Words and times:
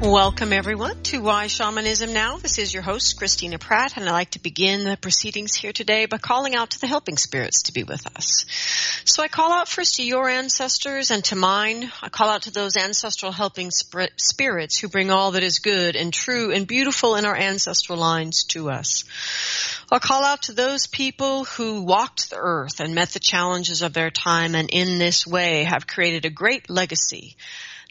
Welcome 0.00 0.54
everyone 0.54 1.02
to 1.02 1.20
Why 1.20 1.46
Shamanism 1.48 2.14
Now. 2.14 2.38
This 2.38 2.56
is 2.56 2.72
your 2.72 2.82
host, 2.82 3.18
Christina 3.18 3.58
Pratt, 3.58 3.98
and 3.98 4.08
I'd 4.08 4.12
like 4.12 4.30
to 4.30 4.38
begin 4.38 4.84
the 4.84 4.96
proceedings 4.96 5.54
here 5.54 5.74
today 5.74 6.06
by 6.06 6.16
calling 6.16 6.54
out 6.54 6.70
to 6.70 6.80
the 6.80 6.86
helping 6.86 7.18
spirits 7.18 7.64
to 7.64 7.74
be 7.74 7.84
with 7.84 8.06
us. 8.16 8.46
So 9.04 9.22
I 9.22 9.28
call 9.28 9.52
out 9.52 9.68
first 9.68 9.96
to 9.96 10.02
your 10.02 10.26
ancestors 10.26 11.10
and 11.10 11.22
to 11.24 11.36
mine. 11.36 11.92
I 12.00 12.08
call 12.08 12.30
out 12.30 12.42
to 12.42 12.50
those 12.50 12.78
ancestral 12.78 13.30
helping 13.30 13.70
spirits 13.70 14.78
who 14.78 14.88
bring 14.88 15.10
all 15.10 15.32
that 15.32 15.42
is 15.42 15.58
good 15.58 15.96
and 15.96 16.14
true 16.14 16.50
and 16.50 16.66
beautiful 16.66 17.16
in 17.16 17.26
our 17.26 17.36
ancestral 17.36 17.98
lines 17.98 18.44
to 18.44 18.70
us. 18.70 19.04
I'll 19.92 20.00
call 20.00 20.24
out 20.24 20.44
to 20.44 20.54
those 20.54 20.86
people 20.86 21.44
who 21.44 21.82
walked 21.82 22.30
the 22.30 22.38
earth 22.38 22.80
and 22.80 22.94
met 22.94 23.10
the 23.10 23.20
challenges 23.20 23.82
of 23.82 23.92
their 23.92 24.10
time 24.10 24.54
and 24.54 24.70
in 24.70 24.98
this 24.98 25.26
way 25.26 25.64
have 25.64 25.86
created 25.86 26.24
a 26.24 26.30
great 26.30 26.70
legacy 26.70 27.36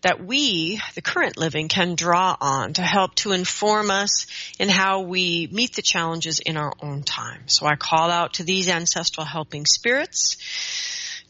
that 0.01 0.23
we, 0.23 0.79
the 0.95 1.01
current 1.01 1.37
living, 1.37 1.67
can 1.67 1.95
draw 1.95 2.35
on 2.39 2.73
to 2.73 2.81
help 2.81 3.15
to 3.15 3.31
inform 3.31 3.91
us 3.91 4.27
in 4.57 4.69
how 4.69 5.01
we 5.01 5.47
meet 5.51 5.75
the 5.75 5.81
challenges 5.81 6.39
in 6.39 6.57
our 6.57 6.73
own 6.81 7.03
time. 7.03 7.47
So 7.47 7.65
I 7.65 7.75
call 7.75 8.09
out 8.09 8.35
to 8.35 8.43
these 8.43 8.69
ancestral 8.69 9.25
helping 9.25 9.65
spirits 9.65 10.37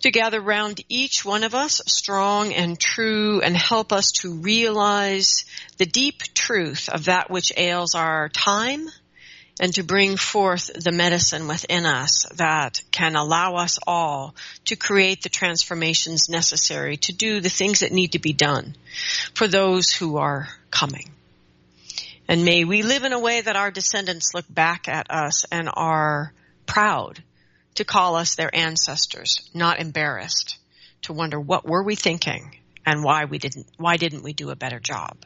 to 0.01 0.11
gather 0.11 0.39
round 0.39 0.81
each 0.87 1.25
one 1.25 1.43
of 1.43 1.53
us 1.53 1.81
strong 1.87 2.53
and 2.53 2.79
true 2.79 3.41
and 3.41 3.55
help 3.55 3.91
us 3.91 4.11
to 4.11 4.33
realize 4.35 5.45
the 5.77 5.85
deep 5.85 6.21
truth 6.33 6.89
of 6.89 7.05
that 7.05 7.29
which 7.29 7.51
ails 7.57 7.95
our 7.95 8.29
time 8.29 8.89
and 9.59 9.73
to 9.75 9.83
bring 9.83 10.15
forth 10.15 10.71
the 10.73 10.91
medicine 10.91 11.47
within 11.47 11.85
us 11.85 12.25
that 12.35 12.81
can 12.91 13.15
allow 13.15 13.55
us 13.55 13.77
all 13.85 14.35
to 14.65 14.75
create 14.75 15.21
the 15.21 15.29
transformations 15.29 16.29
necessary 16.29 16.97
to 16.97 17.13
do 17.13 17.41
the 17.41 17.49
things 17.49 17.81
that 17.81 17.91
need 17.91 18.13
to 18.13 18.19
be 18.19 18.33
done 18.33 18.75
for 19.33 19.47
those 19.47 19.91
who 19.91 20.17
are 20.17 20.47
coming. 20.71 21.09
And 22.27 22.45
may 22.45 22.63
we 22.63 22.83
live 22.83 23.03
in 23.03 23.13
a 23.13 23.19
way 23.19 23.41
that 23.41 23.55
our 23.55 23.71
descendants 23.71 24.33
look 24.33 24.45
back 24.49 24.87
at 24.87 25.09
us 25.09 25.45
and 25.51 25.69
are 25.73 26.31
proud 26.65 27.23
to 27.75 27.83
call 27.83 28.15
us 28.15 28.35
their 28.35 28.55
ancestors, 28.55 29.49
not 29.53 29.79
embarrassed 29.79 30.57
to 31.01 31.13
wonder 31.13 31.39
what 31.39 31.65
were 31.65 31.83
we 31.83 31.95
thinking 31.95 32.55
and 32.85 33.03
why 33.03 33.25
we 33.25 33.39
didn't, 33.39 33.67
why 33.77 33.97
didn't 33.97 34.23
we 34.23 34.33
do 34.33 34.51
a 34.51 34.55
better 34.55 34.79
job? 34.79 35.17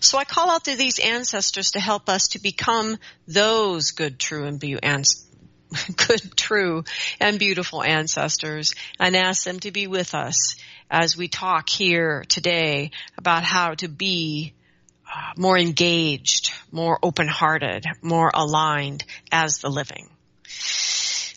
So 0.00 0.18
I 0.18 0.24
call 0.24 0.50
out 0.50 0.64
to 0.64 0.76
these 0.76 0.98
ancestors 0.98 1.72
to 1.72 1.80
help 1.80 2.08
us 2.08 2.28
to 2.28 2.38
become 2.40 2.98
those 3.26 3.92
good, 3.92 4.18
true, 4.18 4.46
and 4.46 4.60
good, 5.96 6.36
true, 6.36 6.84
and 7.20 7.38
beautiful 7.38 7.82
ancestors 7.82 8.74
and 8.98 9.16
ask 9.16 9.44
them 9.44 9.60
to 9.60 9.70
be 9.70 9.86
with 9.86 10.14
us 10.14 10.56
as 10.90 11.16
we 11.16 11.28
talk 11.28 11.68
here 11.68 12.24
today 12.28 12.90
about 13.16 13.44
how 13.44 13.74
to 13.74 13.88
be 13.88 14.52
uh, 15.06 15.32
more 15.36 15.58
engaged, 15.58 16.52
more 16.70 16.98
open-hearted, 17.02 17.84
more 18.02 18.30
aligned 18.32 19.04
as 19.30 19.58
the 19.58 19.68
living. 19.68 20.08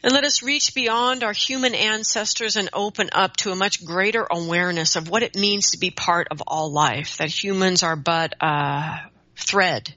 And 0.04 0.12
let 0.12 0.26
us 0.26 0.44
reach 0.44 0.76
beyond 0.76 1.24
our 1.24 1.32
human 1.32 1.74
ancestors 1.74 2.58
and 2.58 2.70
open 2.74 3.10
up 3.14 3.38
to 3.38 3.52
a 3.52 3.56
much 3.56 3.86
greater 3.86 4.28
awareness 4.30 4.98
of 4.98 5.10
what 5.10 5.24
it 5.24 5.38
means 5.38 5.72
to 5.72 5.80
be 5.80 5.92
part 5.92 6.28
of 6.30 6.44
all 6.46 6.70
life, 6.70 7.18
that 7.18 7.30
humans 7.30 7.84
are 7.84 7.96
but 7.96 8.34
a 8.42 9.10
thread 9.38 9.96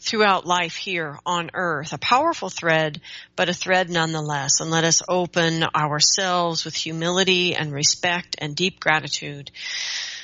throughout 0.00 0.46
life 0.46 0.74
here 0.74 1.18
on 1.24 1.50
earth, 1.54 1.92
a 1.92 1.98
powerful 1.98 2.50
thread, 2.50 3.00
but 3.36 3.48
a 3.48 3.54
thread 3.54 3.88
nonetheless. 3.88 4.58
And 4.60 4.68
let 4.68 4.82
us 4.82 5.00
open 5.08 5.62
ourselves 5.62 6.64
with 6.64 6.74
humility 6.74 7.54
and 7.54 7.72
respect 7.72 8.34
and 8.38 8.56
deep 8.56 8.80
gratitude 8.80 9.52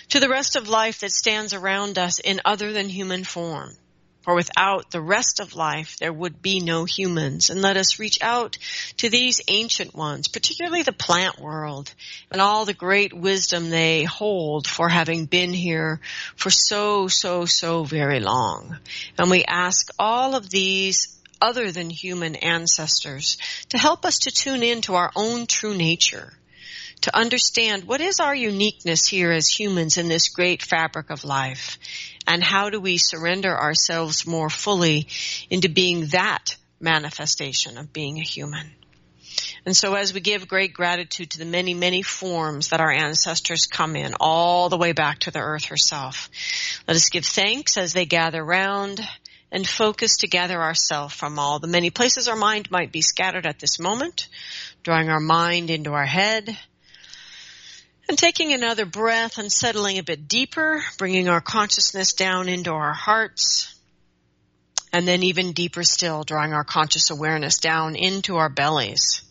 to 0.09 0.19
the 0.19 0.28
rest 0.28 0.56
of 0.56 0.69
life 0.69 0.99
that 1.00 1.12
stands 1.12 1.55
around 1.55 1.97
us 1.97 2.19
in 2.19 2.41
other 2.44 2.72
than 2.72 2.88
human 2.88 3.22
form. 3.22 3.71
For 4.22 4.34
without 4.37 4.91
the 4.91 5.00
rest 5.00 5.41
of 5.41 5.56
life, 5.56 5.97
there 5.99 6.12
would 6.12 6.41
be 6.41 6.60
no 6.60 6.84
humans. 6.84 7.50
And 7.50 7.60
let 7.60 7.77
us 7.77 7.99
reach 7.99 8.19
out 8.22 8.56
to 8.99 9.09
these 9.09 9.41
ancient 9.49 9.94
ones, 9.94 10.28
particularly 10.28 10.83
the 10.83 10.93
plant 10.93 11.41
world 11.41 11.93
and 12.31 12.41
all 12.41 12.65
the 12.65 12.72
great 12.72 13.12
wisdom 13.12 13.71
they 13.71 14.05
hold 14.05 14.69
for 14.69 14.88
having 14.88 15.27
been 15.27 15.53
here 15.53 16.00
for 16.37 16.50
so, 16.50 17.09
so, 17.09 17.47
so 17.47 17.82
very 17.82 18.21
long. 18.21 18.78
And 19.19 19.28
we 19.28 19.44
ask 19.44 19.88
all 19.99 20.37
of 20.37 20.50
these 20.50 21.19
other 21.41 21.72
than 21.72 21.91
human 21.91 22.37
ancestors 22.37 23.37
to 23.71 23.78
help 23.78 24.05
us 24.05 24.21
to 24.21 24.31
tune 24.31 24.62
in 24.62 24.82
to 24.82 24.94
our 24.94 25.11
own 25.16 25.47
true 25.47 25.77
nature 25.77 26.32
to 27.03 27.16
understand 27.16 27.84
what 27.84 28.00
is 28.00 28.21
our 28.21 28.34
uniqueness 28.34 29.06
here 29.06 29.32
as 29.32 29.49
humans 29.49 29.99
in 29.99 30.09
this 30.09 30.28
great 30.28 30.62
fabric 30.62 31.11
of 31.11 31.25
life 31.25 31.78
and 32.27 32.43
how 32.43 32.71
do 32.71 32.81
we 32.81 32.99
surrender 32.99 33.56
ourselves 33.56 34.27
more 34.27 34.50
fully 34.50 35.09
into 35.50 35.69
being 35.69 36.06
that 36.09 36.56
manifestation 36.81 37.78
of 37.78 37.93
being 37.93 38.19
a 38.19 38.25
human. 38.25 38.72
And 39.65 39.77
so 39.77 39.94
as 39.94 40.12
we 40.12 40.21
give 40.21 40.49
great 40.49 40.75
gratitude 40.75 41.31
to 41.31 41.38
the 41.38 41.44
many, 41.44 41.72
many 41.72 42.03
forms 42.03 42.69
that 42.69 42.81
our 42.81 42.91
ancestors 42.91 43.66
come 43.66 43.94
in, 43.94 44.15
all 44.19 44.69
the 44.69 44.77
way 44.77 44.93
back 44.93 45.21
to 45.21 45.31
the 45.31 45.38
earth 45.38 45.66
herself, 45.66 46.28
let 46.88 46.97
us 46.97 47.11
give 47.11 47.25
thanks 47.25 47.77
as 47.77 47.93
they 47.93 48.05
gather 48.05 48.44
round 48.44 49.00
and 49.53 49.69
focus 49.69 50.19
to 50.19 50.27
gather 50.27 50.61
ourselves 50.61 51.15
from 51.15 51.38
all 51.38 51.59
the 51.59 51.69
many 51.69 51.91
places 51.91 52.27
our 52.27 52.37
mind 52.37 52.71
might 52.71 52.91
be 52.91 53.03
scattered 53.03 53.47
at 53.47 53.61
this 53.61 53.78
moment, 53.78 54.28
drawing 54.82 55.11
our 55.11 55.21
mind 55.21 55.71
into 55.71 55.93
our 55.93 56.06
head, 56.06 56.59
and 58.12 58.19
taking 58.19 58.53
another 58.53 58.84
breath 58.84 59.39
and 59.39 59.50
settling 59.50 59.97
a 59.97 60.03
bit 60.03 60.28
deeper, 60.28 60.83
bringing 60.99 61.31
our 61.31 61.41
consciousness 61.41 62.12
down 62.12 62.47
into 62.47 62.71
our 62.71 62.93
hearts. 62.93 63.75
And 64.93 65.09
then 65.09 65.23
even 65.23 65.53
deeper 65.53 65.83
still, 65.83 66.23
drawing 66.23 66.53
our 66.53 66.62
conscious 66.62 67.09
awareness 67.09 67.59
down 67.59 67.97
into 67.97 68.37
our 68.37 68.50
bellies. 68.50 69.23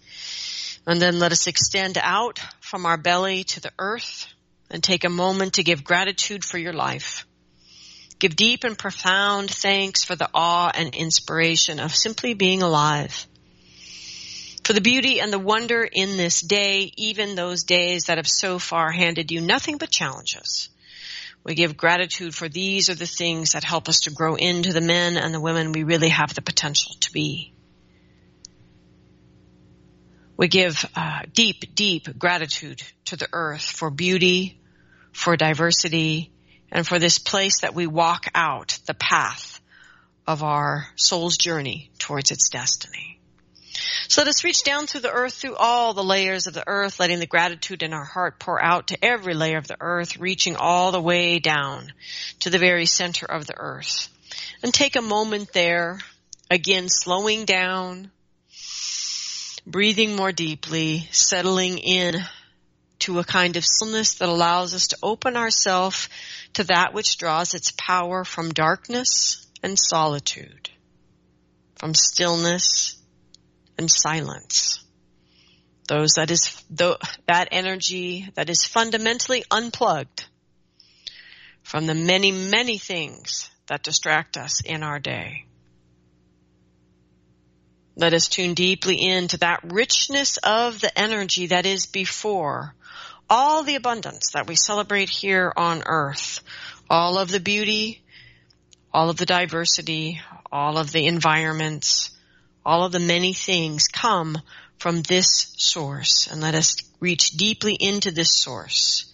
And 0.87 0.99
then 0.99 1.19
let 1.19 1.31
us 1.31 1.45
extend 1.45 1.99
out 2.01 2.39
from 2.59 2.87
our 2.87 2.97
belly 2.97 3.43
to 3.43 3.59
the 3.59 3.71
earth 3.77 4.25
and 4.71 4.83
take 4.83 5.03
a 5.03 5.09
moment 5.09 5.53
to 5.53 5.63
give 5.63 5.83
gratitude 5.83 6.43
for 6.43 6.57
your 6.57 6.73
life. 6.73 7.27
Give 8.17 8.35
deep 8.35 8.63
and 8.63 8.75
profound 8.75 9.51
thanks 9.51 10.03
for 10.03 10.15
the 10.15 10.29
awe 10.33 10.71
and 10.73 10.95
inspiration 10.95 11.79
of 11.79 11.95
simply 11.95 12.33
being 12.33 12.63
alive 12.63 13.27
for 14.63 14.73
the 14.73 14.81
beauty 14.81 15.19
and 15.19 15.33
the 15.33 15.39
wonder 15.39 15.83
in 15.83 16.17
this 16.17 16.41
day, 16.41 16.91
even 16.95 17.35
those 17.35 17.63
days 17.63 18.05
that 18.05 18.17
have 18.17 18.27
so 18.27 18.59
far 18.59 18.91
handed 18.91 19.31
you 19.31 19.41
nothing 19.41 19.77
but 19.77 19.89
challenges. 19.89 20.69
We 21.43 21.55
give 21.55 21.75
gratitude 21.75 22.35
for 22.35 22.47
these 22.47 22.89
are 22.89 22.95
the 22.95 23.07
things 23.07 23.53
that 23.53 23.63
help 23.63 23.89
us 23.89 24.01
to 24.01 24.11
grow 24.11 24.35
into 24.35 24.73
the 24.73 24.81
men 24.81 25.17
and 25.17 25.33
the 25.33 25.41
women 25.41 25.71
we 25.71 25.83
really 25.83 26.09
have 26.09 26.35
the 26.35 26.41
potential 26.41 26.93
to 26.99 27.11
be. 27.11 27.53
We 30.37 30.47
give 30.47 30.85
uh, 30.95 31.21
deep, 31.33 31.75
deep 31.75 32.17
gratitude 32.17 32.81
to 33.05 33.15
the 33.15 33.27
earth 33.33 33.63
for 33.63 33.89
beauty, 33.89 34.59
for 35.11 35.35
diversity, 35.35 36.31
and 36.71 36.87
for 36.87 36.99
this 36.99 37.19
place 37.19 37.61
that 37.61 37.75
we 37.75 37.87
walk 37.87 38.25
out 38.33 38.79
the 38.85 38.93
path 38.93 39.61
of 40.27 40.43
our 40.43 40.87
soul's 40.95 41.37
journey 41.37 41.91
towards 41.97 42.31
its 42.31 42.49
destiny. 42.49 43.20
So 44.07 44.21
let 44.21 44.27
us 44.27 44.43
reach 44.43 44.63
down 44.63 44.87
through 44.87 45.01
the 45.01 45.11
earth, 45.11 45.35
through 45.35 45.55
all 45.55 45.93
the 45.93 46.03
layers 46.03 46.47
of 46.47 46.53
the 46.53 46.67
earth, 46.67 46.99
letting 46.99 47.19
the 47.19 47.25
gratitude 47.25 47.81
in 47.81 47.93
our 47.93 48.03
heart 48.03 48.39
pour 48.39 48.61
out 48.61 48.87
to 48.87 49.03
every 49.03 49.33
layer 49.33 49.57
of 49.57 49.67
the 49.67 49.77
earth, 49.79 50.17
reaching 50.17 50.55
all 50.55 50.91
the 50.91 51.01
way 51.01 51.39
down 51.39 51.93
to 52.41 52.49
the 52.49 52.59
very 52.59 52.85
center 52.85 53.25
of 53.25 53.47
the 53.47 53.57
earth. 53.57 54.09
And 54.63 54.73
take 54.73 54.95
a 54.95 55.01
moment 55.01 55.53
there, 55.53 55.99
again 56.49 56.89
slowing 56.89 57.45
down, 57.45 58.11
breathing 59.65 60.15
more 60.15 60.31
deeply, 60.31 61.07
settling 61.11 61.77
in 61.77 62.15
to 62.99 63.19
a 63.19 63.23
kind 63.23 63.55
of 63.55 63.65
stillness 63.65 64.15
that 64.15 64.29
allows 64.29 64.73
us 64.73 64.87
to 64.87 64.97
open 65.01 65.35
ourselves 65.35 66.09
to 66.53 66.63
that 66.65 66.93
which 66.93 67.17
draws 67.17 67.53
its 67.53 67.71
power 67.77 68.23
from 68.23 68.51
darkness 68.51 69.47
and 69.63 69.79
solitude, 69.79 70.69
from 71.75 71.95
stillness 71.95 73.00
and 73.77 73.89
silence. 73.89 74.83
Those 75.87 76.11
that 76.15 76.31
is 76.31 76.63
that 76.69 77.49
energy 77.51 78.29
that 78.35 78.49
is 78.49 78.63
fundamentally 78.63 79.43
unplugged 79.51 80.25
from 81.63 81.85
the 81.85 81.95
many, 81.95 82.31
many 82.31 82.77
things 82.77 83.49
that 83.67 83.83
distract 83.83 84.37
us 84.37 84.61
in 84.61 84.83
our 84.83 84.99
day. 84.99 85.45
Let 87.95 88.13
us 88.13 88.27
tune 88.27 88.53
deeply 88.53 89.01
into 89.01 89.37
that 89.39 89.59
richness 89.63 90.37
of 90.37 90.79
the 90.79 90.97
energy 90.97 91.47
that 91.47 91.65
is 91.65 91.85
before 91.85 92.73
all 93.29 93.63
the 93.63 93.75
abundance 93.75 94.31
that 94.33 94.47
we 94.47 94.55
celebrate 94.55 95.09
here 95.09 95.53
on 95.55 95.83
earth, 95.85 96.41
all 96.89 97.17
of 97.17 97.31
the 97.31 97.39
beauty, 97.39 98.01
all 98.93 99.09
of 99.09 99.17
the 99.17 99.25
diversity, 99.25 100.19
all 100.51 100.77
of 100.77 100.91
the 100.91 101.07
environments, 101.07 102.11
all 102.65 102.85
of 102.85 102.91
the 102.91 102.99
many 102.99 103.33
things 103.33 103.87
come 103.87 104.37
from 104.77 105.01
this 105.03 105.53
source. 105.57 106.27
And 106.27 106.41
let 106.41 106.55
us 106.55 106.75
reach 106.99 107.31
deeply 107.31 107.73
into 107.73 108.11
this 108.11 108.35
source 108.35 109.11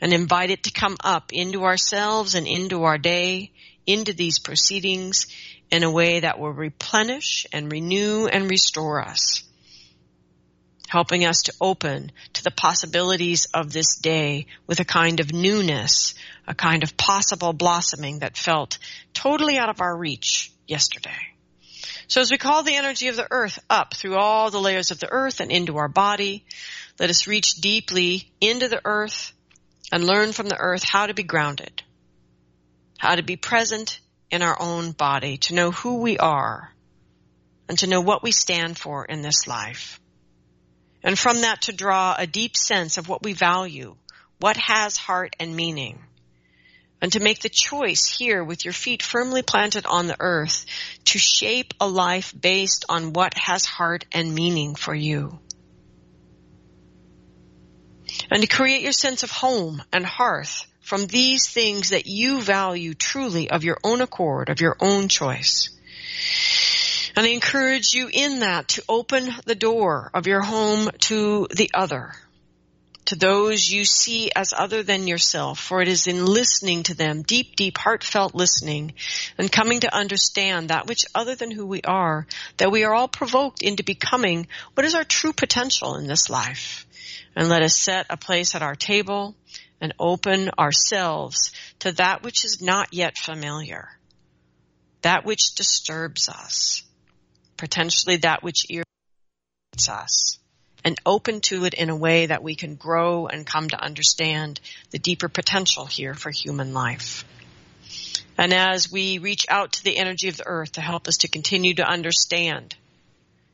and 0.00 0.12
invite 0.12 0.50
it 0.50 0.64
to 0.64 0.72
come 0.72 0.96
up 1.02 1.32
into 1.32 1.64
ourselves 1.64 2.34
and 2.34 2.46
into 2.46 2.84
our 2.84 2.98
day, 2.98 3.52
into 3.86 4.12
these 4.12 4.38
proceedings 4.38 5.26
in 5.70 5.82
a 5.82 5.90
way 5.90 6.20
that 6.20 6.38
will 6.38 6.52
replenish 6.52 7.46
and 7.52 7.70
renew 7.70 8.26
and 8.26 8.50
restore 8.50 9.02
us, 9.02 9.42
helping 10.88 11.24
us 11.24 11.42
to 11.42 11.54
open 11.60 12.12
to 12.32 12.44
the 12.44 12.50
possibilities 12.50 13.46
of 13.52 13.72
this 13.72 13.96
day 13.96 14.46
with 14.66 14.80
a 14.80 14.84
kind 14.84 15.20
of 15.20 15.32
newness, 15.32 16.14
a 16.46 16.54
kind 16.54 16.82
of 16.82 16.96
possible 16.96 17.52
blossoming 17.52 18.20
that 18.20 18.36
felt 18.36 18.78
totally 19.12 19.58
out 19.58 19.68
of 19.68 19.80
our 19.80 19.96
reach 19.96 20.52
yesterday. 20.66 21.37
So 22.08 22.22
as 22.22 22.30
we 22.30 22.38
call 22.38 22.62
the 22.62 22.76
energy 22.76 23.08
of 23.08 23.16
the 23.16 23.28
earth 23.30 23.58
up 23.68 23.94
through 23.94 24.16
all 24.16 24.50
the 24.50 24.60
layers 24.60 24.90
of 24.90 24.98
the 24.98 25.12
earth 25.12 25.40
and 25.40 25.52
into 25.52 25.76
our 25.76 25.88
body, 25.88 26.44
let 26.98 27.10
us 27.10 27.26
reach 27.26 27.56
deeply 27.56 28.32
into 28.40 28.68
the 28.68 28.80
earth 28.84 29.32
and 29.92 30.04
learn 30.04 30.32
from 30.32 30.48
the 30.48 30.58
earth 30.58 30.82
how 30.82 31.06
to 31.06 31.12
be 31.12 31.22
grounded, 31.22 31.82
how 32.98 33.14
to 33.14 33.22
be 33.22 33.36
present 33.36 34.00
in 34.30 34.40
our 34.40 34.56
own 34.58 34.92
body, 34.92 35.36
to 35.36 35.54
know 35.54 35.70
who 35.70 36.00
we 36.00 36.16
are, 36.18 36.72
and 37.68 37.78
to 37.78 37.86
know 37.86 38.00
what 38.00 38.22
we 38.22 38.32
stand 38.32 38.78
for 38.78 39.04
in 39.04 39.20
this 39.20 39.46
life. 39.46 40.00
And 41.02 41.18
from 41.18 41.42
that 41.42 41.62
to 41.62 41.72
draw 41.72 42.14
a 42.18 42.26
deep 42.26 42.56
sense 42.56 42.96
of 42.96 43.08
what 43.08 43.22
we 43.22 43.34
value, 43.34 43.96
what 44.40 44.56
has 44.56 44.96
heart 44.96 45.36
and 45.38 45.54
meaning. 45.54 45.98
And 47.00 47.12
to 47.12 47.20
make 47.20 47.40
the 47.40 47.48
choice 47.48 48.06
here 48.06 48.42
with 48.42 48.64
your 48.64 48.74
feet 48.74 49.02
firmly 49.02 49.42
planted 49.42 49.86
on 49.86 50.08
the 50.08 50.16
earth 50.18 50.66
to 51.06 51.18
shape 51.18 51.74
a 51.80 51.86
life 51.86 52.34
based 52.38 52.84
on 52.88 53.12
what 53.12 53.34
has 53.38 53.64
heart 53.64 54.04
and 54.10 54.34
meaning 54.34 54.74
for 54.74 54.94
you. 54.94 55.38
And 58.30 58.42
to 58.42 58.48
create 58.48 58.82
your 58.82 58.92
sense 58.92 59.22
of 59.22 59.30
home 59.30 59.82
and 59.92 60.04
hearth 60.04 60.66
from 60.80 61.06
these 61.06 61.46
things 61.46 61.90
that 61.90 62.06
you 62.06 62.40
value 62.40 62.94
truly 62.94 63.50
of 63.50 63.62
your 63.62 63.78
own 63.84 64.00
accord, 64.00 64.48
of 64.48 64.60
your 64.60 64.76
own 64.80 65.08
choice. 65.08 65.70
And 67.14 67.26
I 67.26 67.30
encourage 67.30 67.94
you 67.94 68.08
in 68.12 68.40
that 68.40 68.68
to 68.68 68.84
open 68.88 69.28
the 69.44 69.54
door 69.54 70.10
of 70.14 70.26
your 70.26 70.40
home 70.40 70.88
to 71.00 71.46
the 71.54 71.70
other, 71.74 72.14
to 73.08 73.16
those 73.16 73.66
you 73.66 73.86
see 73.86 74.30
as 74.36 74.52
other 74.54 74.82
than 74.82 75.08
yourself, 75.08 75.58
for 75.58 75.80
it 75.80 75.88
is 75.88 76.06
in 76.06 76.26
listening 76.26 76.82
to 76.82 76.94
them, 76.94 77.22
deep, 77.22 77.56
deep, 77.56 77.78
heartfelt 77.78 78.34
listening, 78.34 78.92
and 79.38 79.50
coming 79.50 79.80
to 79.80 79.94
understand 79.94 80.68
that 80.68 80.86
which 80.86 81.06
other 81.14 81.34
than 81.34 81.50
who 81.50 81.64
we 81.64 81.80
are, 81.82 82.26
that 82.58 82.70
we 82.70 82.84
are 82.84 82.92
all 82.94 83.08
provoked 83.08 83.62
into 83.62 83.82
becoming 83.82 84.46
what 84.74 84.84
is 84.84 84.94
our 84.94 85.04
true 85.04 85.32
potential 85.32 85.94
in 85.94 86.06
this 86.06 86.28
life. 86.28 86.86
And 87.34 87.48
let 87.48 87.62
us 87.62 87.80
set 87.80 88.04
a 88.10 88.18
place 88.18 88.54
at 88.54 88.62
our 88.62 88.74
table 88.74 89.34
and 89.80 89.94
open 89.98 90.50
ourselves 90.58 91.52
to 91.78 91.92
that 91.92 92.22
which 92.22 92.44
is 92.44 92.60
not 92.60 92.92
yet 92.92 93.16
familiar, 93.16 93.88
that 95.00 95.24
which 95.24 95.54
disturbs 95.54 96.28
us, 96.28 96.82
potentially 97.56 98.16
that 98.16 98.42
which 98.42 98.66
irritates 98.68 99.88
us, 99.88 100.38
and 100.84 100.96
open 101.04 101.40
to 101.42 101.64
it 101.64 101.74
in 101.74 101.90
a 101.90 101.96
way 101.96 102.26
that 102.26 102.42
we 102.42 102.54
can 102.54 102.74
grow 102.74 103.26
and 103.26 103.46
come 103.46 103.68
to 103.68 103.82
understand 103.82 104.60
the 104.90 104.98
deeper 104.98 105.28
potential 105.28 105.86
here 105.86 106.14
for 106.14 106.30
human 106.30 106.72
life. 106.72 107.24
And 108.36 108.52
as 108.52 108.90
we 108.90 109.18
reach 109.18 109.46
out 109.48 109.72
to 109.72 109.84
the 109.84 109.98
energy 109.98 110.28
of 110.28 110.36
the 110.36 110.46
earth 110.46 110.72
to 110.72 110.80
help 110.80 111.08
us 111.08 111.18
to 111.18 111.28
continue 111.28 111.74
to 111.74 111.88
understand 111.88 112.76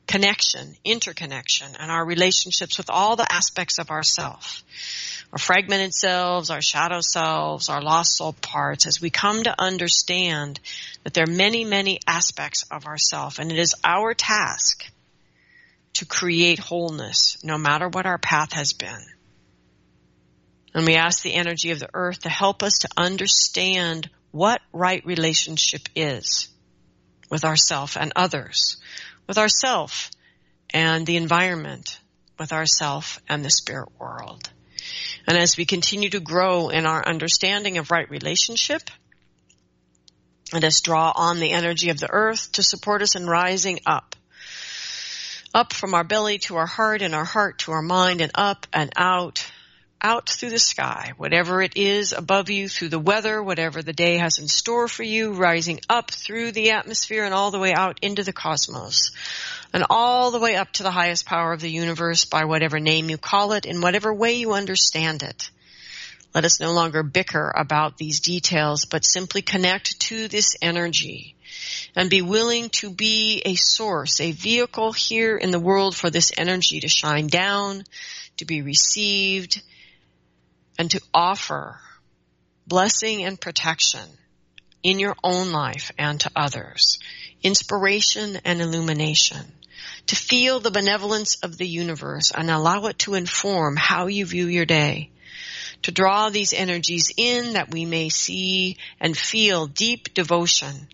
connection, 0.07 0.75
interconnection, 0.85 1.67
and 1.79 1.91
our 1.91 2.05
relationships 2.05 2.77
with 2.77 2.89
all 2.89 3.15
the 3.15 3.31
aspects 3.31 3.79
of 3.79 3.89
ourself, 3.89 4.63
our 5.31 5.39
fragmented 5.39 5.93
selves, 5.93 6.51
our 6.51 6.61
shadow 6.61 6.99
selves, 7.01 7.69
our 7.69 7.81
lost 7.81 8.15
soul 8.15 8.33
parts, 8.33 8.85
as 8.85 9.01
we 9.01 9.09
come 9.09 9.43
to 9.43 9.55
understand 9.59 10.59
that 11.03 11.15
there 11.15 11.23
are 11.23 11.35
many, 11.35 11.65
many 11.65 11.99
aspects 12.07 12.63
of 12.69 12.85
ourself, 12.85 13.39
and 13.39 13.51
it 13.51 13.57
is 13.57 13.73
our 13.83 14.13
task 14.13 14.85
to 15.95 16.05
create 16.05 16.59
wholeness, 16.59 17.37
no 17.43 17.57
matter 17.57 17.87
what 17.87 18.05
our 18.05 18.17
path 18.17 18.53
has 18.53 18.73
been. 18.73 19.01
And 20.73 20.85
we 20.85 20.95
ask 20.95 21.23
the 21.23 21.33
energy 21.33 21.71
of 21.71 21.79
the 21.79 21.89
earth 21.93 22.21
to 22.21 22.29
help 22.29 22.61
us 22.61 22.79
to 22.79 22.89
understand 22.97 24.09
what 24.31 24.61
right 24.73 25.05
relationship 25.05 25.87
is 25.95 26.49
with 27.29 27.45
ourself 27.45 27.95
and 27.97 28.11
others, 28.15 28.77
with 29.27 29.37
ourself 29.37 30.11
and 30.71 31.05
the 31.05 31.15
environment, 31.15 31.99
with 32.37 32.51
ourself 32.51 33.21
and 33.29 33.43
the 33.43 33.49
spirit 33.49 33.89
world. 33.97 34.49
And 35.27 35.37
as 35.37 35.55
we 35.55 35.65
continue 35.65 36.09
to 36.09 36.19
grow 36.19 36.69
in 36.69 36.85
our 36.85 37.07
understanding 37.07 37.77
of 37.77 37.91
right 37.91 38.09
relationship, 38.09 38.81
let 40.51 40.65
us 40.65 40.81
draw 40.81 41.13
on 41.15 41.39
the 41.39 41.51
energy 41.51 41.89
of 41.89 41.99
the 41.99 42.11
earth 42.11 42.51
to 42.53 42.63
support 42.63 43.01
us 43.01 43.15
in 43.15 43.25
rising 43.25 43.79
up. 43.85 44.15
Up 45.55 45.71
from 45.71 45.93
our 45.93 46.03
belly 46.03 46.37
to 46.39 46.57
our 46.57 46.65
heart 46.65 47.01
and 47.01 47.15
our 47.15 47.23
heart 47.23 47.59
to 47.59 47.71
our 47.71 47.81
mind 47.81 48.19
and 48.19 48.29
up 48.35 48.67
and 48.73 48.91
out, 48.97 49.49
out 50.01 50.29
through 50.29 50.49
the 50.49 50.59
sky, 50.59 51.13
whatever 51.15 51.61
it 51.61 51.77
is 51.77 52.11
above 52.11 52.49
you 52.49 52.67
through 52.67 52.89
the 52.89 52.99
weather, 52.99 53.41
whatever 53.41 53.81
the 53.81 53.93
day 53.93 54.17
has 54.17 54.37
in 54.37 54.49
store 54.49 54.89
for 54.89 55.03
you, 55.03 55.31
rising 55.31 55.79
up 55.87 56.11
through 56.11 56.51
the 56.51 56.71
atmosphere 56.71 57.23
and 57.23 57.33
all 57.33 57.51
the 57.51 57.59
way 57.59 57.73
out 57.73 57.99
into 58.01 58.21
the 58.21 58.33
cosmos. 58.33 59.11
And 59.71 59.85
all 59.89 60.31
the 60.31 60.41
way 60.41 60.57
up 60.57 60.73
to 60.73 60.83
the 60.83 60.91
highest 60.91 61.25
power 61.25 61.53
of 61.53 61.61
the 61.61 61.71
universe 61.71 62.25
by 62.25 62.43
whatever 62.43 62.81
name 62.81 63.09
you 63.09 63.17
call 63.17 63.53
it, 63.53 63.65
in 63.65 63.79
whatever 63.79 64.13
way 64.13 64.33
you 64.33 64.51
understand 64.51 65.23
it. 65.23 65.49
Let 66.33 66.43
us 66.43 66.59
no 66.59 66.73
longer 66.73 67.01
bicker 67.01 67.49
about 67.55 67.97
these 67.97 68.19
details, 68.19 68.83
but 68.83 69.05
simply 69.05 69.41
connect 69.41 70.01
to 70.01 70.27
this 70.27 70.57
energy 70.61 71.34
and 71.95 72.09
be 72.09 72.21
willing 72.21 72.69
to 72.69 72.89
be 72.89 73.41
a 73.45 73.55
source, 73.55 74.19
a 74.19 74.31
vehicle 74.31 74.91
here 74.91 75.37
in 75.37 75.51
the 75.51 75.59
world 75.59 75.95
for 75.95 76.09
this 76.09 76.31
energy 76.37 76.79
to 76.79 76.87
shine 76.87 77.27
down, 77.27 77.83
to 78.37 78.45
be 78.45 78.61
received, 78.61 79.61
and 80.77 80.91
to 80.91 81.01
offer 81.13 81.79
blessing 82.67 83.23
and 83.23 83.39
protection 83.39 84.07
in 84.83 84.99
your 84.99 85.15
own 85.23 85.51
life 85.51 85.91
and 85.97 86.19
to 86.19 86.31
others, 86.35 86.99
inspiration 87.43 88.37
and 88.45 88.61
illumination 88.61 89.45
to 90.07 90.15
feel 90.15 90.59
the 90.59 90.71
benevolence 90.71 91.37
of 91.37 91.57
the 91.57 91.67
universe 91.67 92.31
and 92.31 92.49
allow 92.49 92.85
it 92.85 92.99
to 92.99 93.15
inform 93.15 93.75
how 93.75 94.07
you 94.07 94.25
view 94.25 94.47
your 94.47 94.65
day. 94.65 95.09
To 95.83 95.91
draw 95.91 96.29
these 96.29 96.53
energies 96.53 97.11
in 97.15 97.53
that 97.53 97.71
we 97.71 97.85
may 97.85 98.09
see 98.09 98.77
and 98.99 99.17
feel 99.17 99.67
deep 99.67 100.13
devotion, 100.13 100.87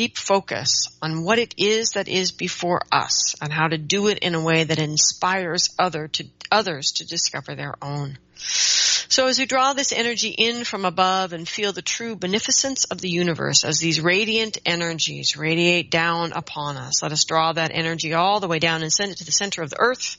deep 0.00 0.16
focus 0.16 0.88
on 1.02 1.24
what 1.24 1.38
it 1.38 1.54
is 1.58 1.90
that 1.90 2.08
is 2.08 2.32
before 2.32 2.80
us 2.90 3.34
and 3.42 3.52
how 3.52 3.68
to 3.68 3.76
do 3.76 4.06
it 4.06 4.20
in 4.20 4.34
a 4.34 4.42
way 4.42 4.64
that 4.64 4.78
inspires 4.78 5.74
other 5.78 6.08
to, 6.08 6.24
others 6.50 6.92
to 6.92 7.06
discover 7.06 7.54
their 7.54 7.74
own. 7.82 8.16
So 8.34 9.26
as 9.26 9.38
we 9.38 9.44
draw 9.44 9.74
this 9.74 9.92
energy 9.92 10.30
in 10.30 10.64
from 10.64 10.86
above 10.86 11.34
and 11.34 11.46
feel 11.46 11.74
the 11.74 11.82
true 11.82 12.16
beneficence 12.16 12.84
of 12.84 13.02
the 13.02 13.10
universe 13.10 13.62
as 13.62 13.78
these 13.78 14.00
radiant 14.00 14.56
energies 14.64 15.36
radiate 15.36 15.90
down 15.90 16.32
upon 16.32 16.78
us, 16.78 17.02
let 17.02 17.12
us 17.12 17.26
draw 17.26 17.52
that 17.52 17.72
energy 17.74 18.14
all 18.14 18.40
the 18.40 18.48
way 18.48 18.58
down 18.58 18.80
and 18.80 18.90
send 18.90 19.12
it 19.12 19.18
to 19.18 19.26
the 19.26 19.32
center 19.32 19.60
of 19.60 19.68
the 19.68 19.80
earth. 19.80 20.16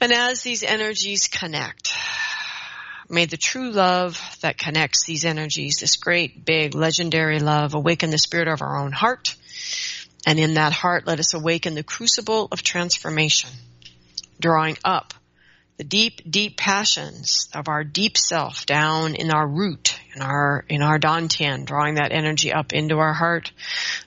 And 0.00 0.12
as 0.12 0.42
these 0.42 0.64
energies 0.64 1.28
connect, 1.28 1.92
may 3.08 3.26
the 3.26 3.36
true 3.36 3.70
love 3.70 4.20
that 4.40 4.58
connects 4.58 5.04
these 5.04 5.24
energies, 5.24 5.78
this 5.80 5.96
great, 5.96 6.44
big, 6.44 6.74
legendary 6.74 7.40
love, 7.40 7.74
awaken 7.74 8.10
the 8.10 8.18
spirit 8.18 8.48
of 8.48 8.62
our 8.62 8.78
own 8.78 8.92
heart. 8.92 9.34
And 10.26 10.38
in 10.38 10.54
that 10.54 10.72
heart, 10.72 11.06
let 11.06 11.18
us 11.18 11.34
awaken 11.34 11.74
the 11.74 11.82
crucible 11.82 12.48
of 12.52 12.62
transformation, 12.62 13.50
drawing 14.40 14.78
up 14.84 15.14
the 15.78 15.84
deep, 15.84 16.20
deep 16.30 16.56
passions 16.56 17.48
of 17.54 17.66
our 17.66 17.82
deep 17.82 18.16
self 18.16 18.66
down 18.66 19.14
in 19.14 19.32
our 19.32 19.48
root, 19.48 19.98
in 20.14 20.22
our, 20.22 20.64
in 20.68 20.82
our 20.82 20.98
dantian, 20.98 21.64
drawing 21.64 21.94
that 21.94 22.12
energy 22.12 22.52
up 22.52 22.72
into 22.72 22.98
our 22.98 23.14
heart 23.14 23.50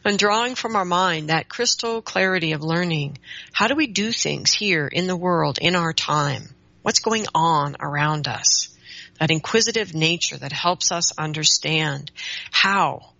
and 0.05 0.17
drawing 0.17 0.55
from 0.55 0.75
our 0.75 0.85
mind 0.85 1.29
that 1.29 1.49
crystal 1.49 2.01
clarity 2.01 2.53
of 2.53 2.61
learning. 2.61 3.17
How 3.51 3.67
do 3.67 3.75
we 3.75 3.87
do 3.87 4.11
things 4.11 4.53
here 4.53 4.87
in 4.87 5.07
the 5.07 5.17
world, 5.17 5.57
in 5.59 5.75
our 5.75 5.91
time? 5.91 6.43
What's 6.81 6.99
going 6.99 7.25
on 7.33 7.75
around 7.79 8.27
us? 8.27 8.74
That 9.19 9.31
inquisitive 9.31 9.93
nature 9.93 10.37
that 10.37 10.51
helps 10.51 10.91
us 10.91 11.17
understand 11.17 12.11
how 12.51 13.13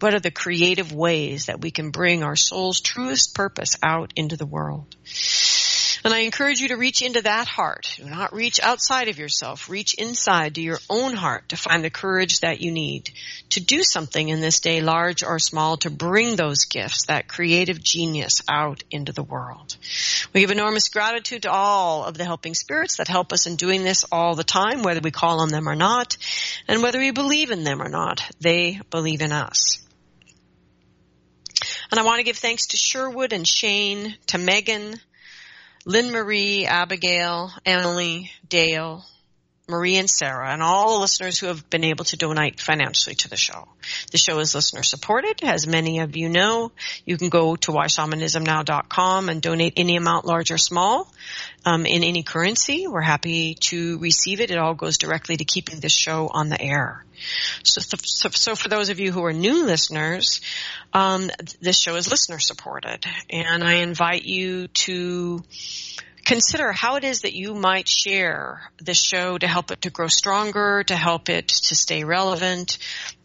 what 0.00 0.14
are 0.14 0.20
the 0.20 0.30
creative 0.30 0.92
ways 0.92 1.46
that 1.46 1.60
we 1.60 1.70
can 1.70 1.90
bring 1.90 2.22
our 2.22 2.36
soul's 2.36 2.80
truest 2.80 3.34
purpose 3.34 3.76
out 3.82 4.12
into 4.16 4.36
the 4.36 4.46
world? 4.46 4.94
And 6.06 6.14
I 6.14 6.20
encourage 6.20 6.60
you 6.60 6.68
to 6.68 6.76
reach 6.76 7.02
into 7.02 7.22
that 7.22 7.48
heart. 7.48 7.96
Do 7.96 8.08
not 8.08 8.32
reach 8.32 8.60
outside 8.60 9.08
of 9.08 9.18
yourself. 9.18 9.68
Reach 9.68 9.94
inside 9.94 10.54
to 10.54 10.60
your 10.60 10.78
own 10.88 11.14
heart 11.14 11.48
to 11.48 11.56
find 11.56 11.82
the 11.82 11.90
courage 11.90 12.38
that 12.42 12.60
you 12.60 12.70
need 12.70 13.10
to 13.50 13.58
do 13.58 13.82
something 13.82 14.28
in 14.28 14.40
this 14.40 14.60
day, 14.60 14.80
large 14.80 15.24
or 15.24 15.40
small, 15.40 15.78
to 15.78 15.90
bring 15.90 16.36
those 16.36 16.66
gifts, 16.66 17.06
that 17.06 17.26
creative 17.26 17.82
genius 17.82 18.40
out 18.48 18.84
into 18.88 19.10
the 19.10 19.24
world. 19.24 19.76
We 20.32 20.42
give 20.42 20.52
enormous 20.52 20.90
gratitude 20.90 21.42
to 21.42 21.50
all 21.50 22.04
of 22.04 22.16
the 22.16 22.24
helping 22.24 22.54
spirits 22.54 22.98
that 22.98 23.08
help 23.08 23.32
us 23.32 23.48
in 23.48 23.56
doing 23.56 23.82
this 23.82 24.04
all 24.12 24.36
the 24.36 24.44
time, 24.44 24.84
whether 24.84 25.00
we 25.00 25.10
call 25.10 25.40
on 25.40 25.48
them 25.48 25.68
or 25.68 25.74
not, 25.74 26.18
and 26.68 26.84
whether 26.84 27.00
we 27.00 27.10
believe 27.10 27.50
in 27.50 27.64
them 27.64 27.82
or 27.82 27.88
not. 27.88 28.22
They 28.38 28.80
believe 28.92 29.22
in 29.22 29.32
us. 29.32 29.84
And 31.90 31.98
I 31.98 32.04
want 32.04 32.18
to 32.18 32.24
give 32.24 32.36
thanks 32.36 32.68
to 32.68 32.76
Sherwood 32.76 33.32
and 33.32 33.46
Shane, 33.46 34.16
to 34.28 34.38
Megan, 34.38 35.00
Lynn 35.88 36.10
Marie, 36.10 36.66
Abigail, 36.66 37.52
Emily, 37.64 38.32
Dale, 38.48 39.04
Marie 39.68 39.96
and 39.96 40.08
Sarah, 40.08 40.52
and 40.52 40.62
all 40.62 40.94
the 40.94 41.00
listeners 41.00 41.40
who 41.40 41.48
have 41.48 41.68
been 41.68 41.82
able 41.82 42.04
to 42.04 42.16
donate 42.16 42.60
financially 42.60 43.16
to 43.16 43.28
the 43.28 43.36
show. 43.36 43.66
The 44.12 44.18
show 44.18 44.38
is 44.38 44.54
listener 44.54 44.84
supported, 44.84 45.42
as 45.42 45.66
many 45.66 45.98
of 45.98 46.16
you 46.16 46.28
know. 46.28 46.70
You 47.04 47.16
can 47.16 47.30
go 47.30 47.56
to 47.56 47.72
whyshamanismnow.com 47.72 49.28
and 49.28 49.42
donate 49.42 49.72
any 49.76 49.96
amount, 49.96 50.24
large 50.24 50.52
or 50.52 50.58
small, 50.58 51.12
um, 51.64 51.84
in 51.84 52.04
any 52.04 52.22
currency. 52.22 52.86
We're 52.86 53.00
happy 53.00 53.56
to 53.62 53.98
receive 53.98 54.40
it. 54.40 54.52
It 54.52 54.58
all 54.58 54.74
goes 54.74 54.98
directly 54.98 55.36
to 55.38 55.44
keeping 55.44 55.80
this 55.80 55.92
show 55.92 56.28
on 56.28 56.48
the 56.48 56.62
air. 56.62 57.04
So, 57.64 57.80
so, 57.80 58.28
so 58.30 58.54
for 58.54 58.68
those 58.68 58.90
of 58.90 59.00
you 59.00 59.10
who 59.10 59.24
are 59.24 59.32
new 59.32 59.66
listeners, 59.66 60.42
um, 60.92 61.28
this 61.60 61.76
show 61.76 61.96
is 61.96 62.08
listener 62.08 62.38
supported, 62.38 63.04
and 63.30 63.64
I 63.64 63.78
invite 63.78 64.22
you 64.22 64.68
to 64.68 65.42
consider 66.26 66.72
how 66.72 66.96
it 66.96 67.04
is 67.04 67.20
that 67.20 67.34
you 67.34 67.54
might 67.54 67.88
share 67.88 68.70
the 68.78 68.94
show 68.94 69.38
to 69.38 69.46
help 69.46 69.70
it 69.70 69.82
to 69.82 69.90
grow 69.90 70.08
stronger, 70.08 70.82
to 70.84 70.96
help 70.96 71.28
it 71.28 71.48
to 71.48 71.74
stay 71.74 72.04
relevant 72.04 72.78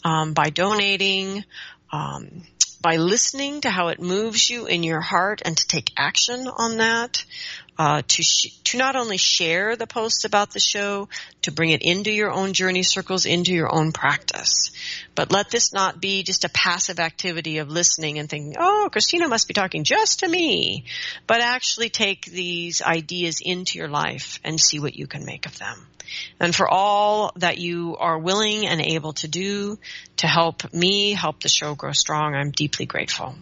um, 0.06 0.34
by 0.34 0.50
donating. 0.50 1.44
Um, 1.92 2.44
by 2.82 2.96
listening 2.96 3.62
to 3.62 3.70
how 3.70 3.90
it 3.90 4.02
moves 4.02 4.50
you 4.50 4.66
in 4.66 4.82
your 4.82 5.02
heart 5.02 5.44
and 5.46 5.56
to 5.56 5.68
take 5.68 5.92
action 5.96 6.48
on 6.48 6.78
that, 6.78 7.24
uh, 7.82 8.04
to 8.08 8.22
sh- 8.22 8.54
to 8.64 8.78
not 8.78 8.96
only 8.96 9.18
share 9.18 9.76
the 9.76 9.88
posts 9.88 10.24
about 10.24 10.52
the 10.52 10.60
show, 10.60 11.10
to 11.42 11.52
bring 11.52 11.72
it 11.72 11.82
into 11.82 12.12
your 12.12 12.32
own 12.32 12.54
journey 12.54 12.84
circles, 12.84 13.26
into 13.26 13.54
your 13.54 13.74
own 13.74 13.92
practice. 13.92 14.70
But 15.16 15.32
let 15.32 15.50
this 15.50 15.74
not 15.74 16.00
be 16.00 16.22
just 16.22 16.46
a 16.46 16.50
passive 16.50 17.00
activity 17.00 17.58
of 17.58 17.70
listening 17.70 18.20
and 18.20 18.30
thinking, 18.30 18.56
"Oh, 18.60 18.88
Christina 18.92 19.28
must 19.28 19.48
be 19.48 19.56
talking 19.56 19.84
just 19.84 20.20
to 20.20 20.28
me," 20.28 20.84
but 21.26 21.42
actually 21.42 21.90
take 21.90 22.26
these 22.26 22.84
ideas 22.84 23.42
into 23.42 23.80
your 23.80 23.88
life 23.90 24.40
and 24.44 24.62
see 24.62 24.78
what 24.78 24.96
you 24.96 25.08
can 25.08 25.26
make 25.26 25.48
of 25.48 25.58
them. 25.58 25.88
And 26.40 26.56
for 26.56 26.70
all 26.70 27.32
that 27.38 27.58
you 27.58 27.98
are 27.98 28.20
willing 28.20 28.68
and 28.68 28.80
able 28.80 29.14
to 29.14 29.28
do 29.28 29.80
to 30.18 30.28
help 30.28 30.72
me 30.72 31.14
help 31.14 31.42
the 31.42 31.50
show 31.50 31.74
grow 31.74 31.94
strong, 31.94 32.36
I'm 32.36 32.52
deeply 32.52 32.86
grateful. 32.86 33.36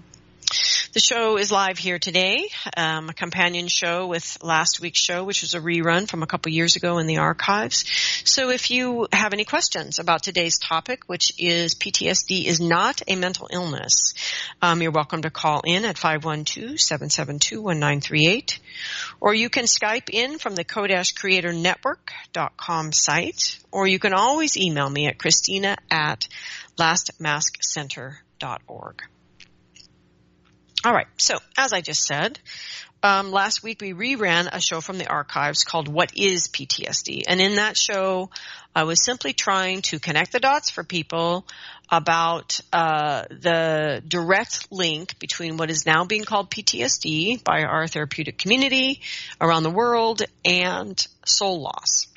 The 0.94 1.00
show 1.00 1.38
is 1.38 1.52
live 1.52 1.78
here 1.78 2.00
today, 2.00 2.50
um, 2.76 3.10
a 3.10 3.14
companion 3.14 3.68
show 3.68 4.08
with 4.08 4.40
last 4.42 4.82
week's 4.82 5.00
show, 5.00 5.24
which 5.24 5.44
was 5.44 5.54
a 5.54 5.60
rerun 5.60 6.10
from 6.10 6.24
a 6.24 6.28
couple 6.28 6.52
years 6.52 6.76
ago 6.76 6.98
in 6.98 7.06
the 7.06 7.20
archives. 7.20 7.86
So 8.24 8.50
if 8.50 8.72
you 8.72 9.08
have 9.12 9.34
any 9.34 9.46
questions 9.46 10.00
about 10.00 10.24
today's 10.24 10.58
topic, 10.58 11.04
which 11.06 11.34
is 11.38 11.76
PTSD 11.76 12.46
is 12.46 12.60
not 12.60 13.04
a 13.08 13.16
mental 13.16 13.48
illness, 13.52 14.16
um, 14.64 14.82
you're 14.82 14.90
welcome 14.90 15.22
to 15.22 15.30
call 15.30 15.62
in 15.64 15.86
at 15.86 15.98
512-772-1938, 15.98 18.58
or 19.22 19.36
you 19.36 19.50
can 19.50 19.66
Skype 19.66 20.10
in 20.10 20.40
from 20.40 20.56
the 20.56 20.64
Co-Creator 20.64 21.54
Network.com 21.54 22.94
site, 22.94 23.60
or 23.72 23.88
you 23.88 24.00
can 24.00 24.14
always 24.14 24.58
email 24.58 24.90
me 24.90 25.06
at 25.06 25.20
Christina 25.20 25.78
at 25.92 26.28
lastmaskcenter.org. 26.80 29.04
All 30.86 30.94
right. 30.94 31.08
So 31.18 31.38
as 31.58 31.74
I 31.74 31.82
just 31.82 32.06
said, 32.06 32.40
um, 33.04 33.32
last 33.32 33.64
week 33.64 33.82
we 33.82 33.94
reran 33.94 34.48
a 34.52 34.62
show 34.62 34.80
from 34.82 34.98
the 34.98 35.08
archives 35.08 35.64
called 35.64 35.88
"What 35.88 36.18
Is 36.18 36.48
PTSD," 36.48 37.24
and 37.28 37.42
in 37.42 37.56
that 37.56 37.78
show, 37.78 38.30
I 38.76 38.84
was 38.84 39.04
simply 39.04 39.34
trying 39.34 39.82
to 39.84 40.00
connect 40.00 40.32
the 40.32 40.40
dots 40.40 40.70
for 40.70 40.84
people 40.84 41.46
about 41.90 42.60
uh, 42.72 43.24
the 43.30 44.04
direct 44.08 44.72
link 44.72 45.18
between 45.20 45.58
what 45.58 45.70
is 45.70 45.86
now 45.86 46.06
being 46.06 46.24
called 46.24 46.52
PTSD 46.52 47.44
by 47.44 47.64
our 47.64 47.88
therapeutic 47.88 48.38
community 48.38 49.02
around 49.42 49.64
the 49.64 49.70
world 49.70 50.22
and 50.46 50.98
soul 51.26 51.62
loss. 51.62 52.08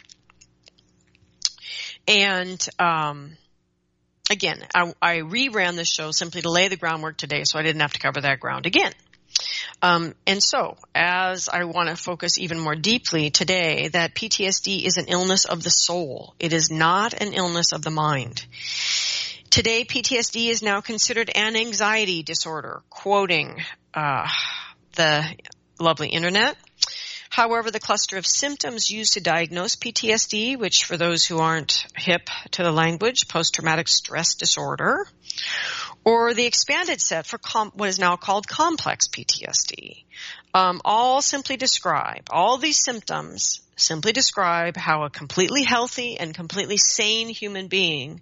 And 2.06 2.64
um, 2.78 3.36
again, 4.32 4.64
I, 4.74 4.92
I 5.00 5.16
reran 5.18 5.76
the 5.76 5.84
show 5.84 6.10
simply 6.10 6.42
to 6.42 6.50
lay 6.50 6.68
the 6.68 6.76
groundwork 6.76 7.16
today 7.16 7.44
so 7.44 7.58
I 7.58 7.62
didn't 7.62 7.82
have 7.82 7.92
to 7.92 8.00
cover 8.00 8.20
that 8.22 8.40
ground 8.40 8.66
again. 8.66 8.92
Um, 9.80 10.14
and 10.26 10.42
so, 10.42 10.76
as 10.94 11.48
I 11.48 11.64
want 11.64 11.88
to 11.88 11.96
focus 11.96 12.38
even 12.38 12.58
more 12.58 12.74
deeply 12.74 13.30
today, 13.30 13.88
that 13.88 14.14
PTSD 14.14 14.84
is 14.84 14.96
an 14.96 15.06
illness 15.08 15.44
of 15.44 15.62
the 15.62 15.70
soul. 15.70 16.34
It 16.38 16.52
is 16.52 16.70
not 16.70 17.14
an 17.14 17.32
illness 17.32 17.72
of 17.72 17.82
the 17.82 17.90
mind. 17.90 18.44
Today, 19.50 19.84
PTSD 19.84 20.48
is 20.48 20.62
now 20.62 20.80
considered 20.80 21.30
an 21.34 21.56
anxiety 21.56 22.22
disorder, 22.22 22.82
quoting 22.90 23.62
uh, 23.92 24.28
the 24.94 25.24
lovely 25.80 26.08
internet. 26.08 26.56
However, 27.32 27.70
the 27.70 27.80
cluster 27.80 28.18
of 28.18 28.26
symptoms 28.26 28.90
used 28.90 29.14
to 29.14 29.20
diagnose 29.20 29.74
PTSD, 29.74 30.58
which 30.58 30.84
for 30.84 30.98
those 30.98 31.24
who 31.24 31.38
aren't 31.38 31.86
hip 31.96 32.28
to 32.50 32.62
the 32.62 32.70
language, 32.70 33.26
post-traumatic 33.26 33.88
stress 33.88 34.34
disorder, 34.34 35.08
or 36.04 36.34
the 36.34 36.44
expanded 36.44 37.00
set 37.00 37.24
for 37.24 37.38
com- 37.38 37.72
what 37.74 37.88
is 37.88 37.98
now 37.98 38.16
called 38.16 38.46
complex 38.46 39.08
PTSD, 39.08 40.04
um, 40.52 40.82
all 40.84 41.22
simply 41.22 41.56
describe, 41.56 42.24
all 42.28 42.58
these 42.58 42.84
symptoms 42.84 43.62
simply 43.76 44.12
describe 44.12 44.76
how 44.76 45.04
a 45.04 45.08
completely 45.08 45.62
healthy 45.62 46.18
and 46.18 46.34
completely 46.34 46.76
sane 46.76 47.30
human 47.30 47.68
being 47.68 48.20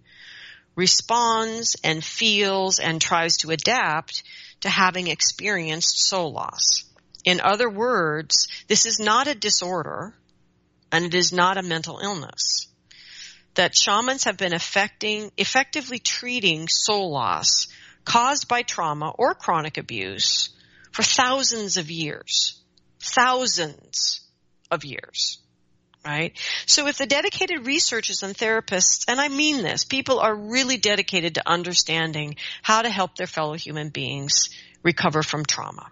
responds 0.77 1.75
and 1.83 2.05
feels 2.05 2.79
and 2.79 3.03
tries 3.03 3.39
to 3.39 3.51
adapt 3.51 4.23
to 4.61 4.69
having 4.69 5.09
experienced 5.09 5.99
soul 5.99 6.31
loss. 6.33 6.85
In 7.25 7.41
other 7.41 7.69
words, 7.69 8.49
this 8.67 8.87
is 8.87 8.99
not 8.99 9.27
a 9.27 9.35
disorder 9.35 10.15
and 10.93 11.05
it 11.05 11.15
is 11.15 11.33
not 11.33 11.59
a 11.59 11.63
mental 11.63 11.99
illness. 11.99 12.69
That 13.55 13.77
shamans 13.77 14.25
have 14.25 14.37
been 14.37 14.55
affecting, 14.55 15.31
effectively 15.37 15.99
treating 15.99 16.69
soul 16.69 17.13
loss 17.13 17.67
caused 18.05 18.49
by 18.49 18.63
trauma 18.63 19.11
or 19.11 19.35
chronic 19.35 19.77
abuse 19.77 20.51
for 20.93 21.03
thousands 21.03 21.77
of 21.77 21.91
years. 21.91 22.61
Thousands 23.01 24.21
of 24.71 24.85
years. 24.85 25.39
Right? 26.05 26.39
So 26.65 26.87
if 26.87 26.97
the 26.97 27.07
dedicated 27.07 27.67
researchers 27.67 28.23
and 28.23 28.35
therapists, 28.35 29.05
and 29.07 29.21
I 29.21 29.29
mean 29.29 29.63
this, 29.63 29.85
people 29.85 30.19
are 30.19 30.35
really 30.35 30.79
dedicated 30.79 31.35
to 31.35 31.49
understanding 31.49 32.37
how 32.63 32.81
to 32.83 32.89
help 32.89 33.17
their 33.17 33.27
fellow 33.27 33.55
human 33.55 33.91
beings 33.91 34.49
recover 34.83 35.23
from 35.23 35.45
trauma. 35.45 35.87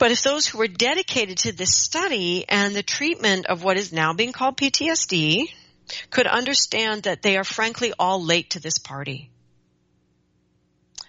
But 0.00 0.12
if 0.12 0.22
those 0.22 0.46
who 0.46 0.58
are 0.62 0.66
dedicated 0.66 1.36
to 1.40 1.52
this 1.52 1.76
study 1.76 2.46
and 2.48 2.74
the 2.74 2.82
treatment 2.82 3.44
of 3.44 3.62
what 3.62 3.76
is 3.76 3.92
now 3.92 4.14
being 4.14 4.32
called 4.32 4.56
PTSD 4.56 5.52
could 6.08 6.26
understand 6.26 7.02
that 7.02 7.20
they 7.20 7.36
are 7.36 7.44
frankly 7.44 7.92
all 7.98 8.24
late 8.24 8.50
to 8.50 8.60
this 8.60 8.78
party. 8.78 9.30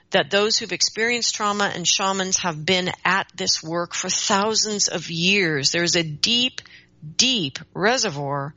That 0.10 0.30
those 0.30 0.58
who've 0.58 0.74
experienced 0.74 1.36
trauma 1.36 1.72
and 1.74 1.88
shamans 1.88 2.40
have 2.40 2.66
been 2.66 2.92
at 3.06 3.32
this 3.34 3.64
work 3.64 3.94
for 3.94 4.10
thousands 4.10 4.90
of 4.90 5.10
years. 5.10 5.72
There's 5.72 5.96
a 5.96 6.04
deep, 6.04 6.60
deep 7.16 7.60
reservoir 7.74 8.54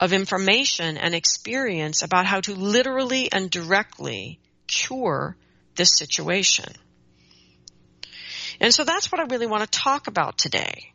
of 0.00 0.12
information 0.12 0.96
and 0.96 1.14
experience 1.14 2.02
about 2.02 2.26
how 2.26 2.40
to 2.40 2.56
literally 2.56 3.30
and 3.30 3.48
directly 3.48 4.40
cure 4.66 5.36
this 5.76 5.94
situation. 5.96 6.72
And 8.60 8.72
so 8.72 8.84
that's 8.84 9.10
what 9.12 9.20
I 9.20 9.24
really 9.24 9.46
want 9.46 9.70
to 9.70 9.78
talk 9.78 10.06
about 10.06 10.38
today 10.38 10.92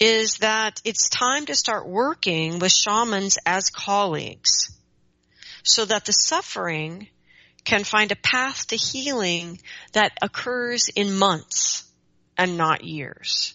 is 0.00 0.38
that 0.38 0.80
it's 0.84 1.08
time 1.08 1.46
to 1.46 1.54
start 1.54 1.86
working 1.86 2.58
with 2.58 2.72
shamans 2.72 3.38
as 3.46 3.70
colleagues 3.70 4.72
so 5.62 5.84
that 5.84 6.04
the 6.04 6.12
suffering 6.12 7.08
can 7.64 7.84
find 7.84 8.12
a 8.12 8.16
path 8.16 8.66
to 8.68 8.76
healing 8.76 9.58
that 9.92 10.12
occurs 10.20 10.88
in 10.88 11.16
months 11.16 11.84
and 12.36 12.58
not 12.58 12.84
years. 12.84 13.54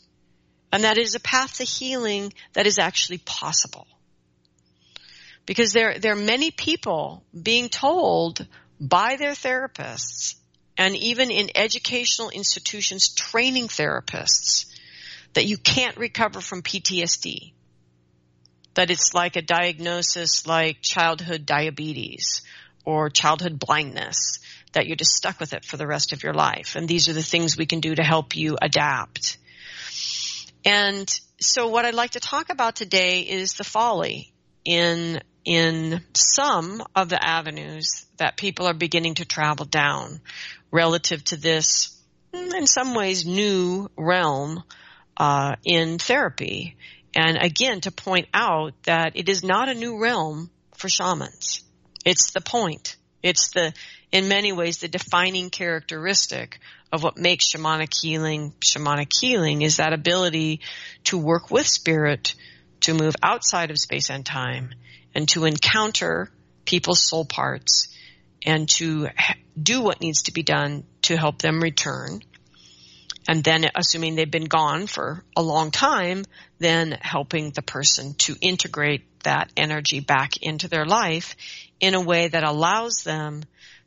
And 0.71 0.83
that 0.83 0.97
is 0.97 1.15
a 1.15 1.19
path 1.19 1.57
to 1.57 1.63
healing 1.63 2.33
that 2.53 2.65
is 2.65 2.79
actually 2.79 3.19
possible. 3.19 3.87
Because 5.45 5.73
there, 5.73 5.99
there 5.99 6.13
are 6.13 6.15
many 6.15 6.51
people 6.51 7.23
being 7.39 7.69
told 7.69 8.45
by 8.79 9.15
their 9.17 9.31
therapists 9.31 10.35
and 10.79 10.95
even 10.95 11.29
in 11.29 11.49
educational 11.55 12.29
institutions 12.29 13.13
training 13.13 13.67
therapists 13.67 14.65
that 15.33 15.45
you 15.45 15.57
can't 15.57 15.97
recover 15.97 16.39
from 16.39 16.61
PTSD. 16.61 17.51
That 18.75 18.89
it's 18.89 19.13
like 19.13 19.35
a 19.35 19.41
diagnosis 19.41 20.47
like 20.47 20.77
childhood 20.81 21.45
diabetes 21.45 22.43
or 22.85 23.09
childhood 23.09 23.59
blindness, 23.59 24.39
that 24.71 24.87
you're 24.87 24.95
just 24.95 25.11
stuck 25.11 25.41
with 25.41 25.51
it 25.51 25.65
for 25.65 25.75
the 25.75 25.85
rest 25.85 26.13
of 26.13 26.23
your 26.23 26.33
life. 26.33 26.77
And 26.77 26.87
these 26.87 27.09
are 27.09 27.13
the 27.13 27.21
things 27.21 27.57
we 27.57 27.65
can 27.65 27.81
do 27.81 27.93
to 27.93 28.03
help 28.03 28.37
you 28.37 28.57
adapt. 28.61 29.37
And 30.63 31.09
so 31.41 31.67
what 31.67 31.83
I'd 31.83 31.93
like 31.93 32.11
to 32.11 32.21
talk 32.21 32.49
about 32.49 32.77
today 32.77 33.19
is 33.19 33.53
the 33.53 33.65
folly 33.65 34.31
in 34.63 35.21
in 35.49 35.99
some 36.13 36.83
of 36.95 37.09
the 37.09 37.21
avenues 37.21 38.05
that 38.17 38.37
people 38.37 38.67
are 38.67 38.73
beginning 38.75 39.15
to 39.15 39.25
travel 39.25 39.65
down 39.65 40.21
relative 40.69 41.23
to 41.23 41.37
this, 41.37 41.99
in 42.31 42.67
some 42.67 42.93
ways, 42.93 43.25
new 43.25 43.89
realm 43.97 44.61
uh, 45.17 45.55
in 45.65 45.97
therapy. 45.97 46.75
And 47.15 47.35
again, 47.41 47.81
to 47.81 47.91
point 47.91 48.27
out 48.31 48.73
that 48.83 49.13
it 49.15 49.27
is 49.27 49.43
not 49.43 49.69
a 49.69 49.73
new 49.73 49.99
realm 49.99 50.51
for 50.77 50.87
shamans. 50.87 51.63
It's 52.05 52.29
the 52.29 52.41
point. 52.41 52.95
It's 53.23 53.49
the, 53.49 53.73
in 54.11 54.27
many 54.27 54.51
ways, 54.51 54.77
the 54.77 54.87
defining 54.87 55.49
characteristic 55.49 56.59
of 56.93 57.01
what 57.01 57.17
makes 57.17 57.51
shamanic 57.51 57.99
healing 57.99 58.53
shamanic 58.63 59.09
healing 59.19 59.63
is 59.63 59.77
that 59.77 59.93
ability 59.93 60.59
to 61.05 61.17
work 61.17 61.49
with 61.49 61.65
spirit, 61.65 62.35
to 62.81 62.93
move 62.93 63.15
outside 63.23 63.71
of 63.71 63.79
space 63.79 64.11
and 64.11 64.23
time, 64.23 64.69
and 65.15 65.27
to 65.29 65.45
encounter 65.45 66.31
people's 66.65 67.01
soul 67.01 67.25
parts 67.25 67.87
and 68.45 68.69
to 68.69 69.09
do 69.61 69.81
what 69.81 70.01
needs 70.01 70.23
to 70.23 70.33
be 70.33 70.43
done 70.43 70.83
to 71.03 71.17
help 71.17 71.39
them 71.41 71.61
return. 71.61 72.21
And 73.27 73.43
then 73.43 73.65
assuming 73.75 74.15
they've 74.15 74.29
been 74.29 74.45
gone 74.45 74.87
for 74.87 75.23
a 75.35 75.41
long 75.41 75.71
time, 75.71 76.25
then 76.57 76.97
helping 77.01 77.51
the 77.51 77.61
person 77.61 78.13
to 78.19 78.35
integrate 78.41 79.05
that 79.23 79.51
energy 79.57 79.99
back 79.99 80.37
into 80.41 80.67
their 80.67 80.85
life 80.85 81.35
in 81.79 81.93
a 81.93 82.01
way 82.01 82.27
that 82.27 82.43
allows 82.43 83.03
them 83.03 83.43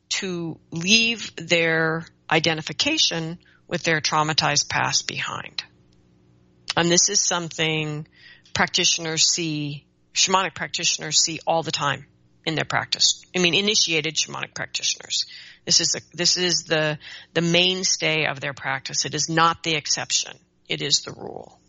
to 0.09 0.59
leave 0.71 1.31
their 1.35 2.05
identification 2.29 3.39
with 3.67 3.83
their 3.83 3.99
traumatized 3.99 4.69
past 4.69 5.07
behind. 5.07 5.63
And 6.77 6.89
this 6.89 7.09
is 7.09 7.25
something 7.25 8.07
practitioners 8.53 9.27
see, 9.27 9.85
shamanic 10.13 10.55
practitioners 10.55 11.21
see 11.21 11.39
all 11.45 11.63
the 11.63 11.71
time 11.71 12.05
in 12.45 12.55
their 12.55 12.65
practice. 12.65 13.23
I 13.35 13.39
mean, 13.39 13.53
initiated 13.53 14.15
shamanic 14.15 14.53
practitioners. 14.53 15.25
This 15.65 15.79
is 15.79 15.95
a, 15.95 16.15
this 16.15 16.37
is 16.37 16.63
the 16.63 16.97
the 17.33 17.41
mainstay 17.41 18.25
of 18.25 18.39
their 18.39 18.53
practice. 18.53 19.05
It 19.05 19.13
is 19.13 19.29
not 19.29 19.63
the 19.63 19.75
exception. 19.75 20.37
It 20.67 20.81
is 20.81 21.01
the 21.01 21.13
rule. 21.13 21.59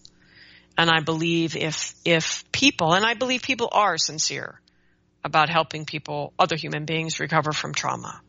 And 0.76 0.90
I 0.90 1.00
believe 1.00 1.56
if 1.56 1.94
if 2.04 2.44
people, 2.50 2.94
and 2.94 3.04
I 3.04 3.14
believe 3.14 3.42
people 3.42 3.68
are 3.70 3.96
sincere 3.96 4.60
about 5.22 5.48
helping 5.48 5.86
people, 5.86 6.32
other 6.38 6.56
human 6.56 6.84
beings, 6.84 7.20
recover 7.20 7.52
from 7.52 7.72
trauma. 7.72 8.20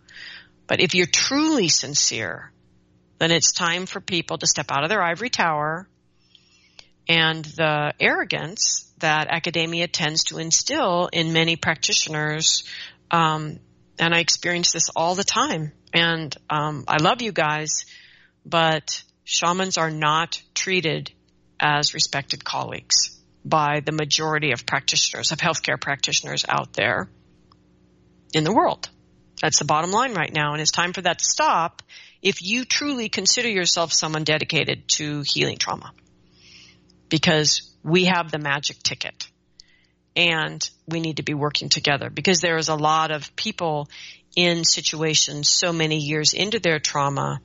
But 0.68 0.80
if 0.80 0.96
you're 0.96 1.08
truly 1.08 1.68
sincere, 1.68 2.52
then 3.18 3.32
it's 3.32 3.52
time 3.52 3.86
for 3.86 4.00
people 4.00 4.38
to 4.38 4.48
step 4.48 4.68
out 4.72 4.84
of 4.84 4.90
their 4.90 5.02
ivory 5.02 5.30
tower 5.30 5.88
and 7.08 7.44
the 7.44 7.94
arrogance 8.00 8.85
that 9.00 9.28
academia 9.30 9.88
tends 9.88 10.26
to 10.26 10.38
instill 10.38 11.10
in 11.12 11.34
many 11.34 11.56
practitioners. 11.56 12.64
Um, 13.12 13.60
and 14.00 14.14
I 14.14 14.20
experience 14.20 14.72
this 14.72 14.90
all 14.96 15.16
the 15.16 15.24
time. 15.24 15.72
And 15.94 16.36
um, 16.50 16.86
I 16.88 16.98
love 17.02 17.22
you 17.22 17.32
guys, 17.32 17.86
but 18.46 19.04
shamans 19.24 19.78
are 19.78 19.92
not 19.92 20.42
treated 20.54 21.12
as 21.60 21.94
respected 21.94 22.44
colleagues 22.44 23.18
by 23.44 23.82
the 23.86 23.92
majority 23.92 24.52
of 24.52 24.66
practitioners, 24.66 25.32
of 25.32 25.40
healthcare 25.40 25.80
practitioners 25.80 26.46
out 26.48 26.74
there 26.74 27.10
in 28.34 28.44
the 28.44 28.54
world. 28.54 28.90
That's 29.42 29.60
the 29.60 29.66
bottom 29.66 29.92
line 29.92 30.14
right 30.14 30.34
now. 30.34 30.54
And 30.54 30.62
it's 30.62 30.72
time 30.72 30.94
for 30.94 31.02
that 31.02 31.20
to 31.20 31.26
stop 31.26 31.82
if 32.22 32.42
you 32.42 32.66
truly 32.66 33.10
consider 33.10 33.50
yourself 33.50 33.94
someone 33.94 34.24
dedicated 34.24 34.88
to 34.96 35.24
healing 35.26 35.58
trauma. 35.58 35.94
Because 37.10 37.75
we 37.86 38.06
have 38.06 38.32
the 38.32 38.40
magic 38.40 38.82
ticket 38.82 39.30
and 40.16 40.68
we 40.88 41.00
need 41.00 41.18
to 41.18 41.24
be 41.24 41.36
working 41.36 41.70
together 41.70 42.10
because 42.10 42.40
there 42.40 42.58
is 42.58 42.68
a 42.68 42.76
lot 42.76 43.12
of 43.12 43.36
people 43.36 43.88
in 44.36 44.64
situations 44.64 45.48
so 45.48 45.72
many 45.72 46.00
years 46.00 46.34
into 46.34 46.60
their 46.60 46.80
trauma 46.80 47.40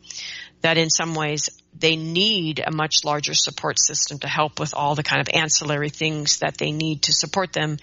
that 0.63 0.79
in 0.79 0.89
some 0.89 1.15
ways 1.15 1.51
they 1.79 1.95
need 1.95 2.63
a 2.65 2.73
much 2.73 3.05
larger 3.05 3.35
support 3.35 3.79
system 3.79 4.19
to 4.19 4.29
help 4.29 4.59
with 4.59 4.75
all 4.75 4.95
the 4.95 5.03
kind 5.03 5.21
of 5.21 5.29
ancillary 5.35 5.91
things 5.91 6.39
that 6.39 6.57
they 6.57 6.73
need 6.73 7.03
to 7.03 7.13
support 7.13 7.53
them 7.53 7.77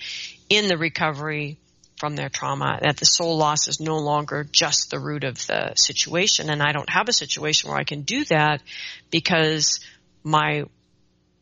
in 0.50 0.68
the 0.68 0.78
recovery 0.78 1.58
from 2.00 2.16
their 2.16 2.30
trauma, 2.30 2.80
that 2.82 2.98
the 2.98 3.06
soul 3.06 3.38
loss 3.38 3.68
is 3.68 3.80
no 3.80 3.98
longer 3.98 4.48
just 4.52 4.92
the 4.92 5.00
root 5.00 5.24
of 5.24 5.36
the 5.48 5.74
situation. 5.76 6.50
And 6.50 6.62
I 6.62 6.72
don't 6.72 6.90
have 6.90 7.10
a 7.10 7.14
situation 7.14 7.70
where 7.70 7.80
I 7.80 7.86
can 7.86 8.02
do 8.02 8.24
that 8.26 8.62
because 9.10 9.80
my 10.24 10.66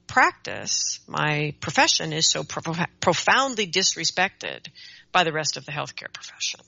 practice, 0.07 0.99
my 1.07 1.53
profession 1.59 2.13
is 2.13 2.29
so 2.29 2.43
pro- 2.43 2.85
profoundly 2.99 3.67
disrespected 3.67 4.67
by 5.11 5.23
the 5.23 5.31
rest 5.31 5.57
of 5.57 5.65
the 5.65 5.71
healthcare 5.71 6.11
profession. 6.13 6.59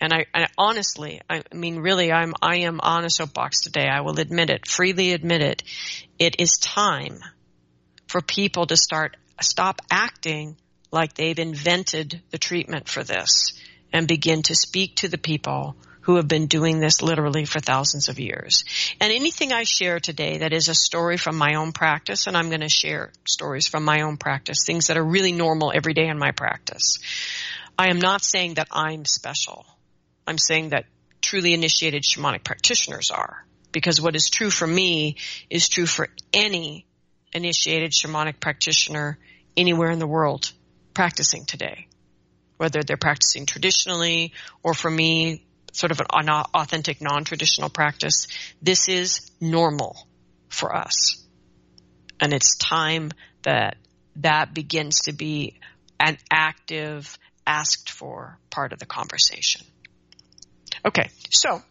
And 0.00 0.12
I, 0.12 0.24
I, 0.34 0.46
honestly, 0.56 1.20
I 1.28 1.42
mean, 1.52 1.80
really, 1.80 2.10
I'm, 2.10 2.32
I 2.40 2.60
am 2.60 2.80
on 2.80 3.04
a 3.04 3.10
soapbox 3.10 3.60
today. 3.60 3.86
I 3.86 4.00
will 4.00 4.18
admit 4.18 4.48
it, 4.48 4.66
freely 4.66 5.12
admit 5.12 5.42
it. 5.42 5.62
It 6.18 6.40
is 6.40 6.58
time 6.58 7.20
for 8.08 8.22
people 8.22 8.66
to 8.66 8.76
start, 8.76 9.16
stop 9.42 9.82
acting 9.90 10.56
like 10.90 11.14
they've 11.14 11.38
invented 11.38 12.22
the 12.30 12.38
treatment 12.38 12.88
for 12.88 13.04
this 13.04 13.52
and 13.92 14.08
begin 14.08 14.42
to 14.42 14.54
speak 14.54 14.96
to 14.96 15.08
the 15.08 15.18
people 15.18 15.76
who 16.10 16.16
have 16.16 16.26
been 16.26 16.48
doing 16.48 16.80
this 16.80 17.02
literally 17.02 17.44
for 17.44 17.60
thousands 17.60 18.08
of 18.08 18.18
years. 18.18 18.64
And 19.00 19.12
anything 19.12 19.52
I 19.52 19.62
share 19.62 20.00
today 20.00 20.38
that 20.38 20.52
is 20.52 20.68
a 20.68 20.74
story 20.74 21.16
from 21.16 21.38
my 21.38 21.54
own 21.54 21.70
practice, 21.70 22.26
and 22.26 22.36
I'm 22.36 22.48
going 22.48 22.62
to 22.62 22.68
share 22.68 23.12
stories 23.24 23.68
from 23.68 23.84
my 23.84 24.00
own 24.00 24.16
practice, 24.16 24.64
things 24.66 24.88
that 24.88 24.96
are 24.96 25.04
really 25.04 25.30
normal 25.30 25.70
every 25.72 25.94
day 25.94 26.08
in 26.08 26.18
my 26.18 26.32
practice. 26.32 26.98
I 27.78 27.90
am 27.90 28.00
not 28.00 28.24
saying 28.24 28.54
that 28.54 28.66
I'm 28.72 29.04
special. 29.04 29.64
I'm 30.26 30.36
saying 30.36 30.70
that 30.70 30.86
truly 31.22 31.54
initiated 31.54 32.02
shamanic 32.02 32.42
practitioners 32.42 33.12
are. 33.12 33.46
Because 33.70 34.00
what 34.00 34.16
is 34.16 34.28
true 34.28 34.50
for 34.50 34.66
me 34.66 35.16
is 35.48 35.68
true 35.68 35.86
for 35.86 36.08
any 36.32 36.86
initiated 37.32 37.92
shamanic 37.92 38.40
practitioner 38.40 39.16
anywhere 39.56 39.92
in 39.92 40.00
the 40.00 40.08
world 40.08 40.50
practicing 40.92 41.44
today. 41.44 41.86
Whether 42.56 42.82
they're 42.82 42.96
practicing 42.96 43.46
traditionally 43.46 44.32
or 44.64 44.74
for 44.74 44.90
me, 44.90 45.44
sort 45.72 45.92
of 45.92 46.00
an 46.00 46.28
authentic 46.28 47.00
non-traditional 47.00 47.70
practice. 47.70 48.26
This 48.60 48.88
is 48.88 49.30
normal 49.40 50.06
for 50.48 50.74
us. 50.74 51.24
And 52.20 52.32
it's 52.32 52.56
time 52.56 53.12
that 53.42 53.76
that 54.16 54.52
begins 54.52 55.02
to 55.02 55.12
be 55.12 55.60
an 55.98 56.18
active, 56.30 57.18
asked 57.46 57.90
for 57.90 58.38
part 58.50 58.72
of 58.72 58.78
the 58.78 58.86
conversation. 58.86 59.62
Okay, 60.84 61.10
so 61.30 61.62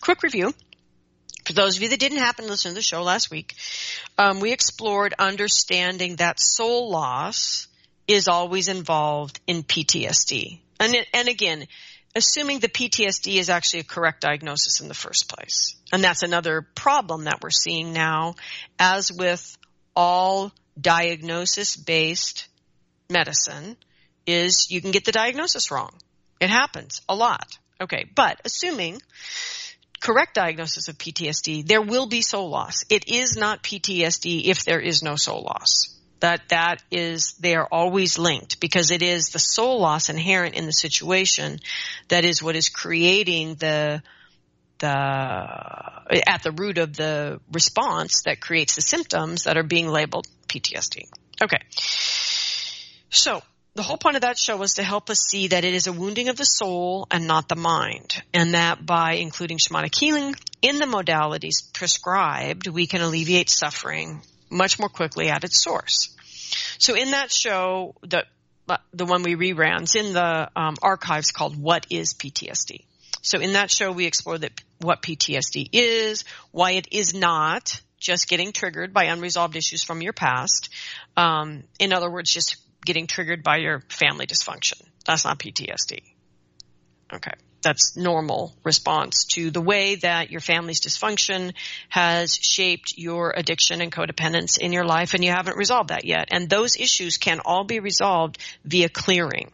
quick 0.00 0.22
review. 0.22 0.54
For 1.44 1.52
those 1.52 1.76
of 1.76 1.82
you 1.82 1.88
that 1.88 1.98
didn't 1.98 2.18
happen 2.18 2.44
to 2.44 2.50
listen 2.50 2.70
to 2.70 2.74
the 2.76 2.82
show 2.82 3.02
last 3.02 3.30
week, 3.30 3.54
um, 4.16 4.38
we 4.40 4.52
explored 4.52 5.14
understanding 5.18 6.16
that 6.16 6.38
soul 6.38 6.90
loss 6.90 7.66
is 8.06 8.28
always 8.28 8.68
involved 8.68 9.40
in 9.46 9.62
PTSD. 9.62 10.60
And, 10.78 10.96
and 11.12 11.28
again, 11.28 11.66
assuming 12.14 12.58
the 12.58 12.68
PTSD 12.68 13.36
is 13.36 13.48
actually 13.48 13.80
a 13.80 13.84
correct 13.84 14.20
diagnosis 14.20 14.80
in 14.80 14.88
the 14.88 14.94
first 14.94 15.28
place. 15.28 15.76
And 15.92 16.02
that's 16.02 16.22
another 16.22 16.62
problem 16.74 17.24
that 17.24 17.40
we're 17.42 17.50
seeing 17.50 17.92
now, 17.92 18.34
as 18.78 19.12
with 19.12 19.56
all 19.94 20.52
diagnosis 20.80 21.76
based 21.76 22.48
medicine, 23.10 23.76
is 24.26 24.70
you 24.70 24.80
can 24.80 24.90
get 24.90 25.04
the 25.04 25.12
diagnosis 25.12 25.70
wrong. 25.70 25.92
It 26.40 26.50
happens 26.50 27.02
a 27.08 27.14
lot. 27.14 27.58
Okay, 27.80 28.06
but 28.14 28.40
assuming 28.44 29.00
correct 30.00 30.34
diagnosis 30.34 30.88
of 30.88 30.98
PTSD, 30.98 31.66
there 31.66 31.82
will 31.82 32.06
be 32.06 32.20
soul 32.20 32.50
loss. 32.50 32.84
It 32.90 33.08
is 33.08 33.36
not 33.36 33.62
PTSD 33.62 34.44
if 34.44 34.64
there 34.64 34.80
is 34.80 35.02
no 35.02 35.16
soul 35.16 35.42
loss. 35.42 35.98
That 36.22 36.48
that 36.50 36.82
is 36.88 37.34
they 37.40 37.56
are 37.56 37.66
always 37.66 38.16
linked 38.16 38.60
because 38.60 38.92
it 38.92 39.02
is 39.02 39.30
the 39.30 39.40
soul 39.40 39.80
loss 39.80 40.08
inherent 40.08 40.54
in 40.54 40.66
the 40.66 40.72
situation 40.72 41.58
that 42.08 42.24
is 42.24 42.40
what 42.40 42.54
is 42.54 42.68
creating 42.68 43.56
the 43.56 44.04
the 44.78 44.88
at 44.88 46.44
the 46.44 46.52
root 46.52 46.78
of 46.78 46.96
the 46.96 47.40
response 47.50 48.22
that 48.22 48.40
creates 48.40 48.76
the 48.76 48.82
symptoms 48.82 49.44
that 49.44 49.56
are 49.56 49.64
being 49.64 49.88
labeled 49.88 50.28
PTSD. 50.46 51.08
Okay. 51.42 51.58
So 53.10 53.42
the 53.74 53.82
whole 53.82 53.96
point 53.96 54.14
of 54.14 54.22
that 54.22 54.38
show 54.38 54.56
was 54.56 54.74
to 54.74 54.84
help 54.84 55.10
us 55.10 55.18
see 55.18 55.48
that 55.48 55.64
it 55.64 55.74
is 55.74 55.88
a 55.88 55.92
wounding 55.92 56.28
of 56.28 56.36
the 56.36 56.44
soul 56.44 57.08
and 57.10 57.26
not 57.26 57.48
the 57.48 57.56
mind. 57.56 58.22
And 58.32 58.54
that 58.54 58.86
by 58.86 59.14
including 59.14 59.58
shamanic 59.58 59.98
healing 59.98 60.36
in 60.60 60.78
the 60.78 60.86
modalities 60.86 61.72
prescribed, 61.72 62.68
we 62.68 62.86
can 62.86 63.00
alleviate 63.00 63.50
suffering 63.50 64.22
much 64.52 64.78
more 64.78 64.88
quickly 64.88 65.28
at 65.28 65.44
its 65.44 65.62
source. 65.62 66.14
So 66.78 66.94
in 66.94 67.12
that 67.12 67.32
show, 67.32 67.94
the, 68.02 68.24
the 68.92 69.06
one 69.06 69.22
we 69.22 69.34
reran, 69.34 69.82
is 69.82 69.94
in 69.94 70.12
the 70.12 70.50
um, 70.54 70.76
archives 70.82 71.32
called 71.32 71.60
What 71.60 71.86
is 71.90 72.14
PTSD? 72.14 72.84
So 73.22 73.38
in 73.38 73.54
that 73.54 73.70
show, 73.70 73.92
we 73.92 74.06
explore 74.06 74.38
that 74.38 74.52
what 74.80 75.00
PTSD 75.02 75.68
is, 75.72 76.24
why 76.50 76.72
it 76.72 76.88
is 76.90 77.14
not 77.14 77.80
just 77.98 78.28
getting 78.28 78.52
triggered 78.52 78.92
by 78.92 79.04
unresolved 79.04 79.56
issues 79.56 79.84
from 79.84 80.02
your 80.02 80.12
past. 80.12 80.68
Um, 81.16 81.62
in 81.78 81.92
other 81.92 82.10
words, 82.10 82.30
just 82.30 82.56
getting 82.84 83.06
triggered 83.06 83.44
by 83.44 83.58
your 83.58 83.80
family 83.88 84.26
dysfunction. 84.26 84.82
That's 85.06 85.24
not 85.24 85.38
PTSD. 85.38 86.00
Okay. 87.12 87.32
That's 87.62 87.96
normal 87.96 88.54
response 88.64 89.24
to 89.34 89.50
the 89.50 89.60
way 89.60 89.94
that 89.96 90.30
your 90.30 90.40
family's 90.40 90.80
dysfunction 90.80 91.54
has 91.88 92.34
shaped 92.34 92.94
your 92.96 93.32
addiction 93.36 93.80
and 93.80 93.92
codependence 93.92 94.58
in 94.58 94.72
your 94.72 94.84
life 94.84 95.14
and 95.14 95.24
you 95.24 95.30
haven't 95.30 95.56
resolved 95.56 95.90
that 95.90 96.04
yet. 96.04 96.28
And 96.30 96.48
those 96.48 96.76
issues 96.76 97.18
can 97.18 97.40
all 97.44 97.64
be 97.64 97.80
resolved 97.80 98.38
via 98.64 98.88
clearing 98.88 99.50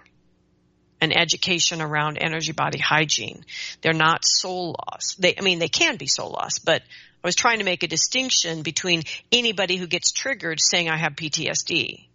and 1.01 1.16
education 1.16 1.81
around 1.81 2.18
energy 2.18 2.53
body 2.53 2.79
hygiene. 2.79 3.44
They're 3.83 3.92
not 3.92 4.25
soul 4.25 4.77
loss. 4.79 5.14
They, 5.18 5.35
I 5.37 5.42
mean, 5.42 5.59
they 5.59 5.68
can 5.68 5.97
be 5.97 6.07
soul 6.07 6.31
loss, 6.31 6.59
but 6.59 6.83
I 7.23 7.27
was 7.27 7.35
trying 7.35 7.59
to 7.59 7.64
make 7.64 7.83
a 7.83 7.88
distinction 7.88 8.62
between 8.62 9.03
anybody 9.33 9.77
who 9.77 9.87
gets 9.87 10.12
triggered 10.12 10.61
saying 10.61 10.88
I 10.88 10.97
have 10.97 11.12
PTSD 11.14 12.07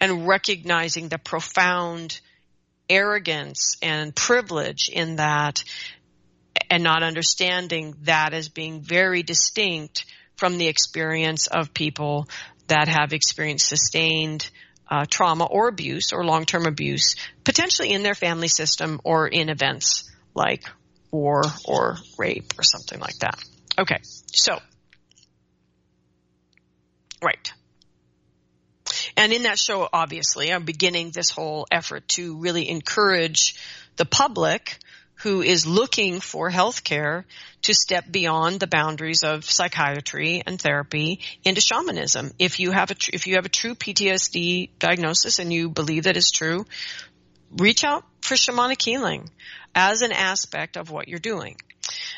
and 0.00 0.26
recognizing 0.26 1.08
the 1.08 1.18
profound 1.18 2.20
arrogance 2.88 3.76
and 3.82 4.14
privilege 4.14 4.88
in 4.92 5.16
that 5.16 5.64
and 6.70 6.82
not 6.82 7.02
understanding 7.02 7.94
that 8.02 8.32
as 8.32 8.48
being 8.48 8.80
very 8.80 9.22
distinct 9.22 10.06
from 10.36 10.58
the 10.58 10.68
experience 10.68 11.46
of 11.46 11.74
people 11.74 12.28
that 12.68 12.88
have 12.88 13.12
experienced 13.12 13.68
sustained 13.68 14.50
uh, 14.90 15.04
trauma 15.08 15.44
or 15.44 15.68
abuse 15.68 16.12
or 16.12 16.24
long-term 16.24 16.66
abuse, 16.66 17.16
potentially 17.44 17.92
in 17.92 18.02
their 18.02 18.14
family 18.14 18.48
system 18.48 19.00
or 19.04 19.26
in 19.26 19.48
events 19.48 20.10
like 20.34 20.64
war 21.10 21.42
or 21.64 21.96
rape 22.18 22.52
or 22.58 22.62
something 22.62 22.98
like 23.00 23.16
that. 23.20 23.42
Okay, 23.78 23.98
so, 24.02 24.58
right. 27.22 27.52
And 29.22 29.32
in 29.32 29.44
that 29.44 29.56
show, 29.56 29.88
obviously, 29.92 30.52
I'm 30.52 30.64
beginning 30.64 31.12
this 31.12 31.30
whole 31.30 31.68
effort 31.70 32.08
to 32.16 32.38
really 32.38 32.68
encourage 32.68 33.54
the 33.94 34.04
public 34.04 34.76
who 35.22 35.42
is 35.42 35.64
looking 35.64 36.18
for 36.18 36.50
health 36.50 36.82
care 36.82 37.24
to 37.62 37.72
step 37.72 38.10
beyond 38.10 38.58
the 38.58 38.66
boundaries 38.66 39.22
of 39.22 39.44
psychiatry 39.44 40.42
and 40.44 40.60
therapy 40.60 41.20
into 41.44 41.60
shamanism. 41.60 42.32
If 42.40 42.58
you 42.58 42.72
have 42.72 42.90
a, 42.90 42.96
if 43.12 43.28
you 43.28 43.36
have 43.36 43.46
a 43.46 43.48
true 43.48 43.76
PTSD 43.76 44.70
diagnosis 44.80 45.38
and 45.38 45.52
you 45.52 45.70
believe 45.70 46.02
that 46.02 46.16
it's 46.16 46.32
true, 46.32 46.66
reach 47.56 47.84
out 47.84 48.02
for 48.22 48.34
shamanic 48.34 48.82
healing 48.82 49.30
as 49.72 50.02
an 50.02 50.10
aspect 50.10 50.76
of 50.76 50.90
what 50.90 51.06
you're 51.06 51.20
doing. 51.20 51.54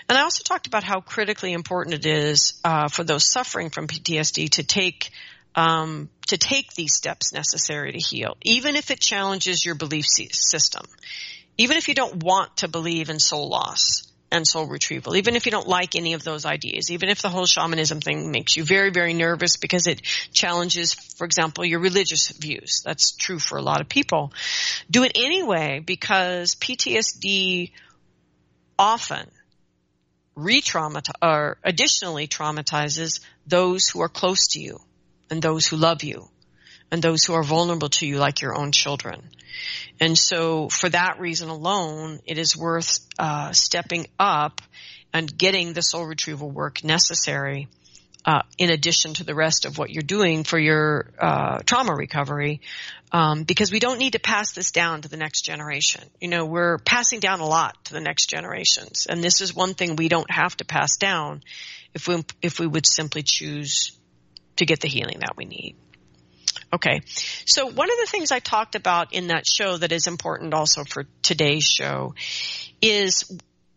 And 0.09 0.17
I 0.17 0.23
also 0.23 0.43
talked 0.43 0.67
about 0.67 0.85
how 0.85 1.01
critically 1.03 1.53
important 1.53 1.97
it 1.97 2.07
is 2.07 2.59
uh, 2.65 2.89
for 2.89 3.05
those 3.05 3.31
suffering 3.31 3.69
from 3.69 3.89
PTSD 3.89 4.49
to 4.53 4.63
take 4.63 5.11
um, 5.55 6.09
to 6.27 6.39
take 6.39 6.75
these 6.75 6.95
steps 6.95 7.33
necessary 7.33 7.93
to 7.93 7.99
heal, 7.99 8.37
even 8.43 8.77
if 8.77 8.91
it 8.91 9.01
challenges 9.01 9.65
your 9.65 9.75
belief 9.75 10.07
system, 10.07 10.85
even 11.57 11.77
if 11.77 11.89
you 11.89 11.95
don't 11.95 12.23
want 12.23 12.57
to 12.59 12.69
believe 12.69 13.11
in 13.11 13.21
soul 13.21 13.49
loss 13.49 14.11
and 14.33 14.47
soul 14.47 14.67
retrieval, 14.67 15.15
even 15.15 15.37
if 15.37 15.47
you 15.47 15.53
don't 15.53 15.69
like 15.69 15.95
any 15.95 16.15
of 16.15 16.25
those 16.25 16.45
ideas, 16.45 16.91
even 16.91 17.09
if 17.09 17.23
the 17.23 17.29
whole 17.29 17.47
shamanism 17.47 18.01
thing 18.01 18.33
makes 18.33 18.57
you 18.57 18.65
very, 18.65 18.91
very 18.91 19.15
nervous 19.15 19.57
because 19.57 19.87
it 19.87 20.03
challenges, 20.33 20.95
for 20.95 21.25
example, 21.25 21.65
your 21.65 21.79
religious 21.79 22.29
views. 22.29 22.83
That's 22.85 23.13
true 23.13 23.39
for 23.39 23.57
a 23.57 23.63
lot 23.63 23.81
of 23.81 23.89
people. 23.89 24.33
Do 24.91 25.05
it 25.05 25.13
anyway 25.15 25.81
because 25.85 26.57
PTSD 26.57 27.71
often 28.77 29.31
re-traumatize 30.35 31.13
or 31.23 31.59
additionally 31.63 32.27
traumatizes 32.27 33.21
those 33.47 33.89
who 33.89 34.01
are 34.01 34.09
close 34.09 34.49
to 34.49 34.61
you 34.61 34.81
and 35.31 35.41
those 35.43 35.67
who 35.67 35.77
love 35.77 36.03
you 36.03 36.29
and 36.91 37.03
those 37.03 37.25
who 37.25 37.35
are 37.35 37.43
vulnerable 37.43 37.89
to 37.89 38.07
you 38.07 38.19
like 38.19 38.41
your 38.41 38.55
own 38.55 38.73
children. 38.73 39.23
And 40.01 40.19
so 40.19 40.69
for 40.69 40.89
that 40.89 41.19
reason 41.19 41.49
alone, 41.49 42.21
it 42.27 42.39
is 42.39 42.57
worth 42.57 42.99
uh, 43.19 43.53
stepping 43.53 44.07
up 44.19 44.61
and 45.13 45.37
getting 45.37 45.73
the 45.73 45.83
soul 45.83 46.05
retrieval 46.05 46.51
work 46.51 46.85
necessary 46.85 47.69
uh, 48.27 48.43
in 48.59 48.71
addition 48.71 49.15
to 49.15 49.25
the 49.25 49.35
rest 49.35 49.67
of 49.67 49.77
what 49.77 49.91
you're 49.91 50.03
doing 50.03 50.45
for 50.45 50.59
your 50.59 51.11
uh, 51.19 51.59
trauma 51.67 51.95
recovery, 51.95 52.61
um, 53.13 53.45
because 53.45 53.71
we 53.71 53.79
don't 53.79 53.99
need 53.99 54.15
to 54.15 54.19
pass 54.19 54.53
this 54.53 54.71
down 54.71 55.03
to 55.03 55.09
the 55.09 55.17
next 55.17 55.43
generation. 55.43 56.03
You 56.21 56.29
know, 56.29 56.47
we're 56.47 56.79
passing 56.79 57.21
down 57.21 57.41
a 57.41 57.47
lot 57.47 57.77
to 57.85 57.93
the 57.93 58.01
next 58.01 58.31
generations, 58.31 59.07
and 59.09 59.23
this 59.23 59.41
is 59.41 59.55
one 59.55 59.75
thing 59.75 59.97
we 59.97 60.09
don't 60.09 60.31
have 60.31 60.57
to 60.57 60.65
pass 60.65 60.97
down 60.97 61.43
if 61.93 62.09
we 62.09 62.25
if 62.41 62.59
we 62.59 62.67
would 62.67 62.87
simply 62.87 63.23
choose 63.23 63.93
to 64.57 64.67
get 64.67 64.81
the 64.81 64.89
healing 64.89 65.19
that 65.21 65.37
we 65.37 65.45
need. 65.45 65.77
Okay. 66.73 67.03
So 67.47 67.67
one 67.67 67.91
of 67.91 67.97
the 68.01 68.09
things 68.11 68.33
I 68.33 68.41
talked 68.41 68.75
about 68.75 69.13
in 69.13 69.29
that 69.29 69.47
show 69.47 69.77
that 69.77 69.93
is 69.93 70.07
important 70.07 70.55
also 70.55 70.83
for 70.85 71.05
today's 71.23 71.65
show 71.65 72.15
is 72.83 73.25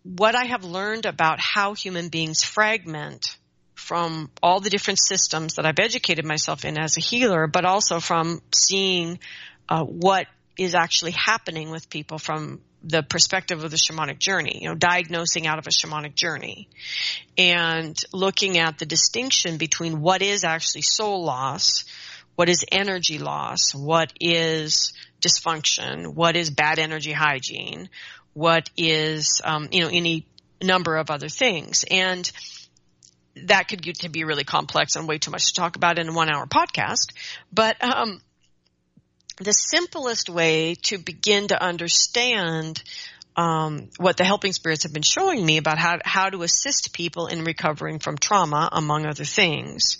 what 0.03 0.35
I 0.35 0.45
have 0.45 0.63
learned 0.63 1.05
about 1.05 1.39
how 1.39 1.73
human 1.73 2.09
beings 2.09 2.43
fragment 2.43 3.37
from 3.75 4.31
all 4.41 4.59
the 4.59 4.69
different 4.69 4.99
systems 4.99 5.55
that 5.55 5.65
I've 5.65 5.79
educated 5.79 6.25
myself 6.25 6.65
in 6.65 6.79
as 6.79 6.97
a 6.97 7.01
healer, 7.01 7.47
but 7.47 7.65
also 7.65 7.99
from 7.99 8.41
seeing 8.53 9.19
uh, 9.69 9.83
what 9.83 10.27
is 10.57 10.73
actually 10.73 11.11
happening 11.11 11.69
with 11.69 11.89
people 11.89 12.17
from 12.17 12.61
the 12.83 13.03
perspective 13.03 13.63
of 13.63 13.71
the 13.71 13.77
shamanic 13.77 14.19
journey, 14.19 14.59
you 14.61 14.69
know, 14.69 14.75
diagnosing 14.75 15.47
out 15.47 15.59
of 15.59 15.67
a 15.67 15.71
shamanic 15.71 16.15
journey 16.15 16.69
and 17.37 17.97
looking 18.13 18.57
at 18.57 18.77
the 18.77 18.85
distinction 18.85 19.57
between 19.57 19.99
what 19.99 20.21
is 20.21 20.43
actually 20.43 20.83
soul 20.83 21.23
loss, 21.23 21.85
what 22.35 22.49
is 22.49 22.63
energy 22.71 23.17
loss, 23.17 23.73
what 23.73 24.13
is 24.21 24.93
dysfunction, 25.21 26.13
what 26.13 26.35
is 26.35 26.49
bad 26.49 26.79
energy 26.79 27.11
hygiene, 27.11 27.89
what 28.33 28.69
is, 28.77 29.41
um, 29.43 29.67
you 29.71 29.81
know, 29.81 29.89
any 29.91 30.25
number 30.61 30.95
of 30.95 31.09
other 31.09 31.29
things. 31.29 31.83
And 31.89 32.29
that 33.45 33.67
could 33.67 33.81
get 33.81 33.99
to 33.99 34.09
be 34.09 34.23
really 34.23 34.43
complex 34.43 34.95
and 34.95 35.07
way 35.07 35.17
too 35.17 35.31
much 35.31 35.47
to 35.47 35.53
talk 35.53 35.75
about 35.75 35.99
in 35.99 36.09
a 36.09 36.13
one 36.13 36.29
hour 36.29 36.45
podcast. 36.45 37.11
But, 37.51 37.83
um, 37.83 38.21
the 39.37 39.51
simplest 39.51 40.29
way 40.29 40.75
to 40.83 40.97
begin 40.97 41.47
to 41.49 41.61
understand 41.61 42.81
um, 43.35 43.89
what 43.97 44.17
the 44.17 44.23
helping 44.23 44.51
spirits 44.51 44.83
have 44.83 44.93
been 44.93 45.03
showing 45.03 45.45
me 45.45 45.57
about 45.57 45.77
how 45.77 45.99
how 46.03 46.29
to 46.29 46.41
assist 46.41 46.91
people 46.91 47.27
in 47.27 47.43
recovering 47.43 47.99
from 47.99 48.17
trauma, 48.17 48.67
among 48.71 49.05
other 49.05 49.25
things, 49.25 49.97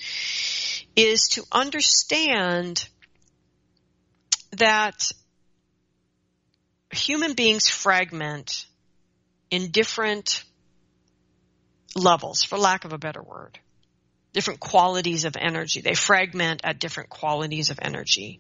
is 0.96 1.30
to 1.34 1.44
understand 1.52 2.88
that 4.54 5.12
human 6.92 7.34
beings 7.34 7.68
fragment 7.68 8.66
in 9.52 9.70
different 9.70 10.44
levels, 11.96 12.44
for 12.44 12.58
lack 12.58 12.86
of 12.86 12.94
a 12.94 12.98
better 12.98 13.22
word 13.22 13.60
different 14.38 14.60
qualities 14.60 15.26
of 15.26 15.36
energy. 15.36 15.82
They 15.82 15.96
fragment 15.96 16.62
at 16.64 16.78
different 16.78 17.10
qualities 17.10 17.72
of 17.72 17.80
energy. 17.82 18.40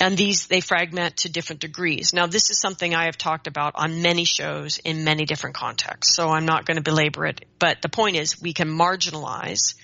And 0.00 0.16
these, 0.16 0.48
they 0.48 0.60
fragment 0.60 1.18
to 1.18 1.30
different 1.30 1.60
degrees. 1.60 2.12
Now 2.12 2.26
this 2.26 2.50
is 2.50 2.58
something 2.58 2.96
I 2.96 3.04
have 3.04 3.16
talked 3.16 3.46
about 3.46 3.74
on 3.76 4.02
many 4.02 4.24
shows 4.24 4.78
in 4.78 5.04
many 5.04 5.26
different 5.26 5.54
contexts, 5.54 6.16
so 6.16 6.30
I'm 6.30 6.46
not 6.46 6.66
going 6.66 6.78
to 6.78 6.82
belabor 6.82 7.26
it. 7.26 7.44
But 7.60 7.80
the 7.80 7.88
point 7.88 8.16
is 8.16 8.42
we 8.42 8.52
can 8.52 8.68
marginalize 8.68 9.74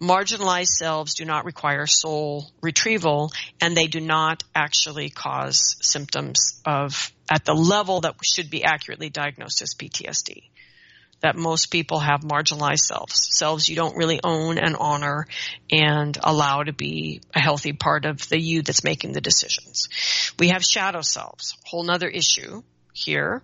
marginalized 0.00 0.68
selves 0.78 1.12
do 1.12 1.26
not 1.26 1.44
require 1.44 1.86
soul 1.86 2.50
retrieval 2.62 3.30
and 3.60 3.76
they 3.76 3.88
do 3.88 4.00
not 4.00 4.42
actually 4.54 5.10
cause 5.10 5.76
symptoms 5.82 6.62
of 6.64 7.12
at 7.30 7.44
the 7.44 7.52
level 7.52 8.00
that 8.00 8.14
should 8.22 8.48
be 8.48 8.64
accurately 8.64 9.10
diagnosed 9.10 9.60
as 9.60 9.74
PTSD. 9.74 10.44
That 11.20 11.36
most 11.36 11.66
people 11.66 11.98
have 11.98 12.20
marginalized 12.20 12.80
selves, 12.80 13.28
selves 13.36 13.68
you 13.68 13.76
don't 13.76 13.96
really 13.96 14.20
own 14.22 14.58
and 14.58 14.76
honor 14.78 15.26
and 15.70 16.16
allow 16.22 16.62
to 16.62 16.72
be 16.72 17.20
a 17.34 17.40
healthy 17.40 17.72
part 17.72 18.04
of 18.04 18.28
the 18.28 18.40
you 18.40 18.62
that's 18.62 18.84
making 18.84 19.12
the 19.12 19.20
decisions. 19.20 19.88
We 20.38 20.48
have 20.48 20.64
shadow 20.64 21.02
selves, 21.02 21.56
whole 21.64 21.82
nother 21.82 22.08
issue 22.08 22.62
here. 22.92 23.42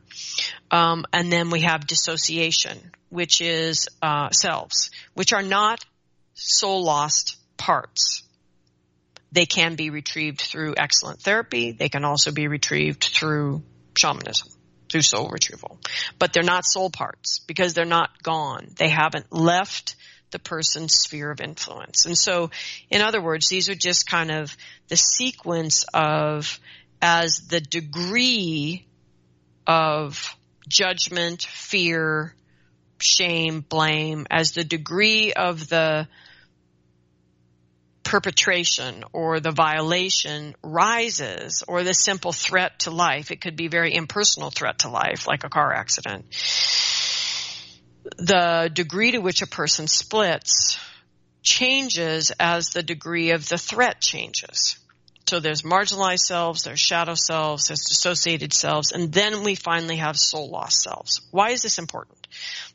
Um, 0.71 1.05
and 1.13 1.33
then 1.33 1.51
we 1.51 1.61
have 1.61 1.87
dissociation, 1.87 2.79
which 3.09 3.41
is 3.41 3.89
uh, 4.03 4.31
selves, 4.31 4.91
which 5.15 5.33
are 5.33 5.43
not 5.43 5.85
soul 6.35 6.85
lost 6.85 7.37
parts. 7.57 8.23
They 9.33 9.47
can 9.47 9.75
be 9.75 9.91
retrieved 9.91 10.41
through 10.41 10.75
excellent 10.77 11.21
therapy. 11.21 11.73
They 11.73 11.89
can 11.89 12.05
also 12.05 12.31
be 12.31 12.47
retrieved 12.47 13.03
through 13.03 13.65
shamanism 13.97 14.54
through 14.94 15.02
soul 15.02 15.28
retrieval. 15.28 15.76
But 16.20 16.33
they're 16.33 16.44
not 16.44 16.64
soul 16.64 16.88
parts 16.88 17.40
because 17.48 17.74
they're 17.74 17.85
not 17.85 18.22
gone. 18.22 18.68
They 18.76 18.88
haven't 18.88 19.33
left 19.33 19.96
the 20.30 20.38
person's 20.38 20.94
sphere 20.94 21.33
of 21.33 21.40
influence. 21.40 22.07
And 22.07 22.16
so, 22.16 22.52
in 22.90 23.02
other 23.02 23.20
words, 23.20 23.48
these 23.48 23.68
are 23.68 23.74
just 23.74 24.09
kind 24.09 24.30
of 24.30 24.57
the 24.87 24.96
sequence 24.96 25.85
of 25.92 26.61
as 27.02 27.38
the 27.48 27.61
degree 27.61 28.87
of 29.66 30.37
judgment, 30.68 31.42
fear, 31.42 32.33
shame, 33.00 33.64
blame, 33.68 34.28
as 34.30 34.52
the 34.52 34.62
degree 34.62 35.33
of 35.33 35.68
the 35.68 36.07
perpetration 38.14 39.03
or 39.12 39.40
the 39.40 39.50
violation 39.50 40.55
rises 40.62 41.64
or 41.66 41.83
the 41.83 41.92
simple 41.92 42.31
threat 42.31 42.79
to 42.79 42.92
life, 42.92 43.33
it 43.33 43.40
could 43.40 43.57
be 43.57 43.66
very 43.66 43.92
impersonal 43.92 44.53
threat 44.53 44.79
to 44.79 44.88
life, 44.88 45.27
like 45.27 45.42
a 45.42 45.48
car 45.48 45.74
accident. 45.74 46.24
The 48.18 48.70
degree 48.72 49.11
to 49.11 49.18
which 49.18 49.42
a 49.42 49.48
person 49.48 49.88
splits 49.88 50.79
changes 51.42 52.31
as 52.38 52.68
the 52.68 52.85
degree 52.85 53.33
of 53.33 53.48
the 53.48 53.59
threat 53.59 54.00
changes. 54.00 54.79
So 55.27 55.40
there's 55.40 55.62
marginalized 55.62 56.20
selves, 56.20 56.62
there's 56.62 56.79
shadow 56.79 57.16
selves, 57.16 57.66
there's 57.66 57.85
dissociated 57.88 58.53
selves, 58.53 58.92
and 58.92 59.12
then 59.12 59.42
we 59.42 59.57
finally 59.57 59.96
have 59.96 60.16
soul 60.16 60.50
lost 60.50 60.83
selves. 60.83 61.20
Why 61.33 61.50
is 61.50 61.62
this 61.62 61.81
important? 61.81 62.24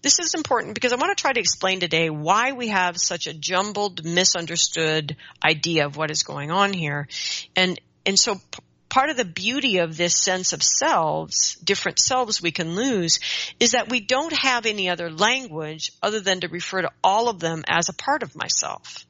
This 0.02 0.20
is 0.20 0.34
important 0.34 0.74
because 0.74 0.94
I 0.94 0.98
want 0.98 1.16
to 1.18 1.22
try 1.22 1.34
to 1.34 1.40
explain 1.40 1.80
today 1.80 2.10
why 2.10 2.52
we 2.54 2.70
have 2.70 2.98
such 2.98 3.28
a 3.28 3.34
jumbled, 3.34 4.04
misunderstood 4.06 5.16
idea 5.44 5.86
of 5.86 5.98
what 5.98 6.12
is 6.12 6.24
going 6.24 6.52
on 6.52 6.74
here. 6.74 7.08
And, 7.56 7.80
and 8.06 8.18
so 8.18 8.36
p- 8.36 8.42
part 8.90 9.10
of 9.10 9.18
the 9.18 9.26
beauty 9.26 9.78
of 9.78 9.98
this 9.98 10.18
sense 10.18 10.54
of 10.54 10.64
selves, 10.64 11.56
different 11.64 12.00
selves 12.00 12.42
we 12.42 12.52
can 12.52 12.76
lose, 12.76 13.20
is 13.60 13.72
that 13.72 13.90
we 13.90 14.00
don't 14.00 14.34
have 14.34 14.66
any 14.66 14.90
other 14.90 15.12
language 15.12 15.92
other 16.02 16.20
than 16.20 16.42
to 16.42 16.48
refer 16.48 16.82
to 16.82 16.92
all 17.04 17.30
of 17.30 17.40
them 17.40 17.64
as 17.68 17.90
a 17.90 17.94
part 17.94 18.24
of 18.24 18.36
myself. 18.36 19.06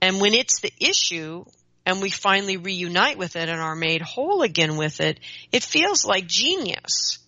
And 0.00 0.20
when 0.20 0.34
it's 0.34 0.60
the 0.60 0.72
issue, 0.78 1.44
and 1.86 2.02
we 2.02 2.10
finally 2.10 2.56
reunite 2.56 3.16
with 3.16 3.36
it 3.36 3.48
and 3.48 3.60
are 3.60 3.76
made 3.76 4.02
whole 4.02 4.42
again 4.42 4.76
with 4.76 5.00
it, 5.00 5.20
it 5.52 5.62
feels 5.62 6.04
like 6.04 6.26
genius. 6.26 7.18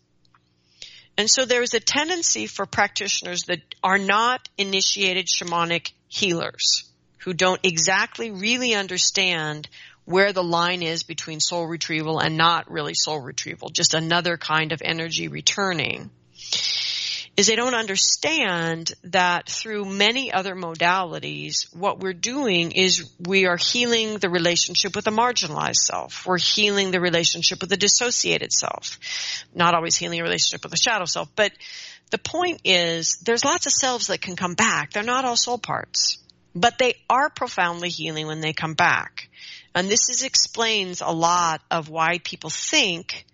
And 1.18 1.28
so 1.28 1.44
there 1.44 1.62
is 1.62 1.74
a 1.74 1.80
tendency 1.80 2.46
for 2.46 2.64
practitioners 2.64 3.42
that 3.48 3.58
are 3.82 3.98
not 3.98 4.48
initiated 4.56 5.26
shamanic 5.26 5.90
healers 6.06 6.84
who 7.18 7.34
don't 7.34 7.60
exactly 7.64 8.30
really 8.30 8.74
understand 8.74 9.68
where 10.04 10.32
the 10.32 10.44
line 10.44 10.82
is 10.82 11.02
between 11.02 11.40
soul 11.40 11.66
retrieval 11.66 12.20
and 12.20 12.36
not 12.36 12.70
really 12.70 12.94
soul 12.94 13.20
retrieval, 13.20 13.68
just 13.68 13.94
another 13.94 14.36
kind 14.36 14.70
of 14.70 14.80
energy 14.82 15.26
returning 15.26 16.08
is 17.38 17.46
they 17.46 17.54
don't 17.54 17.76
understand 17.76 18.92
that 19.04 19.48
through 19.48 19.84
many 19.84 20.32
other 20.32 20.56
modalities, 20.56 21.72
what 21.72 22.00
we're 22.00 22.12
doing 22.12 22.72
is 22.72 23.08
we 23.20 23.46
are 23.46 23.56
healing 23.56 24.18
the 24.18 24.28
relationship 24.28 24.96
with 24.96 25.06
a 25.06 25.12
marginalized 25.12 25.76
self. 25.76 26.26
We're 26.26 26.38
healing 26.38 26.90
the 26.90 27.00
relationship 27.00 27.60
with 27.60 27.70
the 27.70 27.76
dissociated 27.76 28.52
self. 28.52 28.98
Not 29.54 29.74
always 29.74 29.94
healing 29.94 30.18
a 30.18 30.24
relationship 30.24 30.64
with 30.64 30.72
the 30.72 30.78
shadow 30.78 31.04
self, 31.04 31.28
but 31.36 31.52
the 32.10 32.18
point 32.18 32.62
is 32.64 33.18
there's 33.18 33.44
lots 33.44 33.66
of 33.66 33.72
selves 33.72 34.08
that 34.08 34.20
can 34.20 34.34
come 34.34 34.54
back. 34.54 34.90
They're 34.92 35.04
not 35.04 35.24
all 35.24 35.36
soul 35.36 35.58
parts, 35.58 36.18
but 36.56 36.76
they 36.78 36.94
are 37.08 37.30
profoundly 37.30 37.88
healing 37.88 38.26
when 38.26 38.40
they 38.40 38.52
come 38.52 38.74
back. 38.74 39.28
And 39.76 39.88
this 39.88 40.08
is, 40.08 40.24
explains 40.24 41.02
a 41.02 41.12
lot 41.12 41.62
of 41.70 41.88
why 41.88 42.18
people 42.18 42.50
think 42.50 43.26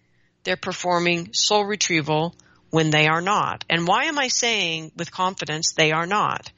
they're 0.42 0.58
performing 0.58 1.32
soul 1.32 1.64
retrieval 1.64 2.34
when 2.74 2.90
they 2.90 3.06
are 3.06 3.20
not. 3.20 3.64
And 3.70 3.86
why 3.86 4.06
am 4.06 4.18
I 4.18 4.26
saying 4.26 4.90
with 4.96 5.12
confidence 5.12 5.74
they 5.74 5.92
are 5.92 6.08
not? 6.08 6.50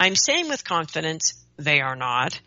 I'm 0.00 0.16
saying 0.16 0.48
with 0.48 0.64
confidence 0.64 1.44
they 1.58 1.82
are 1.82 1.94
not 1.94 2.40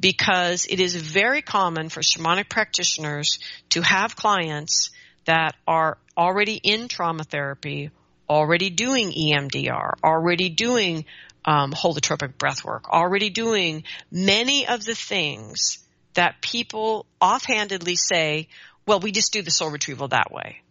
because 0.00 0.64
it 0.64 0.80
is 0.80 0.96
very 0.96 1.42
common 1.42 1.90
for 1.90 2.00
shamanic 2.00 2.48
practitioners 2.48 3.40
to 3.68 3.82
have 3.82 4.16
clients 4.16 4.88
that 5.26 5.54
are 5.68 5.98
already 6.16 6.54
in 6.54 6.88
trauma 6.88 7.24
therapy, 7.24 7.90
already 8.26 8.70
doing 8.70 9.12
EMDR, 9.12 9.92
already 10.02 10.48
doing 10.48 11.04
um, 11.44 11.72
holotropic 11.72 12.38
breath 12.38 12.64
work, 12.64 12.88
already 12.88 13.28
doing 13.28 13.84
many 14.10 14.66
of 14.66 14.82
the 14.82 14.94
things 14.94 15.76
that 16.14 16.40
people 16.40 17.04
offhandedly 17.20 17.96
say, 17.96 18.48
well, 18.86 19.00
we 19.00 19.12
just 19.12 19.30
do 19.30 19.42
the 19.42 19.50
soul 19.50 19.68
retrieval 19.68 20.08
that 20.08 20.32
way. 20.32 20.62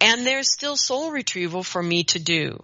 And 0.00 0.26
there's 0.26 0.50
still 0.50 0.76
soul 0.76 1.10
retrieval 1.10 1.62
for 1.62 1.82
me 1.82 2.04
to 2.04 2.18
do. 2.18 2.58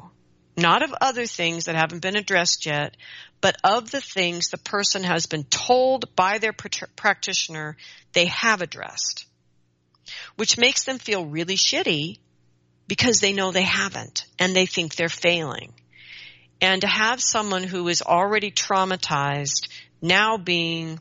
Not 0.56 0.82
of 0.82 0.94
other 1.00 1.26
things 1.26 1.66
that 1.66 1.74
haven't 1.74 2.00
been 2.00 2.16
addressed 2.16 2.64
yet, 2.64 2.96
but 3.42 3.56
of 3.62 3.90
the 3.90 4.00
things 4.00 4.48
the 4.48 4.58
person 4.58 5.04
has 5.04 5.26
been 5.26 5.44
told 5.44 6.16
by 6.16 6.38
their 6.38 6.54
pr- 6.54 6.86
practitioner 6.96 7.76
they 8.14 8.26
have 8.26 8.62
addressed. 8.62 9.26
Which 10.36 10.56
makes 10.56 10.84
them 10.84 10.98
feel 10.98 11.26
really 11.26 11.56
shitty 11.56 12.18
because 12.88 13.20
they 13.20 13.34
know 13.34 13.52
they 13.52 13.62
haven't 13.62 14.24
and 14.38 14.56
they 14.56 14.64
think 14.64 14.94
they're 14.94 15.08
failing. 15.10 15.74
And 16.60 16.80
to 16.80 16.86
have 16.86 17.20
someone 17.20 17.64
who 17.64 17.88
is 17.88 18.00
already 18.00 18.50
traumatized 18.50 19.68
now 20.00 20.38
being 20.38 21.00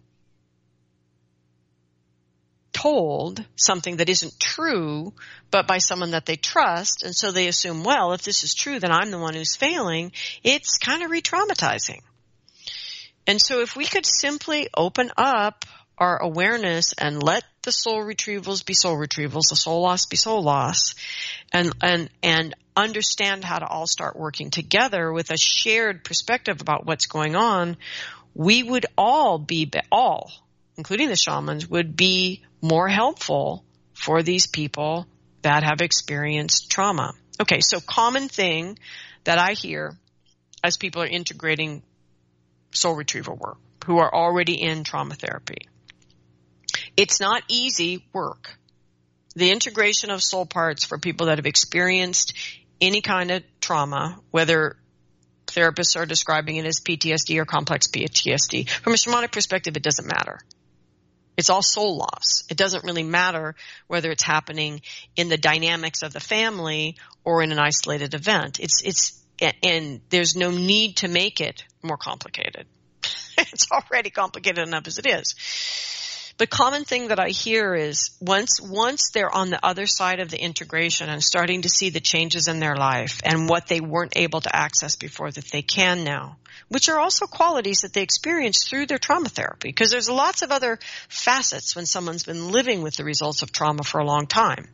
told 2.76 3.44
something 3.56 3.98
that 3.98 4.10
isn't 4.10 4.38
true, 4.38 5.14
but 5.50 5.66
by 5.66 5.78
someone 5.78 6.12
that 6.12 6.26
they 6.26 6.36
trust, 6.36 7.04
and 7.04 7.16
so 7.16 7.32
they 7.32 7.48
assume, 7.48 7.84
well, 7.84 8.12
if 8.12 8.24
this 8.24 8.44
is 8.44 8.54
true, 8.54 8.80
then 8.80 8.92
I'm 8.92 9.12
the 9.12 9.18
one 9.18 9.34
who's 9.34 9.56
failing, 9.56 10.12
it's 10.44 10.78
kind 10.78 11.02
of 11.02 11.10
re-traumatizing. 11.10 12.02
And 13.26 13.40
so 13.42 13.62
if 13.62 13.78
we 13.78 13.86
could 13.86 14.06
simply 14.06 14.68
open 14.76 15.10
up 15.16 15.64
our 15.98 16.22
awareness 16.22 16.94
and 16.98 17.24
let 17.24 17.46
the 17.62 17.72
soul 17.72 18.04
retrievals 18.04 18.66
be 18.66 18.74
soul 18.74 18.98
retrievals, 18.98 19.50
the 19.50 19.56
soul 19.56 19.82
loss 19.82 20.06
be 20.08 20.18
soul 20.18 20.44
loss, 20.44 20.96
and, 21.54 21.72
and, 21.82 22.10
and 22.22 22.56
understand 22.76 23.46
how 23.46 23.58
to 23.58 23.66
all 23.66 23.88
start 23.88 24.20
working 24.20 24.50
together 24.50 25.14
with 25.14 25.32
a 25.32 25.38
shared 25.38 26.04
perspective 26.04 26.60
about 26.60 26.86
what's 26.86 27.06
going 27.06 27.38
on, 27.38 27.78
we 28.34 28.62
would 28.64 28.86
all 28.98 29.40
be, 29.40 29.72
all, 29.90 30.30
including 30.78 31.10
the 31.10 31.16
shamans, 31.16 31.70
would 31.70 31.96
be 31.96 32.44
more 32.62 32.88
helpful 32.88 33.64
for 33.94 34.24
these 34.24 34.48
people 34.48 35.08
that 35.42 35.64
have 35.64 35.82
experienced 35.82 36.70
trauma. 36.70 37.14
Okay, 37.40 37.60
so 37.62 37.80
common 37.80 38.30
thing 38.30 38.78
that 39.24 39.38
I 39.38 39.54
hear 39.54 39.98
as 40.64 40.78
people 40.78 41.02
are 41.02 41.08
integrating 41.08 41.84
soul 42.72 42.96
retrieval 42.96 43.36
work 43.36 43.58
who 43.86 44.00
are 44.00 44.14
already 44.14 44.62
in 44.62 44.84
trauma 44.84 45.16
therapy. 45.16 45.68
It's 46.98 47.20
not 47.20 47.44
easy 47.48 48.06
work. 48.14 48.58
The 49.36 49.52
integration 49.52 50.10
of 50.10 50.24
soul 50.24 50.46
parts 50.46 50.86
for 50.86 50.98
people 50.98 51.28
that 51.28 51.38
have 51.38 51.46
experienced 51.46 52.34
any 52.82 53.02
kind 53.02 53.32
of 53.32 53.44
trauma, 53.60 54.20
whether 54.32 54.78
therapists 55.48 55.96
are 55.98 56.06
describing 56.06 56.56
it 56.56 56.66
as 56.66 56.80
PTSD 56.80 57.38
or 57.38 57.46
complex 57.46 57.88
PTSD, 57.88 58.70
from 58.70 58.94
a 58.94 58.98
shamanic 58.98 59.32
perspective, 59.32 59.78
it 59.78 59.84
doesn't 59.84 60.08
matter. 60.08 60.40
It's 61.38 61.50
all 61.50 61.62
soul 61.62 61.98
loss. 61.98 62.44
It 62.50 62.58
doesn't 62.58 62.84
really 62.84 63.04
matter 63.04 63.56
whether 63.88 64.10
it's 64.12 64.24
happening 64.24 64.82
in 65.16 65.30
the 65.30 65.38
dynamics 65.38 66.02
of 66.04 66.14
the 66.14 66.20
family 66.20 66.98
or 67.24 67.44
in 67.44 67.52
an 67.52 67.60
isolated 67.60 68.14
event. 68.14 68.60
It's, 68.60 68.82
it's, 68.84 69.22
and 69.62 70.02
there's 70.10 70.36
no 70.36 70.50
need 70.52 70.98
to 70.98 71.08
make 71.08 71.42
it 71.42 71.64
more 71.84 71.98
complicated. 71.98 72.68
it's 73.38 73.68
already 73.72 74.10
complicated 74.10 74.68
enough 74.68 74.88
as 74.88 74.98
it 74.98 75.08
is 75.08 75.36
the 76.38 76.48
common 76.48 76.84
thing 76.84 77.08
that 77.08 77.20
I 77.20 77.30
hear 77.30 77.74
is 77.76 78.12
once 78.20 78.60
once 78.62 79.12
they're 79.12 79.34
on 79.34 79.50
the 79.50 79.66
other 79.66 79.88
side 79.88 80.20
of 80.20 80.30
the 80.30 80.42
integration 80.42 81.10
and 81.10 81.24
starting 81.24 81.62
to 81.62 81.70
see 81.70 81.90
the 81.90 82.02
changes 82.02 82.48
in 82.48 82.60
their 82.60 82.76
life 82.76 83.22
and 83.24 83.48
what 83.48 83.68
they 83.68 83.80
weren't 83.80 84.18
able 84.18 84.42
to 84.42 84.54
access 84.54 84.98
before 84.98 85.32
that 85.32 85.52
they 85.52 85.62
can 85.62 86.04
now, 86.04 86.38
which 86.68 86.90
are 86.90 87.00
also 87.00 87.26
qualities 87.26 87.80
that 87.82 87.94
they 87.94 88.02
experience 88.02 88.68
through 88.68 88.86
their 88.86 88.98
trauma 88.98 89.30
therapy 89.30 89.70
because 89.70 89.92
there's 89.92 90.10
lots 90.10 90.42
of 90.42 90.52
other 90.52 90.78
facets 91.08 91.76
when 91.76 91.86
someone's 91.86 92.26
been 92.26 92.52
living 92.52 92.82
with 92.82 92.96
the 92.98 93.06
results 93.06 93.42
of 93.42 93.54
trauma 93.54 93.84
for 93.84 94.00
a 94.00 94.06
long 94.06 94.28
time. 94.28 94.68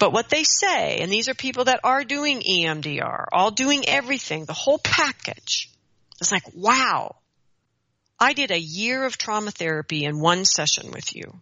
But 0.00 0.12
what 0.12 0.30
they 0.30 0.44
say, 0.44 0.98
and 1.00 1.12
these 1.12 1.28
are 1.28 1.34
people 1.34 1.64
that 1.64 1.80
are 1.84 2.04
doing 2.04 2.40
EMDR, 2.40 3.26
all 3.32 3.50
doing 3.50 3.86
everything, 3.86 4.46
the 4.46 4.54
whole 4.54 4.78
package. 4.78 5.70
It's 6.20 6.32
like, 6.32 6.54
wow, 6.54 7.16
I 8.20 8.34
did 8.34 8.50
a 8.50 8.60
year 8.60 9.04
of 9.06 9.16
trauma 9.16 9.50
therapy 9.50 10.04
in 10.04 10.20
one 10.20 10.44
session 10.44 10.90
with 10.90 11.16
you. 11.16 11.40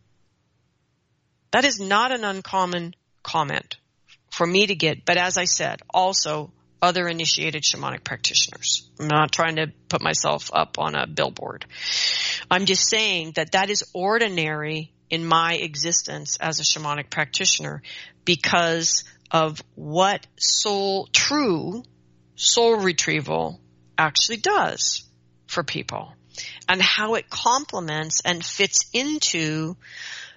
That 1.51 1.65
is 1.65 1.81
not 1.81 2.13
an 2.13 2.25
uncommon 2.25 2.95
comment 3.25 3.79
for 4.31 4.47
me 4.47 4.67
to 4.67 4.77
get, 4.77 5.05
but 5.05 5.17
as 5.17 5.37
I 5.37 5.45
said, 5.45 5.83
also 5.93 6.53
other 6.81 7.09
initiated 7.09 7.65
shamanic 7.65 8.05
practitioners. 8.05 8.89
I'm 9.01 9.09
not 9.09 9.33
trying 9.33 9.57
to 9.57 9.73
put 9.89 10.01
myself 10.01 10.51
up 10.53 10.79
on 10.79 10.95
a 10.95 11.09
billboard. 11.09 11.67
I'm 12.49 12.65
just 12.65 12.89
saying 12.89 13.33
that 13.35 13.53
that 13.53 13.71
is 13.71 13.83
ordinary 13.93 14.93
in 15.11 15.27
my 15.27 15.55
existence 15.55 16.37
as 16.41 16.61
a 16.61 16.63
shamanic 16.63 17.11
practitioner 17.11 17.83
because 18.25 19.03
of 19.33 19.61
what 19.75 20.25
soul, 20.39 21.09
true 21.13 21.83
soul 22.37 22.77
retrieval 22.77 23.59
actually 23.99 24.37
does 24.37 25.03
for 25.49 25.65
people 25.65 26.13
and 26.69 26.81
how 26.81 27.15
it 27.15 27.29
complements 27.31 28.21
and 28.25 28.45
fits 28.45 28.89
into 28.93 29.77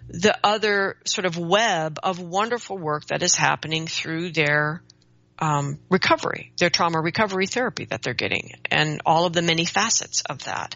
the 0.10 0.38
other 0.44 0.98
sort 1.06 1.26
of 1.26 1.38
web 1.38 2.00
of 2.04 2.20
wonderful 2.20 2.78
work 2.78 3.06
that 3.08 3.22
is 3.22 3.36
happening 3.36 3.88
through 3.88 4.32
their 4.32 4.82
um, 5.42 5.80
recovery, 5.90 6.52
their 6.60 6.70
trauma 6.70 7.02
recovery 7.02 7.48
therapy 7.48 7.86
that 7.86 8.04
they're 8.04 8.14
getting, 8.14 8.52
and 8.70 9.02
all 9.08 9.26
of 9.26 9.34
the 9.34 9.42
many 9.42 9.66
facets 9.66 10.22
of 10.22 10.44
that. 10.44 10.76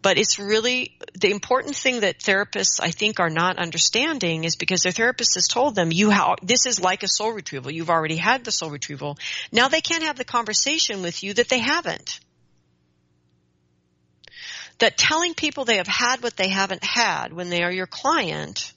But 0.00 0.16
it's 0.16 0.38
really 0.38 0.96
the 1.14 1.30
important 1.30 1.76
thing 1.76 2.00
that 2.00 2.18
therapists, 2.18 2.80
I 2.82 2.92
think, 2.92 3.20
are 3.20 3.28
not 3.28 3.58
understanding 3.58 4.44
is 4.44 4.56
because 4.56 4.82
their 4.82 4.92
therapist 4.92 5.34
has 5.34 5.48
told 5.48 5.74
them, 5.74 5.92
"You 5.92 6.10
how 6.10 6.36
this 6.42 6.64
is 6.64 6.80
like 6.80 7.02
a 7.02 7.08
soul 7.08 7.32
retrieval. 7.32 7.70
You've 7.70 7.90
already 7.90 8.16
had 8.16 8.42
the 8.42 8.52
soul 8.52 8.70
retrieval. 8.70 9.18
Now 9.52 9.68
they 9.68 9.82
can't 9.82 10.04
have 10.04 10.16
the 10.16 10.24
conversation 10.24 11.02
with 11.02 11.22
you 11.22 11.34
that 11.34 11.50
they 11.50 11.58
haven't." 11.58 12.20
That 14.80 14.96
telling 14.96 15.34
people 15.34 15.64
they 15.64 15.76
have 15.76 15.86
had 15.86 16.22
what 16.22 16.36
they 16.36 16.48
haven't 16.48 16.84
had 16.84 17.32
when 17.32 17.50
they 17.50 17.62
are 17.62 17.72
your 17.72 17.86
client 17.86 18.72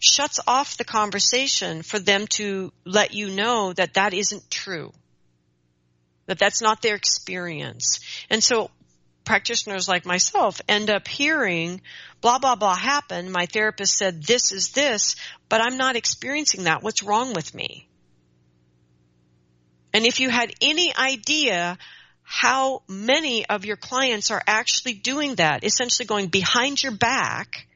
shuts 0.00 0.40
off 0.46 0.76
the 0.76 0.84
conversation 0.84 1.82
for 1.82 1.98
them 1.98 2.26
to 2.26 2.72
let 2.84 3.14
you 3.14 3.30
know 3.30 3.72
that 3.72 3.94
that 3.94 4.14
isn't 4.14 4.50
true. 4.50 4.92
That 6.26 6.38
that's 6.38 6.60
not 6.60 6.82
their 6.82 6.96
experience. 6.96 8.00
And 8.30 8.42
so 8.42 8.70
practitioners 9.24 9.88
like 9.88 10.06
myself 10.06 10.60
end 10.68 10.88
up 10.88 11.06
hearing 11.06 11.80
blah 12.20 12.38
blah 12.38 12.56
blah 12.56 12.74
happened. 12.74 13.30
My 13.30 13.46
therapist 13.46 13.96
said 13.96 14.22
this 14.22 14.52
is 14.52 14.70
this, 14.70 15.16
but 15.48 15.60
I'm 15.60 15.76
not 15.76 15.96
experiencing 15.96 16.64
that. 16.64 16.82
What's 16.82 17.02
wrong 17.02 17.32
with 17.34 17.54
me? 17.54 17.88
And 19.92 20.04
if 20.04 20.20
you 20.20 20.30
had 20.30 20.52
any 20.60 20.94
idea 20.96 21.78
how 22.28 22.82
many 22.88 23.46
of 23.46 23.64
your 23.64 23.76
clients 23.76 24.32
are 24.32 24.42
actually 24.48 24.94
doing 24.94 25.36
that, 25.36 25.62
essentially 25.62 26.06
going 26.06 26.26
behind 26.26 26.82
your 26.82 26.90
back 26.90 27.68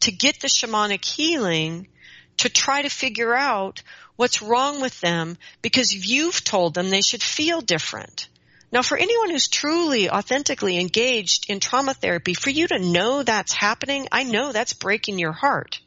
to 0.00 0.10
get 0.10 0.40
the 0.40 0.48
shamanic 0.48 1.04
healing 1.04 1.86
to 2.38 2.48
try 2.48 2.80
to 2.80 2.88
figure 2.88 3.34
out 3.34 3.82
what's 4.16 4.40
wrong 4.40 4.80
with 4.80 4.98
them 5.02 5.36
because 5.60 5.92
you've 5.92 6.42
told 6.42 6.72
them 6.72 6.88
they 6.88 7.02
should 7.02 7.22
feel 7.22 7.60
different. 7.60 8.28
Now, 8.72 8.80
for 8.80 8.96
anyone 8.96 9.28
who's 9.28 9.48
truly, 9.48 10.08
authentically 10.08 10.78
engaged 10.78 11.50
in 11.50 11.60
trauma 11.60 11.92
therapy, 11.92 12.32
for 12.32 12.50
you 12.50 12.66
to 12.68 12.78
know 12.78 13.22
that's 13.22 13.52
happening, 13.52 14.08
I 14.10 14.24
know 14.24 14.52
that's 14.52 14.72
breaking 14.72 15.18
your 15.18 15.32
heart. 15.32 15.80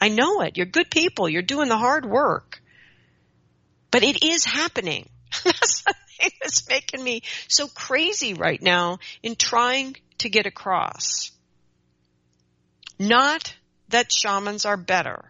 I 0.00 0.08
know 0.08 0.40
it. 0.42 0.56
You're 0.56 0.66
good 0.66 0.90
people. 0.90 1.28
You're 1.28 1.42
doing 1.42 1.68
the 1.68 1.76
hard 1.76 2.06
work. 2.06 2.62
But 3.90 4.04
it 4.04 4.22
is 4.24 4.44
happening. 4.44 5.08
thing 6.30 6.38
that's 6.40 6.68
making 6.68 7.02
me 7.02 7.22
so 7.48 7.66
crazy 7.68 8.34
right 8.34 8.60
now 8.60 8.98
in 9.22 9.36
trying 9.36 9.96
to 10.18 10.28
get 10.28 10.46
across. 10.46 11.30
Not 12.98 13.54
that 13.88 14.12
shamans 14.12 14.64
are 14.64 14.76
better, 14.76 15.24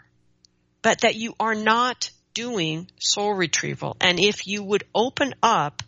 but 0.83 1.01
that 1.01 1.15
you 1.15 1.35
are 1.41 1.55
not 1.55 2.11
doing 2.35 2.89
soul 3.01 3.33
retrieval. 3.33 3.97
And 4.01 4.21
if 4.21 4.47
you 4.47 4.63
would 4.63 4.85
open 4.95 5.35
up 5.43 5.83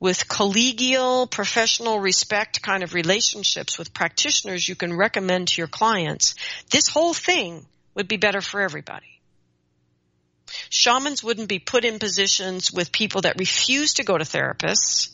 with 0.00 0.28
collegial, 0.28 1.30
professional 1.30 1.98
respect 1.98 2.62
kind 2.62 2.82
of 2.82 2.94
relationships 2.94 3.78
with 3.78 3.94
practitioners 3.94 4.68
you 4.68 4.74
can 4.74 4.96
recommend 4.96 5.48
to 5.48 5.60
your 5.60 5.68
clients, 5.68 6.34
this 6.70 6.88
whole 6.88 7.14
thing 7.14 7.66
would 7.94 8.08
be 8.08 8.16
better 8.16 8.40
for 8.40 8.60
everybody. 8.60 9.13
Shamans 10.70 11.22
wouldn't 11.22 11.48
be 11.48 11.58
put 11.58 11.84
in 11.84 11.98
positions 11.98 12.72
with 12.72 12.92
people 12.92 13.22
that 13.22 13.38
refuse 13.38 13.94
to 13.94 14.04
go 14.04 14.16
to 14.16 14.24
therapists 14.24 15.10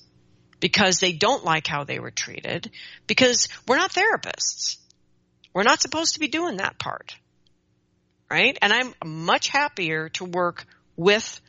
because 0.61 1.00
they 1.00 1.12
don't 1.12 1.44
like 1.44 1.66
how 1.66 1.85
they 1.85 1.98
were 1.98 2.11
treated 2.11 2.70
because 3.07 3.48
we're 3.66 3.76
not 3.76 3.92
therapists. 3.92 4.76
We're 5.53 5.62
not 5.64 5.81
supposed 5.81 6.14
to 6.14 6.20
be 6.20 6.29
doing 6.29 6.59
that 6.59 6.79
part. 6.79 7.16
Right? 8.31 8.57
And 8.62 8.72
I'm 8.72 8.94
much 9.05 9.48
happier 9.48 10.09
to 10.11 10.24
work 10.24 10.64
with 10.96 11.40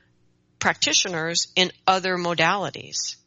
practitioners 0.58 1.48
in 1.56 1.72
other 1.86 2.18
modalities. 2.18 3.18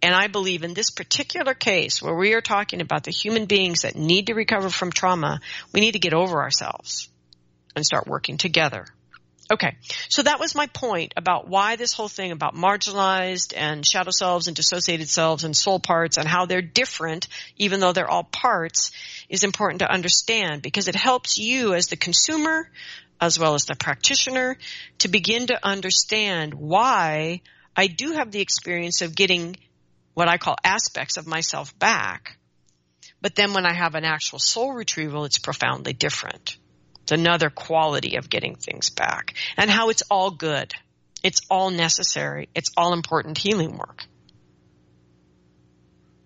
And 0.00 0.14
I 0.14 0.28
believe 0.28 0.62
in 0.62 0.74
this 0.74 0.90
particular 0.90 1.54
case 1.54 2.00
where 2.00 2.14
we 2.14 2.34
are 2.34 2.40
talking 2.40 2.80
about 2.80 3.04
the 3.04 3.10
human 3.10 3.46
beings 3.46 3.82
that 3.82 3.96
need 3.96 4.28
to 4.28 4.34
recover 4.34 4.70
from 4.70 4.92
trauma, 4.92 5.40
we 5.72 5.80
need 5.80 5.92
to 5.92 5.98
get 5.98 6.14
over 6.14 6.40
ourselves 6.40 7.08
and 7.74 7.84
start 7.84 8.06
working 8.06 8.38
together. 8.38 8.86
Okay, 9.50 9.76
so 10.10 10.22
that 10.22 10.40
was 10.40 10.54
my 10.54 10.66
point 10.66 11.14
about 11.16 11.48
why 11.48 11.76
this 11.76 11.94
whole 11.94 12.08
thing 12.08 12.32
about 12.32 12.54
marginalized 12.54 13.54
and 13.56 13.86
shadow 13.86 14.10
selves 14.10 14.46
and 14.46 14.54
dissociated 14.54 15.08
selves 15.08 15.44
and 15.44 15.56
soul 15.56 15.80
parts 15.80 16.18
and 16.18 16.28
how 16.28 16.44
they're 16.44 16.60
different, 16.60 17.28
even 17.56 17.80
though 17.80 17.92
they're 17.92 18.10
all 18.10 18.24
parts, 18.24 18.90
is 19.30 19.44
important 19.44 19.80
to 19.80 19.90
understand 19.90 20.60
because 20.60 20.86
it 20.86 20.94
helps 20.94 21.38
you 21.38 21.72
as 21.72 21.86
the 21.86 21.96
consumer 21.96 22.68
as 23.20 23.38
well 23.38 23.54
as 23.54 23.64
the 23.64 23.74
practitioner 23.74 24.58
to 24.98 25.08
begin 25.08 25.46
to 25.46 25.66
understand 25.66 26.52
why 26.52 27.40
I 27.74 27.86
do 27.86 28.12
have 28.12 28.30
the 28.30 28.40
experience 28.40 29.00
of 29.00 29.14
getting 29.14 29.56
what 30.12 30.28
I 30.28 30.36
call 30.36 30.56
aspects 30.62 31.16
of 31.16 31.26
myself 31.26 31.76
back. 31.78 32.36
But 33.22 33.34
then 33.34 33.54
when 33.54 33.66
I 33.66 33.72
have 33.72 33.94
an 33.94 34.04
actual 34.04 34.38
soul 34.38 34.74
retrieval, 34.74 35.24
it's 35.24 35.38
profoundly 35.38 35.94
different. 35.94 36.58
It's 37.08 37.18
another 37.18 37.48
quality 37.48 38.16
of 38.16 38.28
getting 38.28 38.56
things 38.56 38.90
back 38.90 39.32
and 39.56 39.70
how 39.70 39.88
it's 39.88 40.02
all 40.10 40.30
good. 40.30 40.74
It's 41.22 41.40
all 41.48 41.70
necessary. 41.70 42.50
It's 42.54 42.68
all 42.76 42.92
important 42.92 43.38
healing 43.38 43.78
work. 43.78 44.04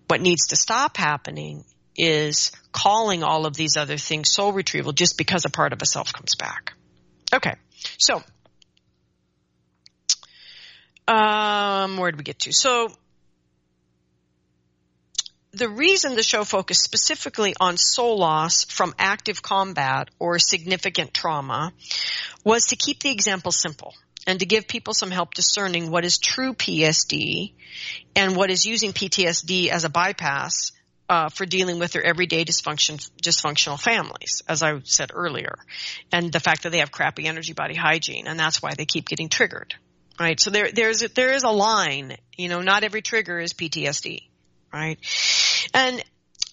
What 0.09 0.19
needs 0.19 0.47
to 0.47 0.57
stop 0.57 0.97
happening 0.97 1.63
is 1.95 2.51
calling 2.73 3.23
all 3.23 3.45
of 3.45 3.55
these 3.55 3.77
other 3.77 3.95
things 3.95 4.33
soul 4.33 4.51
retrieval 4.51 4.91
just 4.91 5.17
because 5.17 5.45
a 5.45 5.49
part 5.49 5.71
of 5.71 5.81
a 5.81 5.85
self 5.85 6.11
comes 6.11 6.35
back. 6.35 6.73
Okay. 7.33 7.55
So, 7.97 8.21
um, 11.07 11.95
where 11.95 12.11
did 12.11 12.17
we 12.17 12.25
get 12.25 12.39
to? 12.39 12.51
So, 12.51 12.89
the 15.53 15.69
reason 15.69 16.15
the 16.15 16.23
show 16.23 16.43
focused 16.43 16.83
specifically 16.83 17.53
on 17.59 17.77
soul 17.77 18.17
loss 18.17 18.65
from 18.65 18.95
active 18.97 19.41
combat 19.41 20.09
or 20.17 20.39
significant 20.39 21.13
trauma 21.13 21.71
was 22.43 22.67
to 22.67 22.75
keep 22.75 22.99
the 22.99 23.11
example 23.11 23.51
simple 23.51 23.93
and 24.25 24.39
to 24.39 24.45
give 24.45 24.67
people 24.67 24.93
some 24.93 25.11
help 25.11 25.33
discerning 25.33 25.91
what 25.91 26.05
is 26.05 26.17
true 26.17 26.53
PTSD 26.53 27.53
and 28.15 28.35
what 28.35 28.49
is 28.49 28.65
using 28.65 28.93
PTSD 28.93 29.67
as 29.67 29.83
a 29.83 29.89
bypass 29.89 30.71
uh, 31.07 31.29
for 31.29 31.45
dealing 31.45 31.77
with 31.77 31.91
their 31.91 32.03
everyday 32.03 32.45
dysfunction, 32.45 32.97
dysfunctional 33.21 33.79
families, 33.79 34.41
as 34.47 34.63
I 34.63 34.79
said 34.85 35.11
earlier, 35.13 35.55
and 36.11 36.31
the 36.31 36.39
fact 36.39 36.63
that 36.63 36.71
they 36.71 36.79
have 36.79 36.91
crappy 36.91 37.27
energy 37.27 37.53
body 37.53 37.75
hygiene, 37.75 38.25
and 38.25 38.39
that's 38.39 38.61
why 38.61 38.71
they 38.75 38.85
keep 38.85 39.07
getting 39.07 39.29
triggered. 39.29 39.75
Right. 40.19 40.39
So 40.39 40.51
there, 40.51 40.71
there's, 40.71 40.99
there 40.99 41.33
is 41.33 41.43
a 41.43 41.49
line. 41.49 42.15
You 42.37 42.47
know, 42.47 42.61
not 42.61 42.83
every 42.83 43.01
trigger 43.01 43.39
is 43.39 43.53
PTSD 43.53 44.29
right? 44.73 44.97
And 45.73 46.03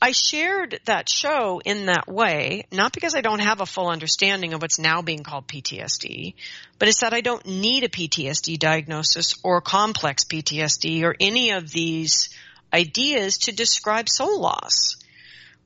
I 0.03 0.13
shared 0.13 0.81
that 0.87 1.09
show 1.11 1.61
in 1.63 1.87
that 1.87 2.09
way, 2.09 2.67
not 2.73 2.93
because 2.93 3.15
I 3.15 3.21
don't 3.21 3.41
have 3.41 3.61
a 3.61 3.67
full 3.67 3.89
understanding 3.89 4.55
of 4.55 4.63
what's 4.63 4.79
now 4.79 5.03
being 5.03 5.23
called 5.23 5.47
PTSD, 5.47 6.35
but 6.79 6.89
it's 6.89 7.01
that 7.01 7.13
I 7.13 7.21
don't 7.21 7.45
need 7.45 7.85
a 7.85 7.89
PTSD 7.89 8.59
diagnosis 8.59 9.35
or 9.45 9.61
complex 9.61 10.25
PTSD 10.25 11.03
or 11.03 11.15
any 11.21 11.51
of 11.51 11.71
these 11.71 12.31
ideas 12.73 13.39
to 13.39 13.53
describe 13.53 14.09
soul 14.09 14.41
loss. 14.41 14.97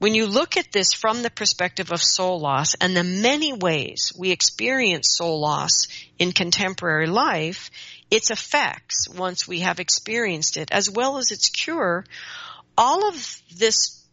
When 0.01 0.15
you 0.15 0.27
look 0.27 0.57
at 0.57 0.73
this 0.73 0.93
from 0.93 1.23
the 1.23 1.31
perspective 1.31 1.93
of 1.93 2.03
soul 2.03 2.41
loss 2.41 2.75
and 2.75 2.97
the 2.97 3.05
many 3.05 3.53
ways 3.53 4.13
we 4.19 4.33
experience 4.33 5.17
soul 5.17 5.41
loss 5.41 5.87
in 6.19 6.33
contemporary 6.33 7.07
life, 7.07 7.71
its 8.11 8.31
effects 8.31 9.09
once 9.09 9.49
we 9.49 9.61
have 9.61 9.81
experienced 9.81 10.57
it, 10.57 10.71
as 10.73 10.91
well 10.91 11.19
as 11.19 11.31
its 11.31 11.49
cure, 11.49 12.05
all 12.77 13.09
of 13.09 13.43
this 13.57 14.05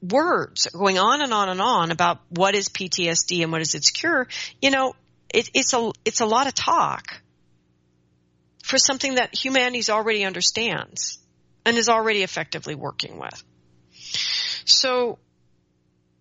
words 0.00 0.66
going 0.66 0.98
on 0.98 1.22
and 1.22 1.32
on 1.32 1.48
and 1.48 1.60
on 1.60 1.90
about 1.90 2.20
what 2.28 2.54
is 2.54 2.68
PTSD 2.68 3.42
and 3.42 3.52
what 3.52 3.60
is 3.60 3.74
its 3.74 3.90
cure, 3.90 4.28
you 4.62 4.70
know, 4.70 4.94
it, 5.32 5.50
it's 5.54 5.74
a 5.74 5.92
it's 6.04 6.20
a 6.20 6.26
lot 6.26 6.46
of 6.46 6.54
talk 6.54 7.20
for 8.62 8.78
something 8.78 9.16
that 9.16 9.34
humanity 9.34 9.82
already 9.90 10.24
understands 10.24 11.18
and 11.64 11.76
is 11.76 11.88
already 11.88 12.22
effectively 12.22 12.74
working 12.74 13.18
with. 13.18 13.44
So 14.64 15.18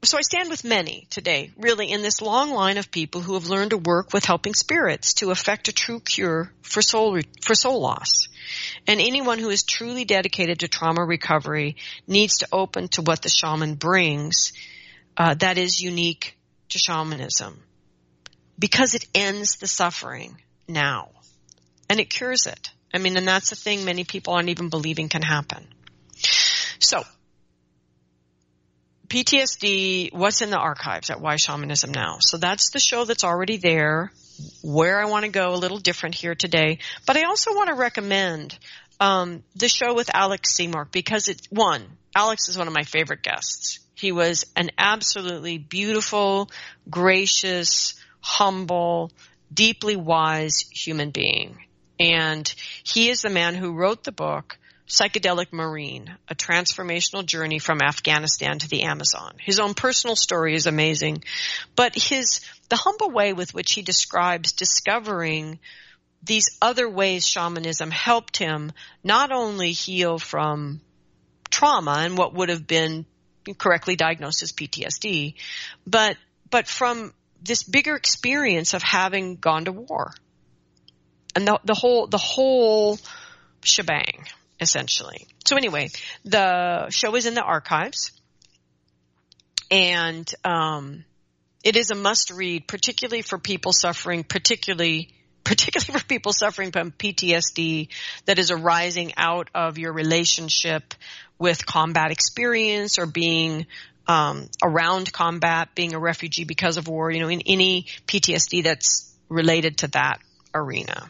so 0.03 0.17
I 0.17 0.21
stand 0.21 0.49
with 0.49 0.63
many 0.63 1.07
today, 1.09 1.51
really, 1.57 1.91
in 1.91 2.01
this 2.01 2.21
long 2.21 2.51
line 2.51 2.77
of 2.77 2.91
people 2.91 3.21
who 3.21 3.33
have 3.33 3.47
learned 3.47 3.71
to 3.71 3.77
work 3.77 4.13
with 4.13 4.25
helping 4.25 4.53
spirits 4.53 5.15
to 5.15 5.31
effect 5.31 5.67
a 5.67 5.73
true 5.73 5.99
cure 5.99 6.51
for 6.61 6.81
soul, 6.81 7.19
for 7.41 7.55
soul 7.55 7.81
loss. 7.81 8.27
And 8.85 9.01
anyone 9.01 9.39
who 9.39 9.49
is 9.49 9.63
truly 9.63 10.05
dedicated 10.05 10.59
to 10.59 10.67
trauma 10.67 11.03
recovery 11.03 11.77
needs 12.07 12.37
to 12.37 12.47
open 12.51 12.89
to 12.89 13.01
what 13.01 13.21
the 13.21 13.29
shaman 13.29 13.75
brings 13.75 14.53
uh, 15.17 15.33
that 15.35 15.57
is 15.57 15.81
unique 15.81 16.37
to 16.69 16.77
shamanism. 16.77 17.59
Because 18.59 18.93
it 18.93 19.05
ends 19.15 19.57
the 19.57 19.67
suffering 19.67 20.37
now. 20.67 21.09
And 21.89 21.99
it 21.99 22.09
cures 22.09 22.45
it. 22.45 22.71
I 22.93 22.99
mean, 22.99 23.17
and 23.17 23.27
that's 23.27 23.49
the 23.49 23.55
thing 23.55 23.83
many 23.83 24.03
people 24.03 24.33
aren't 24.33 24.49
even 24.49 24.69
believing 24.69 25.09
can 25.09 25.21
happen. 25.21 25.67
So, 26.79 27.03
PTSD, 29.09 30.13
what's 30.13 30.41
in 30.41 30.49
the 30.49 30.57
archives 30.57 31.09
at 31.09 31.21
Why 31.21 31.37
Shamanism 31.37 31.91
Now? 31.91 32.17
So 32.19 32.37
that's 32.37 32.71
the 32.71 32.79
show 32.79 33.05
that's 33.05 33.23
already 33.23 33.57
there. 33.57 34.11
Where 34.61 34.99
I 35.01 35.05
want 35.05 35.25
to 35.25 35.31
go 35.31 35.53
a 35.53 35.57
little 35.57 35.79
different 35.79 36.13
here 36.13 36.35
today, 36.35 36.77
but 37.07 37.17
I 37.17 37.23
also 37.23 37.55
want 37.55 37.69
to 37.69 37.73
recommend 37.73 38.57
um, 38.99 39.43
the 39.55 39.67
show 39.67 39.95
with 39.95 40.13
Alex 40.13 40.53
Seymour 40.53 40.87
because 40.91 41.27
it's 41.27 41.47
one. 41.49 41.83
Alex 42.15 42.47
is 42.47 42.57
one 42.57 42.67
of 42.67 42.73
my 42.73 42.83
favorite 42.83 43.23
guests. 43.23 43.79
He 43.95 44.11
was 44.11 44.45
an 44.55 44.69
absolutely 44.77 45.57
beautiful, 45.57 46.51
gracious, 46.87 47.95
humble, 48.21 49.11
deeply 49.51 49.95
wise 49.95 50.65
human 50.71 51.09
being, 51.09 51.57
and 51.99 52.47
he 52.83 53.09
is 53.09 53.23
the 53.23 53.29
man 53.29 53.55
who 53.55 53.73
wrote 53.73 54.03
the 54.03 54.11
book 54.11 54.59
Psychedelic 54.87 55.51
Marine, 55.51 56.15
a 56.29 56.35
transformational 56.35 57.25
journey 57.25 57.59
from 57.59 57.81
Afghanistan 57.81 58.57
to 58.59 58.69
the 58.69 58.83
Amazon. 58.83 59.33
His 59.39 59.59
own 59.59 59.73
personal 59.73 60.15
story 60.15 60.55
is 60.55 60.65
amazing, 60.65 61.23
but 61.75 61.93
his, 61.93 62.39
the 62.69 62.77
humble 62.77 63.11
way 63.11 63.33
with 63.33 63.53
which 63.53 63.73
he 63.73 63.81
describes 63.81 64.53
discovering 64.53 65.59
these 66.23 66.57
other 66.61 66.89
ways 66.89 67.27
shamanism 67.27 67.91
helped 67.91 68.37
him 68.37 68.71
not 69.03 69.31
only 69.31 69.71
heal 69.71 70.19
from 70.19 70.79
trauma 71.49 71.99
and 71.99 72.17
what 72.17 72.33
would 72.33 72.49
have 72.49 72.65
been 72.65 73.05
correctly 73.57 73.97
diagnosed 73.97 74.41
as 74.41 74.53
PTSD, 74.53 75.33
but, 75.85 76.15
but 76.49 76.65
from 76.65 77.13
this 77.41 77.63
bigger 77.63 77.95
experience 77.95 78.73
of 78.73 78.83
having 78.83 79.35
gone 79.35 79.65
to 79.65 79.73
war. 79.73 80.13
And 81.35 81.45
the, 81.45 81.59
the 81.65 81.75
whole, 81.75 82.07
the 82.07 82.17
whole 82.17 82.97
shebang 83.63 84.25
essentially. 84.59 85.27
So 85.45 85.55
anyway, 85.55 85.89
the 86.25 86.89
show 86.89 87.15
is 87.15 87.25
in 87.25 87.33
the 87.33 87.43
archives 87.43 88.11
and, 89.69 90.31
um, 90.43 91.05
it 91.63 91.75
is 91.75 91.91
a 91.91 91.95
must 91.95 92.31
read, 92.31 92.67
particularly 92.67 93.21
for 93.21 93.37
people 93.37 93.73
suffering, 93.73 94.23
particularly, 94.23 95.09
particularly 95.43 95.99
for 95.99 96.05
people 96.05 96.33
suffering 96.33 96.71
from 96.71 96.91
PTSD 96.91 97.89
that 98.25 98.39
is 98.39 98.51
arising 98.51 99.13
out 99.17 99.49
of 99.53 99.77
your 99.77 99.93
relationship 99.93 100.93
with 101.39 101.65
combat 101.65 102.11
experience 102.11 102.99
or 102.99 103.05
being 103.05 103.65
um, 104.07 104.49
around 104.63 105.11
combat, 105.11 105.69
being 105.75 105.93
a 105.93 105.99
refugee 105.99 106.45
because 106.45 106.77
of 106.77 106.87
war, 106.87 107.11
you 107.11 107.19
know, 107.19 107.29
in 107.29 107.41
any 107.45 107.87
PTSD 108.07 108.63
that's 108.63 109.13
related 109.29 109.79
to 109.79 109.87
that 109.89 110.19
arena. 110.53 111.09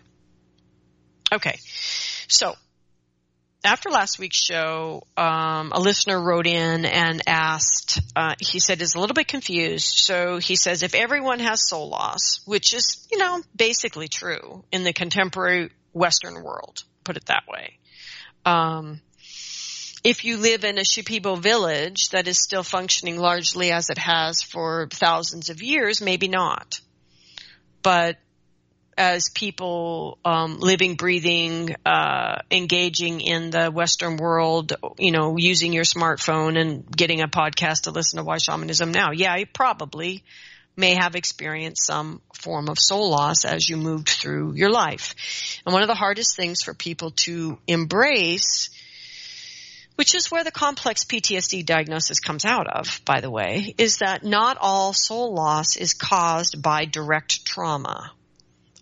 Okay, 1.31 1.57
so 2.27 2.55
after 3.67 3.89
last 3.89 4.17
week's 4.17 4.41
show, 4.41 5.03
um, 5.17 5.71
a 5.73 5.79
listener 5.79 6.19
wrote 6.19 6.47
in 6.47 6.85
and 6.85 7.21
asked, 7.27 7.99
uh, 8.15 8.33
he 8.39 8.59
said 8.59 8.81
is 8.81 8.95
a 8.95 8.99
little 8.99 9.13
bit 9.13 9.27
confused. 9.27 9.97
So 9.97 10.37
he 10.37 10.55
says 10.55 10.83
if 10.83 10.95
everyone 10.95 11.39
has 11.39 11.67
soul 11.67 11.89
loss, 11.89 12.39
which 12.45 12.73
is, 12.73 13.05
you 13.11 13.17
know, 13.17 13.41
basically 13.55 14.07
true 14.07 14.63
in 14.71 14.83
the 14.83 14.93
contemporary 14.93 15.69
Western 15.93 16.43
world, 16.43 16.83
put 17.03 17.17
it 17.17 17.25
that 17.25 17.43
way. 17.47 17.77
Um, 18.45 19.01
if 20.03 20.23
you 20.23 20.37
live 20.37 20.63
in 20.63 20.77
a 20.77 20.81
Shipibo 20.83 21.37
village 21.37 22.09
that 22.09 22.29
is 22.29 22.41
still 22.41 22.63
functioning 22.63 23.17
largely 23.19 23.71
as 23.71 23.89
it 23.89 23.97
has 23.97 24.41
for 24.41 24.87
thousands 24.89 25.49
of 25.49 25.61
years, 25.61 26.01
maybe 26.01 26.29
not. 26.29 26.79
But 27.81 28.15
as 28.97 29.29
people 29.29 30.17
um, 30.25 30.59
living, 30.59 30.95
breathing, 30.95 31.75
uh, 31.85 32.39
engaging 32.49 33.21
in 33.21 33.51
the 33.51 33.69
Western 33.69 34.17
world, 34.17 34.73
you 34.97 35.11
know, 35.11 35.37
using 35.37 35.71
your 35.71 35.83
smartphone 35.83 36.59
and 36.59 36.89
getting 36.89 37.21
a 37.21 37.27
podcast 37.27 37.83
to 37.83 37.91
listen 37.91 38.17
to 38.17 38.23
Why 38.23 38.37
Shamanism 38.37 38.91
Now. 38.91 39.11
Yeah, 39.11 39.35
you 39.37 39.45
probably 39.45 40.23
may 40.75 40.95
have 40.95 41.15
experienced 41.15 41.85
some 41.85 42.21
form 42.33 42.69
of 42.69 42.79
soul 42.79 43.11
loss 43.11 43.45
as 43.45 43.69
you 43.69 43.77
moved 43.77 44.09
through 44.09 44.53
your 44.55 44.71
life. 44.71 45.61
And 45.65 45.73
one 45.73 45.83
of 45.83 45.87
the 45.87 45.95
hardest 45.95 46.35
things 46.35 46.63
for 46.63 46.73
people 46.73 47.11
to 47.25 47.59
embrace 47.67 48.69
which 49.95 50.13
is 50.13 50.29
where 50.29 50.43
the 50.43 50.51
complex 50.51 51.05
PTSD 51.05 51.65
diagnosis 51.65 52.19
comes 52.19 52.45
out 52.45 52.67
of, 52.67 53.01
by 53.03 53.19
the 53.19 53.31
way, 53.31 53.73
is 53.79 53.97
that 53.97 54.23
not 54.23 54.55
all 54.61 54.93
soul 54.93 55.33
loss 55.33 55.75
is 55.75 55.95
caused 55.95 56.61
by 56.61 56.85
direct 56.85 57.43
trauma 57.43 58.11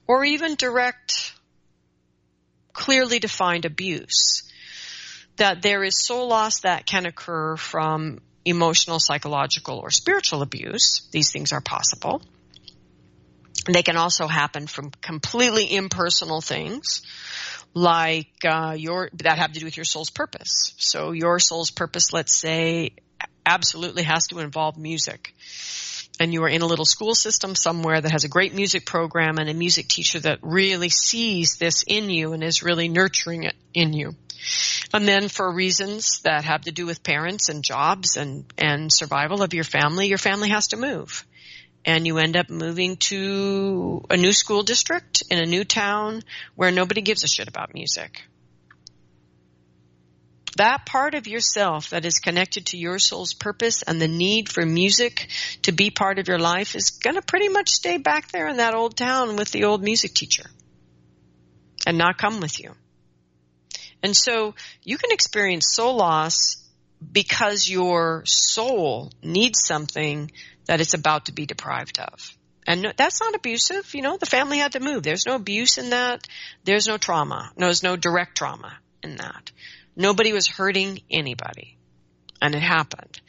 or 0.07 0.23
even 0.23 0.55
direct, 0.55 1.33
clearly 2.73 3.19
defined 3.19 3.65
abuse. 3.65 4.43
That 5.37 5.61
there 5.61 5.83
is 5.83 6.05
soul 6.05 6.29
loss 6.29 6.61
that 6.61 6.85
can 6.85 7.05
occur 7.05 7.57
from 7.57 8.19
emotional, 8.45 8.99
psychological, 8.99 9.79
or 9.79 9.89
spiritual 9.89 10.41
abuse. 10.41 11.07
These 11.11 11.31
things 11.31 11.51
are 11.51 11.61
possible. 11.61 12.21
They 13.67 13.83
can 13.83 13.97
also 13.97 14.27
happen 14.27 14.67
from 14.67 14.91
completely 15.01 15.75
impersonal 15.75 16.39
things, 16.39 17.01
like 17.73 18.29
uh, 18.47 18.75
your 18.77 19.09
that 19.15 19.39
have 19.39 19.53
to 19.53 19.59
do 19.59 19.65
with 19.65 19.75
your 19.75 19.85
soul's 19.85 20.11
purpose. 20.11 20.73
So 20.77 21.11
your 21.11 21.39
soul's 21.39 21.71
purpose, 21.71 22.13
let's 22.13 22.35
say, 22.35 22.91
absolutely 23.45 24.03
has 24.03 24.27
to 24.27 24.39
involve 24.39 24.77
music 24.77 25.33
and 26.19 26.33
you 26.33 26.43
are 26.43 26.49
in 26.49 26.61
a 26.61 26.65
little 26.65 26.85
school 26.85 27.15
system 27.15 27.55
somewhere 27.55 27.99
that 27.99 28.11
has 28.11 28.23
a 28.23 28.29
great 28.29 28.53
music 28.53 28.85
program 28.85 29.37
and 29.37 29.49
a 29.49 29.53
music 29.53 29.87
teacher 29.87 30.19
that 30.19 30.39
really 30.41 30.89
sees 30.89 31.57
this 31.57 31.83
in 31.85 32.09
you 32.09 32.33
and 32.33 32.43
is 32.43 32.63
really 32.63 32.87
nurturing 32.87 33.43
it 33.43 33.55
in 33.73 33.93
you. 33.93 34.15
And 34.93 35.07
then 35.07 35.29
for 35.29 35.51
reasons 35.51 36.21
that 36.21 36.45
have 36.45 36.61
to 36.61 36.71
do 36.71 36.85
with 36.85 37.03
parents 37.03 37.49
and 37.49 37.63
jobs 37.63 38.17
and, 38.17 38.45
and 38.57 38.91
survival 38.93 39.41
of 39.41 39.53
your 39.53 39.63
family, 39.63 40.07
your 40.07 40.17
family 40.17 40.49
has 40.49 40.67
to 40.67 40.77
move. 40.77 41.25
And 41.83 42.07
you 42.07 42.17
end 42.17 42.35
up 42.35 42.49
moving 42.49 42.97
to 42.97 44.03
a 44.09 44.17
new 44.17 44.33
school 44.33 44.63
district 44.63 45.23
in 45.29 45.37
a 45.37 45.45
new 45.45 45.63
town 45.63 46.23
where 46.55 46.71
nobody 46.71 47.01
gives 47.01 47.23
a 47.23 47.27
shit 47.27 47.47
about 47.47 47.73
music 47.73 48.23
that 50.55 50.85
part 50.85 51.15
of 51.15 51.27
yourself 51.27 51.89
that 51.89 52.05
is 52.05 52.19
connected 52.19 52.67
to 52.67 52.77
your 52.77 52.99
soul's 52.99 53.33
purpose 53.33 53.83
and 53.83 54.01
the 54.01 54.07
need 54.07 54.49
for 54.49 54.65
music 54.65 55.27
to 55.63 55.71
be 55.71 55.89
part 55.91 56.19
of 56.19 56.27
your 56.27 56.39
life 56.39 56.75
is 56.75 56.91
going 56.91 57.15
to 57.15 57.21
pretty 57.21 57.49
much 57.49 57.69
stay 57.69 57.97
back 57.97 58.31
there 58.31 58.47
in 58.47 58.57
that 58.57 58.75
old 58.75 58.95
town 58.95 59.35
with 59.35 59.51
the 59.51 59.65
old 59.65 59.83
music 59.83 60.13
teacher 60.13 60.49
and 61.85 61.97
not 61.97 62.17
come 62.17 62.39
with 62.39 62.59
you. 62.59 62.71
And 64.01 64.15
so 64.15 64.55
you 64.83 64.97
can 64.97 65.11
experience 65.11 65.73
soul 65.73 65.95
loss 65.95 66.57
because 67.11 67.69
your 67.69 68.23
soul 68.25 69.11
needs 69.21 69.59
something 69.65 70.31
that 70.65 70.81
it's 70.81 70.93
about 70.93 71.25
to 71.25 71.33
be 71.33 71.45
deprived 71.45 71.99
of. 71.99 72.37
And 72.67 72.93
that's 72.97 73.21
not 73.21 73.35
abusive. 73.35 73.93
You 73.93 74.01
know, 74.01 74.17
the 74.17 74.25
family 74.25 74.57
had 74.57 74.71
to 74.71 74.79
move. 74.79 75.03
There's 75.03 75.25
no 75.25 75.35
abuse 75.35 75.77
in 75.77 75.91
that. 75.91 76.27
There's 76.63 76.87
no 76.87 76.97
trauma. 76.97 77.51
No, 77.57 77.67
there's 77.67 77.83
no 77.83 77.95
direct 77.95 78.37
trauma 78.37 78.73
in 79.03 79.17
that. 79.17 79.51
Nobody 79.95 80.33
was 80.33 80.47
hurting 80.47 81.01
anybody. 81.09 81.77
And 82.41 82.53
it 82.53 82.61
happened. 82.61 83.21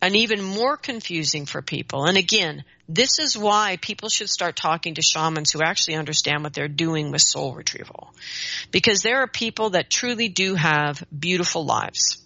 And 0.00 0.14
even 0.16 0.42
more 0.42 0.76
confusing 0.76 1.44
for 1.44 1.60
people. 1.60 2.04
And 2.04 2.16
again, 2.16 2.64
this 2.88 3.18
is 3.18 3.36
why 3.36 3.78
people 3.80 4.08
should 4.08 4.30
start 4.30 4.56
talking 4.56 4.94
to 4.94 5.02
shamans 5.02 5.50
who 5.50 5.60
actually 5.62 5.96
understand 5.96 6.42
what 6.42 6.54
they're 6.54 6.68
doing 6.68 7.10
with 7.10 7.20
soul 7.20 7.54
retrieval. 7.54 8.14
Because 8.70 9.02
there 9.02 9.18
are 9.22 9.26
people 9.26 9.70
that 9.70 9.90
truly 9.90 10.28
do 10.28 10.54
have 10.54 11.02
beautiful 11.16 11.64
lives. 11.66 12.24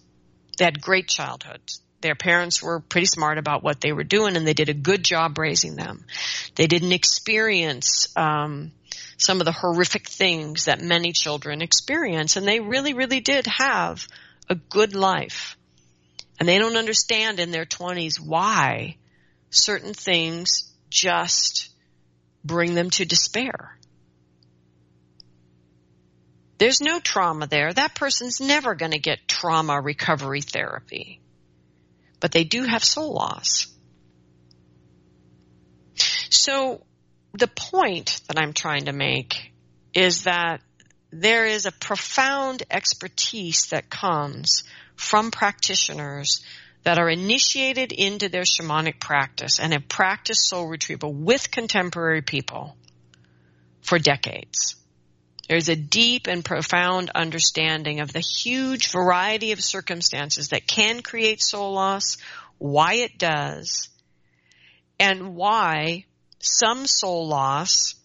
They 0.57 0.65
had 0.65 0.81
great 0.81 1.07
childhoods. 1.07 1.81
Their 2.01 2.15
parents 2.15 2.61
were 2.61 2.79
pretty 2.81 3.07
smart 3.07 3.37
about 3.37 3.63
what 3.63 3.81
they 3.81 3.91
were 3.91 4.03
doing 4.03 4.35
and 4.35 4.45
they 4.45 4.53
did 4.53 4.69
a 4.69 4.73
good 4.73 5.03
job 5.03 5.37
raising 5.39 5.75
them. 5.75 6.05
They 6.55 6.67
didn't 6.67 6.91
experience, 6.91 8.07
um, 8.15 8.71
some 9.17 9.39
of 9.39 9.45
the 9.45 9.51
horrific 9.51 10.07
things 10.07 10.65
that 10.65 10.81
many 10.81 11.11
children 11.11 11.61
experience. 11.61 12.35
And 12.35 12.47
they 12.47 12.59
really, 12.59 12.93
really 12.93 13.19
did 13.19 13.47
have 13.47 14.07
a 14.49 14.55
good 14.55 14.95
life. 14.95 15.57
And 16.39 16.49
they 16.49 16.59
don't 16.59 16.77
understand 16.77 17.39
in 17.39 17.51
their 17.51 17.65
20s 17.65 18.19
why 18.19 18.97
certain 19.49 19.93
things 19.93 20.73
just 20.89 21.69
bring 22.43 22.73
them 22.73 22.89
to 22.91 23.05
despair. 23.05 23.77
There's 26.57 26.81
no 26.81 26.99
trauma 26.99 27.47
there. 27.47 27.73
That 27.73 27.95
person's 27.95 28.39
never 28.39 28.75
going 28.75 28.91
to 28.91 28.99
get 28.99 29.27
trauma 29.27 29.81
recovery 29.81 30.41
therapy. 30.41 31.19
But 32.19 32.31
they 32.31 32.43
do 32.43 32.63
have 32.63 32.83
soul 32.83 33.13
loss. 33.13 33.67
So 36.29 36.81
the 37.33 37.47
point 37.47 38.21
that 38.27 38.37
I'm 38.37 38.53
trying 38.53 38.85
to 38.85 38.93
make 38.93 39.51
is 39.93 40.23
that 40.23 40.61
there 41.11 41.45
is 41.45 41.65
a 41.65 41.71
profound 41.71 42.63
expertise 42.69 43.67
that 43.67 43.89
comes 43.89 44.63
from 44.95 45.31
practitioners 45.31 46.43
that 46.83 46.99
are 46.99 47.09
initiated 47.09 47.91
into 47.91 48.29
their 48.29 48.43
shamanic 48.43 48.99
practice 48.99 49.59
and 49.59 49.73
have 49.73 49.87
practiced 49.87 50.47
soul 50.47 50.67
retrieval 50.67 51.13
with 51.13 51.49
contemporary 51.49 52.21
people 52.21 52.75
for 53.81 53.97
decades. 53.99 54.75
There's 55.47 55.69
a 55.69 55.75
deep 55.75 56.27
and 56.27 56.43
profound 56.43 57.11
understanding 57.13 57.99
of 57.99 58.13
the 58.13 58.21
huge 58.21 58.91
variety 58.91 59.51
of 59.51 59.61
circumstances 59.61 60.49
that 60.49 60.67
can 60.67 61.01
create 61.01 61.41
soul 61.41 61.73
loss, 61.73 62.17
why 62.57 62.95
it 62.95 63.17
does, 63.17 63.89
and 64.99 65.35
why 65.35 66.05
some 66.43 66.85
soul 66.85 67.27
loss 67.27 67.95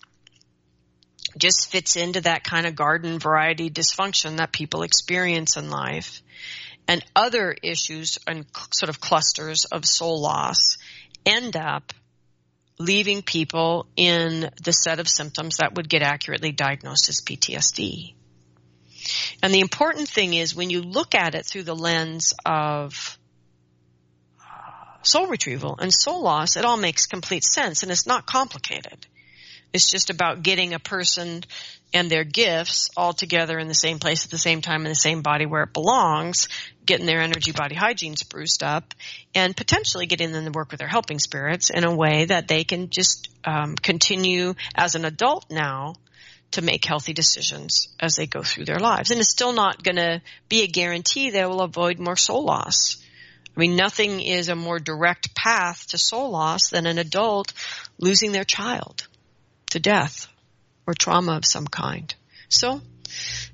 just 1.36 1.70
fits 1.70 1.97
into 1.97 2.20
that 2.22 2.45
kind 2.45 2.66
of 2.66 2.76
garden 2.76 3.18
variety 3.18 3.68
dysfunction 3.68 4.36
that 4.36 4.53
people 4.53 4.82
experience 4.82 5.57
in 5.57 5.70
life. 5.70 6.22
And 6.86 7.05
other 7.14 7.55
issues 7.62 8.16
and 8.26 8.47
sort 8.72 8.89
of 8.89 9.01
clusters 9.01 9.66
of 9.66 9.84
soul 9.84 10.22
loss 10.22 10.78
end 11.26 11.57
up 11.57 11.93
leaving 12.78 13.22
people 13.22 13.86
in 13.97 14.49
the 14.62 14.72
set 14.72 15.01
of 15.01 15.09
symptoms 15.09 15.57
that 15.57 15.74
would 15.74 15.89
get 15.89 16.03
accurately 16.03 16.53
diagnosed 16.53 17.09
as 17.09 17.20
PTSD. 17.20 18.14
And 19.43 19.53
the 19.53 19.61
important 19.61 20.09
thing 20.09 20.34
is 20.34 20.55
when 20.55 20.70
you 20.70 20.82
look 20.82 21.14
at 21.14 21.34
it 21.34 21.45
through 21.45 21.64
the 21.64 21.74
lens 21.74 22.34
of 22.47 23.18
soul 25.03 25.26
retrieval 25.26 25.76
and 25.78 25.92
soul 25.92 26.22
loss, 26.22 26.57
it 26.57 26.64
all 26.64 26.76
makes 26.76 27.07
complete 27.07 27.44
sense 27.44 27.82
and 27.82 27.92
it's 27.92 28.07
not 28.07 28.26
complicated. 28.26 29.07
It's 29.72 29.90
just 29.90 30.11
about 30.11 30.42
getting 30.42 30.72
a 30.72 30.78
person 30.78 31.44
and 31.92 32.11
their 32.11 32.24
gifts 32.24 32.90
all 32.96 33.12
together 33.12 33.59
in 33.59 33.68
the 33.68 33.74
same 33.74 33.99
place 33.99 34.24
at 34.24 34.30
the 34.30 34.38
same 34.38 34.61
time 34.61 34.82
in 34.82 34.90
the 34.90 34.94
same 34.94 35.22
body 35.22 35.46
where 35.46 35.62
it 35.62 35.72
belongs, 35.72 36.49
getting 36.84 37.07
their 37.07 37.20
energy 37.20 37.53
body 37.53 37.74
hygiene 37.74 38.16
spruced 38.16 38.62
up, 38.62 38.94
and 39.34 39.57
potentially 39.57 40.07
getting 40.07 40.32
them 40.32 40.44
to 40.44 40.51
work 40.51 40.70
with 40.70 40.80
their 40.80 40.88
helping 40.88 41.18
spirits 41.18 41.70
in 41.70 41.84
a 41.84 41.94
way 41.94 42.26
that 42.26 42.49
they 42.49 42.64
can 42.64 42.90
just 42.90 43.30
um, 43.44 43.74
continue 43.74 44.55
as 44.74 44.94
an 44.94 45.05
adult 45.05 45.46
now 45.51 45.94
to 46.51 46.62
make 46.62 46.84
healthy 46.84 47.12
decisions 47.12 47.88
as 48.01 48.16
they 48.16 48.26
go 48.26 48.42
through 48.42 48.64
their 48.64 48.78
lives. 48.78 49.11
And 49.11 49.20
it's 49.20 49.30
still 49.30 49.53
not 49.53 49.82
going 49.82 49.96
to 49.96 50.22
be 50.49 50.62
a 50.62 50.66
guarantee 50.66 51.30
they 51.30 51.44
will 51.44 51.61
avoid 51.61 51.99
more 51.99 52.16
soul 52.16 52.44
loss. 52.44 52.96
I 53.59 53.61
mean, 53.61 53.74
nothing 53.74 54.20
is 54.20 54.48
a 54.48 54.54
more 54.54 54.78
direct 54.78 55.34
path 55.34 55.88
to 55.88 55.98
soul 55.98 56.30
loss 56.30 56.70
than 56.70 56.86
an 56.86 56.96
adult 56.96 57.52
losing 57.98 58.30
their 58.30 58.44
child 58.44 59.09
to 59.70 59.80
death 59.80 60.28
or 60.86 60.94
trauma 60.94 61.32
of 61.32 61.44
some 61.44 61.66
kind. 61.66 62.14
So, 62.48 62.80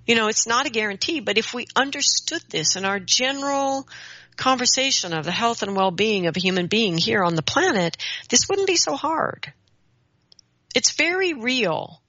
you 0.07 0.14
know, 0.14 0.28
it's 0.28 0.46
not 0.46 0.66
a 0.66 0.70
guarantee, 0.70 1.20
but 1.20 1.38
if 1.38 1.55
we 1.55 1.68
understood 1.74 2.42
this 2.50 2.76
in 2.76 2.84
our 2.84 3.00
general 3.00 3.88
conversation 4.36 5.14
of 5.14 5.24
the 5.24 5.32
health 5.32 5.62
and 5.62 5.74
well-being 5.74 6.26
of 6.26 6.36
a 6.36 6.40
human 6.40 6.66
being 6.66 6.98
here 6.98 7.24
on 7.24 7.34
the 7.34 7.42
planet, 7.42 7.96
this 8.28 8.46
wouldn't 8.46 8.68
be 8.68 8.76
so 8.76 8.96
hard. 8.96 9.55
It's 10.74 10.90
very 10.90 11.32
real, 11.32 12.02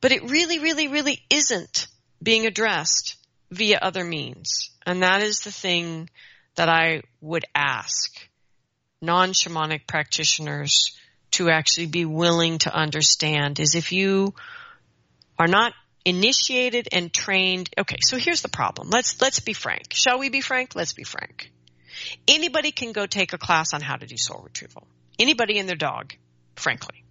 but 0.00 0.12
it 0.12 0.30
really, 0.30 0.60
really, 0.60 0.86
really 0.86 1.20
isn't 1.30 1.88
being 2.22 2.46
addressed 2.46 3.16
via 3.50 3.80
other 3.82 4.04
means. 4.04 4.70
And 4.86 5.02
that 5.02 5.20
is 5.20 5.40
the 5.40 5.50
thing 5.50 6.08
that 6.54 6.68
I 6.68 7.02
would 7.20 7.44
ask 7.54 8.28
non-shamanic 9.00 9.86
practitioners 9.86 10.96
to 11.32 11.50
actually 11.50 11.86
be 11.86 12.04
willing 12.04 12.58
to 12.58 12.74
understand 12.74 13.58
is 13.58 13.74
if 13.74 13.92
you 13.92 14.34
are 15.38 15.48
not 15.48 15.72
initiated 16.04 16.88
and 16.92 17.12
trained. 17.12 17.70
Okay, 17.78 17.96
so 18.00 18.16
here's 18.16 18.42
the 18.42 18.48
problem. 18.48 18.90
Let's 18.90 19.20
let's 19.20 19.40
be 19.40 19.52
frank. 19.52 19.92
Shall 19.92 20.18
we 20.18 20.28
be 20.28 20.40
frank? 20.40 20.74
Let's 20.74 20.92
be 20.92 21.04
frank. 21.04 21.50
Anybody 22.26 22.72
can 22.72 22.92
go 22.92 23.06
take 23.06 23.32
a 23.32 23.38
class 23.38 23.74
on 23.74 23.80
how 23.80 23.96
to 23.96 24.06
do 24.06 24.16
soul 24.16 24.40
retrieval. 24.42 24.86
Anybody 25.18 25.58
and 25.58 25.68
their 25.68 25.76
dog, 25.76 26.14
frankly. 26.56 27.04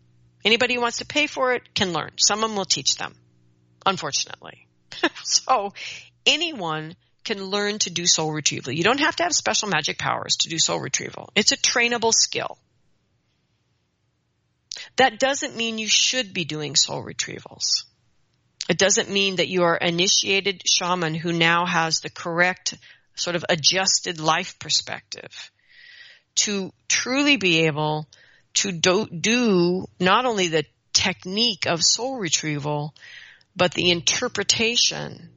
Anybody 0.43 0.75
who 0.75 0.81
wants 0.81 0.97
to 0.97 1.05
pay 1.05 1.27
for 1.27 1.53
it 1.53 1.73
can 1.73 1.93
learn. 1.93 2.11
Someone 2.17 2.55
will 2.55 2.65
teach 2.65 2.97
them, 2.97 3.13
unfortunately. 3.85 4.67
so 5.23 5.73
anyone 6.25 6.95
can 7.23 7.43
learn 7.43 7.79
to 7.79 7.89
do 7.89 8.05
soul 8.05 8.31
retrieval. 8.31 8.73
You 8.73 8.83
don't 8.83 8.99
have 8.99 9.15
to 9.17 9.23
have 9.23 9.33
special 9.33 9.69
magic 9.69 9.97
powers 9.97 10.37
to 10.41 10.49
do 10.49 10.57
soul 10.57 10.79
retrieval. 10.79 11.29
It's 11.35 11.51
a 11.51 11.57
trainable 11.57 12.13
skill. 12.13 12.57
That 14.95 15.19
doesn't 15.19 15.55
mean 15.55 15.77
you 15.77 15.87
should 15.87 16.33
be 16.33 16.45
doing 16.45 16.75
soul 16.75 17.03
retrievals. 17.03 17.83
It 18.69 18.77
doesn't 18.77 19.09
mean 19.09 19.37
that 19.37 19.49
you 19.49 19.63
are 19.63 19.77
initiated 19.77 20.63
shaman 20.65 21.15
who 21.15 21.33
now 21.33 21.65
has 21.65 21.99
the 21.99 22.09
correct 22.09 22.75
sort 23.15 23.35
of 23.35 23.45
adjusted 23.49 24.19
life 24.19 24.57
perspective 24.59 25.51
to 26.35 26.71
truly 26.87 27.37
be 27.37 27.65
able 27.65 28.07
to 28.53 28.71
do, 28.71 29.07
do 29.07 29.85
not 29.99 30.25
only 30.25 30.47
the 30.47 30.65
technique 30.93 31.65
of 31.65 31.83
soul 31.83 32.17
retrieval, 32.17 32.93
but 33.55 33.73
the 33.73 33.91
interpretation 33.91 35.29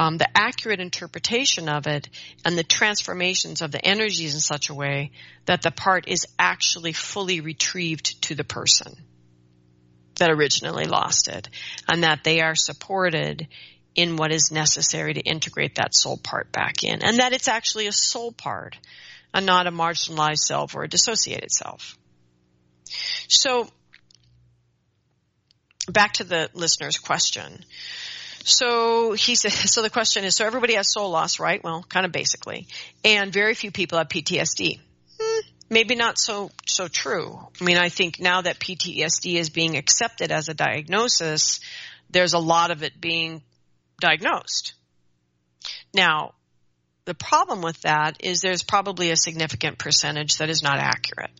um, 0.00 0.16
the 0.16 0.28
accurate 0.34 0.80
interpretation 0.80 1.68
of 1.68 1.86
it 1.86 2.08
and 2.46 2.56
the 2.56 2.64
transformations 2.64 3.60
of 3.60 3.70
the 3.70 3.84
energies 3.84 4.32
in 4.32 4.40
such 4.40 4.70
a 4.70 4.74
way 4.74 5.12
that 5.44 5.60
the 5.60 5.70
part 5.70 6.08
is 6.08 6.26
actually 6.38 6.94
fully 6.94 7.42
retrieved 7.42 8.22
to 8.22 8.34
the 8.34 8.42
person 8.42 8.96
that 10.14 10.30
originally 10.30 10.86
lost 10.86 11.28
it 11.28 11.50
and 11.86 12.02
that 12.02 12.24
they 12.24 12.40
are 12.40 12.54
supported 12.54 13.46
in 13.94 14.16
what 14.16 14.32
is 14.32 14.50
necessary 14.50 15.12
to 15.12 15.20
integrate 15.20 15.74
that 15.74 15.94
soul 15.94 16.16
part 16.16 16.50
back 16.50 16.82
in 16.82 17.02
and 17.04 17.18
that 17.18 17.34
it's 17.34 17.48
actually 17.48 17.86
a 17.86 17.92
soul 17.92 18.32
part 18.32 18.78
and 19.34 19.44
not 19.44 19.66
a 19.66 19.70
marginalized 19.70 20.38
self 20.38 20.74
or 20.74 20.84
a 20.84 20.88
dissociated 20.88 21.52
self. 21.52 21.98
So 23.28 23.68
back 25.92 26.14
to 26.14 26.24
the 26.24 26.48
listener's 26.54 26.96
question. 26.96 27.66
So 28.44 29.12
he 29.12 29.34
said, 29.34 29.52
so 29.52 29.82
the 29.82 29.90
question 29.90 30.24
is, 30.24 30.36
so 30.36 30.46
everybody 30.46 30.74
has 30.74 30.92
soul 30.92 31.10
loss, 31.10 31.38
right? 31.38 31.62
Well, 31.62 31.84
kind 31.88 32.06
of 32.06 32.12
basically. 32.12 32.66
And 33.04 33.32
very 33.32 33.54
few 33.54 33.70
people 33.70 33.98
have 33.98 34.08
PTSD. 34.08 34.80
Hmm, 35.20 35.40
maybe 35.68 35.94
not 35.94 36.18
so, 36.18 36.50
so 36.66 36.88
true. 36.88 37.38
I 37.60 37.64
mean, 37.64 37.76
I 37.76 37.88
think 37.88 38.20
now 38.20 38.42
that 38.42 38.58
PTSD 38.58 39.36
is 39.36 39.50
being 39.50 39.76
accepted 39.76 40.32
as 40.32 40.48
a 40.48 40.54
diagnosis, 40.54 41.60
there's 42.10 42.32
a 42.32 42.38
lot 42.38 42.70
of 42.70 42.82
it 42.82 43.00
being 43.00 43.42
diagnosed. 44.00 44.74
Now, 45.92 46.34
the 47.04 47.14
problem 47.14 47.62
with 47.62 47.80
that 47.82 48.18
is 48.20 48.40
there's 48.40 48.62
probably 48.62 49.10
a 49.10 49.16
significant 49.16 49.78
percentage 49.78 50.38
that 50.38 50.50
is 50.50 50.62
not 50.62 50.78
accurate. 50.78 51.30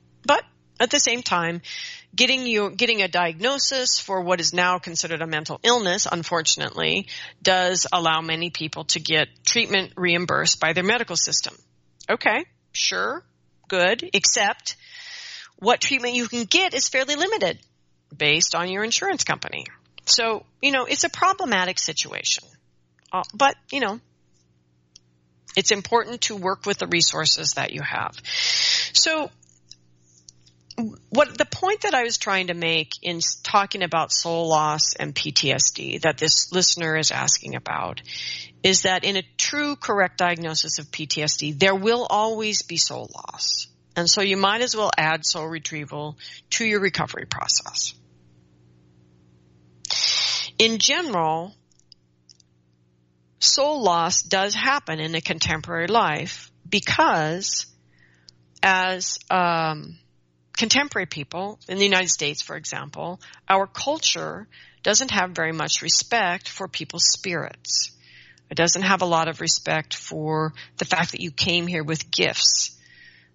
At 0.80 0.90
the 0.90 0.98
same 0.98 1.22
time, 1.22 1.60
getting 2.16 2.46
you 2.46 2.70
getting 2.70 3.02
a 3.02 3.08
diagnosis 3.08 4.00
for 4.00 4.22
what 4.22 4.40
is 4.40 4.54
now 4.54 4.78
considered 4.78 5.20
a 5.20 5.26
mental 5.26 5.60
illness, 5.62 6.06
unfortunately, 6.10 7.06
does 7.42 7.86
allow 7.92 8.22
many 8.22 8.48
people 8.48 8.84
to 8.84 9.00
get 9.00 9.28
treatment 9.44 9.92
reimbursed 9.96 10.58
by 10.58 10.72
their 10.72 10.82
medical 10.82 11.16
system. 11.16 11.54
Okay, 12.08 12.46
sure, 12.72 13.22
good, 13.68 14.08
except 14.14 14.76
what 15.58 15.82
treatment 15.82 16.14
you 16.14 16.26
can 16.26 16.44
get 16.44 16.72
is 16.72 16.88
fairly 16.88 17.14
limited 17.14 17.58
based 18.16 18.54
on 18.54 18.70
your 18.70 18.82
insurance 18.82 19.22
company. 19.22 19.66
So, 20.06 20.44
you 20.62 20.72
know, 20.72 20.86
it's 20.86 21.04
a 21.04 21.10
problematic 21.10 21.78
situation. 21.78 22.44
Uh, 23.12 23.22
but, 23.34 23.54
you 23.70 23.80
know, 23.80 24.00
it's 25.56 25.70
important 25.72 26.22
to 26.22 26.36
work 26.36 26.64
with 26.64 26.78
the 26.78 26.86
resources 26.86 27.54
that 27.54 27.72
you 27.72 27.82
have. 27.82 28.14
So 28.92 29.30
what 31.10 31.36
the 31.36 31.44
point 31.44 31.82
that 31.82 31.94
I 31.94 32.02
was 32.02 32.18
trying 32.18 32.48
to 32.48 32.54
make 32.54 32.94
in 33.02 33.20
talking 33.42 33.82
about 33.82 34.12
soul 34.12 34.48
loss 34.48 34.94
and 34.94 35.14
PTSD 35.14 36.02
that 36.02 36.18
this 36.18 36.52
listener 36.52 36.96
is 36.96 37.10
asking 37.10 37.54
about 37.54 38.02
is 38.62 38.82
that 38.82 39.04
in 39.04 39.16
a 39.16 39.22
true 39.36 39.76
correct 39.76 40.18
diagnosis 40.18 40.78
of 40.78 40.86
PTSD, 40.86 41.58
there 41.58 41.74
will 41.74 42.06
always 42.08 42.62
be 42.62 42.76
soul 42.76 43.10
loss. 43.14 43.66
And 43.96 44.08
so 44.08 44.22
you 44.22 44.36
might 44.36 44.62
as 44.62 44.76
well 44.76 44.90
add 44.96 45.26
soul 45.26 45.46
retrieval 45.46 46.16
to 46.50 46.64
your 46.64 46.80
recovery 46.80 47.26
process. 47.26 47.94
In 50.58 50.78
general, 50.78 51.54
soul 53.38 53.82
loss 53.82 54.22
does 54.22 54.54
happen 54.54 55.00
in 55.00 55.14
a 55.14 55.20
contemporary 55.20 55.88
life 55.88 56.52
because 56.68 57.66
as 58.62 59.18
um, 59.30 59.98
contemporary 60.60 61.06
people 61.06 61.58
in 61.70 61.78
the 61.78 61.84
United 61.84 62.10
States, 62.10 62.42
for 62.42 62.54
example, 62.54 63.18
our 63.48 63.66
culture 63.66 64.46
doesn't 64.82 65.10
have 65.10 65.30
very 65.30 65.52
much 65.52 65.80
respect 65.80 66.50
for 66.50 66.68
people's 66.68 67.06
spirits. 67.06 67.96
It 68.50 68.58
doesn't 68.58 68.82
have 68.82 69.00
a 69.00 69.06
lot 69.06 69.28
of 69.28 69.40
respect 69.40 69.94
for 69.94 70.52
the 70.76 70.84
fact 70.84 71.12
that 71.12 71.22
you 71.22 71.30
came 71.30 71.66
here 71.66 71.82
with 71.82 72.10
gifts 72.10 72.78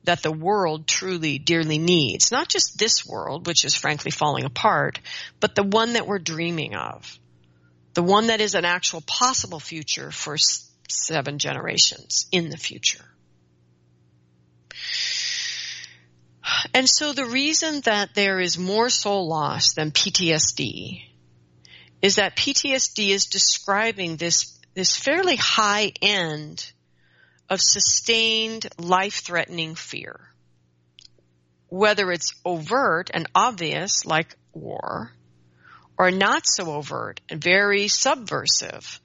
that 0.03 0.21
the 0.21 0.31
world 0.31 0.87
truly 0.87 1.39
dearly 1.39 1.79
needs. 1.79 2.31
Not 2.31 2.47
just 2.47 2.77
this 2.77 3.03
world, 3.07 3.47
which 3.47 3.65
is 3.65 3.73
frankly 3.73 4.11
falling 4.11 4.45
apart, 4.45 4.99
but 5.39 5.55
the 5.55 5.63
one 5.63 5.93
that 5.93 6.05
we're 6.05 6.19
dreaming 6.19 6.75
of. 6.75 7.17
The 7.95 8.03
one 8.03 8.27
that 8.27 8.39
is 8.39 8.53
an 8.53 8.65
actual 8.65 9.01
possible 9.01 9.59
future 9.59 10.11
for 10.11 10.37
seven 10.87 11.39
generations 11.39 12.27
in 12.31 12.51
the 12.51 12.57
future. 12.57 13.14
And 16.73 16.89
so 16.89 17.13
the 17.13 17.25
reason 17.25 17.81
that 17.81 18.13
there 18.15 18.39
is 18.39 18.57
more 18.57 18.89
soul 18.89 19.27
loss 19.27 19.73
than 19.73 19.91
PTSD 19.91 21.01
is 22.01 22.15
that 22.15 22.35
PTSD 22.35 23.09
is 23.09 23.25
describing 23.25 24.17
this, 24.17 24.59
this 24.73 24.95
fairly 24.95 25.35
high 25.35 25.91
end 26.01 26.71
of 27.49 27.61
sustained 27.61 28.67
life-threatening 28.77 29.75
fear. 29.75 30.19
Whether 31.69 32.11
it's 32.11 32.33
overt 32.45 33.09
and 33.13 33.27
obvious 33.33 34.05
like 34.05 34.35
war, 34.53 35.11
or 35.97 36.11
not 36.11 36.45
so 36.45 36.73
overt 36.73 37.21
and 37.29 37.41
very 37.41 37.87
subversive 37.87 38.99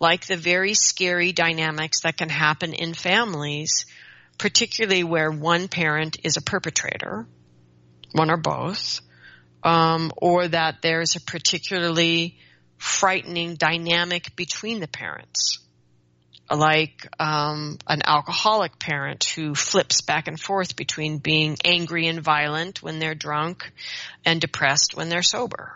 like 0.00 0.26
the 0.26 0.36
very 0.36 0.74
scary 0.74 1.32
dynamics 1.32 2.02
that 2.02 2.16
can 2.16 2.28
happen 2.28 2.72
in 2.72 2.94
families, 2.94 3.86
particularly 4.38 5.04
where 5.04 5.30
one 5.30 5.68
parent 5.68 6.18
is 6.24 6.36
a 6.36 6.42
perpetrator, 6.42 7.26
one 8.12 8.30
or 8.30 8.36
both, 8.36 9.00
um, 9.62 10.12
or 10.16 10.48
that 10.48 10.82
there's 10.82 11.16
a 11.16 11.20
particularly 11.20 12.38
frightening 12.78 13.54
dynamic 13.54 14.36
between 14.36 14.80
the 14.80 14.88
parents 14.88 15.58
like 16.50 17.08
um, 17.18 17.78
an 17.86 18.02
alcoholic 18.04 18.78
parent 18.78 19.24
who 19.24 19.54
flips 19.54 20.02
back 20.02 20.28
and 20.28 20.38
forth 20.38 20.76
between 20.76 21.18
being 21.18 21.56
angry 21.64 22.06
and 22.06 22.20
violent 22.20 22.82
when 22.82 22.98
they're 22.98 23.14
drunk 23.14 23.72
and 24.24 24.40
depressed 24.40 24.96
when 24.96 25.08
they're 25.08 25.22
sober. 25.22 25.74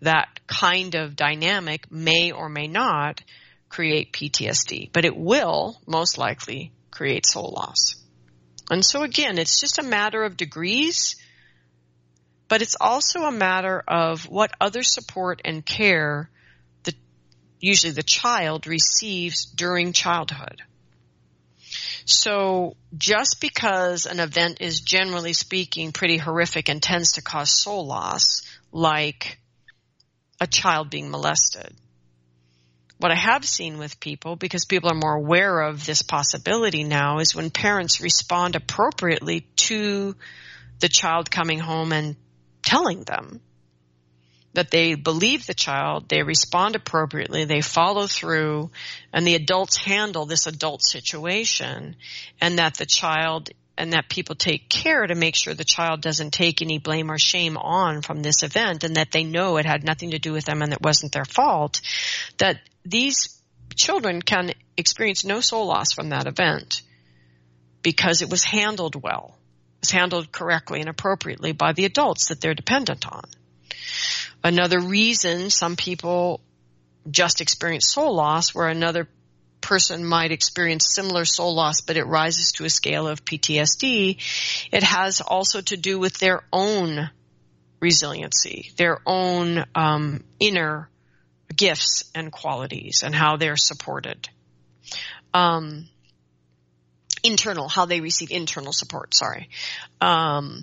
That 0.00 0.40
kind 0.46 0.94
of 0.96 1.14
dynamic 1.14 1.90
may 1.90 2.32
or 2.32 2.48
may 2.48 2.66
not 2.66 3.22
create 3.68 4.12
PTSD, 4.12 4.90
but 4.92 5.04
it 5.04 5.16
will 5.16 5.80
most 5.86 6.18
likely 6.18 6.72
create 6.92 7.26
soul 7.26 7.52
loss. 7.56 7.96
And 8.70 8.84
so 8.84 9.02
again, 9.02 9.38
it's 9.38 9.58
just 9.60 9.80
a 9.80 9.82
matter 9.82 10.22
of 10.22 10.36
degrees, 10.36 11.16
but 12.46 12.62
it's 12.62 12.76
also 12.80 13.22
a 13.24 13.32
matter 13.32 13.82
of 13.88 14.28
what 14.28 14.52
other 14.60 14.84
support 14.84 15.40
and 15.44 15.66
care 15.66 16.30
usually 17.62 17.92
the 17.92 18.02
child 18.02 18.66
receives 18.66 19.46
during 19.46 19.94
childhood. 19.94 20.60
So 22.04 22.76
just 22.98 23.40
because 23.40 24.04
an 24.04 24.18
event 24.18 24.60
is 24.60 24.80
generally 24.80 25.32
speaking 25.32 25.92
pretty 25.92 26.18
horrific 26.18 26.68
and 26.68 26.82
tends 26.82 27.12
to 27.12 27.22
cause 27.22 27.62
soul 27.62 27.86
loss, 27.86 28.42
like 28.72 29.38
a 30.40 30.46
child 30.46 30.90
being 30.90 31.10
molested, 31.10 31.72
what 33.02 33.10
I 33.12 33.16
have 33.16 33.44
seen 33.44 33.78
with 33.78 33.98
people, 33.98 34.36
because 34.36 34.64
people 34.64 34.90
are 34.90 34.94
more 34.94 35.14
aware 35.14 35.60
of 35.60 35.84
this 35.84 36.02
possibility 36.02 36.84
now, 36.84 37.18
is 37.18 37.34
when 37.34 37.50
parents 37.50 38.00
respond 38.00 38.54
appropriately 38.54 39.40
to 39.56 40.14
the 40.78 40.88
child 40.88 41.30
coming 41.30 41.58
home 41.58 41.92
and 41.92 42.16
telling 42.62 43.02
them 43.02 43.40
that 44.54 44.70
they 44.70 44.94
believe 44.94 45.46
the 45.46 45.54
child, 45.54 46.08
they 46.08 46.22
respond 46.22 46.76
appropriately, 46.76 47.44
they 47.44 47.60
follow 47.62 48.06
through, 48.06 48.70
and 49.12 49.26
the 49.26 49.34
adults 49.34 49.76
handle 49.76 50.26
this 50.26 50.46
adult 50.46 50.82
situation, 50.82 51.96
and 52.40 52.58
that 52.58 52.74
the 52.74 52.86
child 52.86 53.50
and 53.82 53.94
that 53.94 54.08
people 54.08 54.36
take 54.36 54.68
care 54.68 55.04
to 55.04 55.16
make 55.16 55.34
sure 55.34 55.54
the 55.54 55.64
child 55.64 56.00
doesn't 56.00 56.32
take 56.32 56.62
any 56.62 56.78
blame 56.78 57.10
or 57.10 57.18
shame 57.18 57.56
on 57.56 58.00
from 58.00 58.22
this 58.22 58.44
event 58.44 58.84
and 58.84 58.94
that 58.94 59.10
they 59.10 59.24
know 59.24 59.56
it 59.56 59.66
had 59.66 59.82
nothing 59.82 60.12
to 60.12 60.20
do 60.20 60.32
with 60.32 60.44
them 60.44 60.62
and 60.62 60.72
it 60.72 60.80
wasn't 60.80 61.10
their 61.10 61.24
fault, 61.24 61.80
that 62.38 62.60
these 62.84 63.42
children 63.74 64.22
can 64.22 64.52
experience 64.76 65.24
no 65.24 65.40
soul 65.40 65.66
loss 65.66 65.92
from 65.92 66.10
that 66.10 66.28
event 66.28 66.82
because 67.82 68.22
it 68.22 68.30
was 68.30 68.44
handled 68.44 68.94
well. 68.94 69.36
It 69.78 69.80
was 69.80 69.90
handled 69.90 70.30
correctly 70.30 70.78
and 70.78 70.88
appropriately 70.88 71.50
by 71.50 71.72
the 71.72 71.84
adults 71.84 72.28
that 72.28 72.40
they're 72.40 72.54
dependent 72.54 73.04
on. 73.08 73.24
Another 74.44 74.78
reason 74.78 75.50
some 75.50 75.74
people 75.74 76.40
just 77.10 77.40
experience 77.40 77.88
soul 77.88 78.14
loss 78.14 78.54
where 78.54 78.68
another 78.68 79.08
person 79.62 80.04
might 80.04 80.32
experience 80.32 80.94
similar 80.94 81.24
soul 81.24 81.54
loss, 81.54 81.80
but 81.80 81.96
it 81.96 82.04
rises 82.04 82.52
to 82.52 82.64
a 82.64 82.70
scale 82.70 83.08
of 83.08 83.24
PTSD. 83.24 84.18
It 84.72 84.82
has 84.82 85.20
also 85.20 85.60
to 85.62 85.76
do 85.76 85.98
with 85.98 86.18
their 86.18 86.42
own 86.52 87.10
resiliency, 87.80 88.72
their 88.76 88.98
own 89.06 89.64
um, 89.74 90.24
inner 90.38 90.88
gifts 91.54 92.04
and 92.14 92.30
qualities, 92.30 93.02
and 93.04 93.14
how 93.14 93.36
they're 93.36 93.56
supported. 93.56 94.28
Um, 95.34 95.88
internal, 97.22 97.68
how 97.68 97.86
they 97.86 98.00
receive 98.00 98.30
internal 98.30 98.72
support. 98.72 99.14
Sorry. 99.14 99.48
Um, 100.00 100.62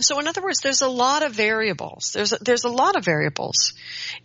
so 0.00 0.18
in 0.18 0.26
other 0.26 0.42
words, 0.42 0.60
there's 0.60 0.82
a 0.82 0.88
lot 0.88 1.22
of 1.22 1.32
variables. 1.32 2.12
There's 2.14 2.32
a, 2.32 2.38
there's 2.40 2.64
a 2.64 2.70
lot 2.70 2.96
of 2.96 3.04
variables. 3.04 3.74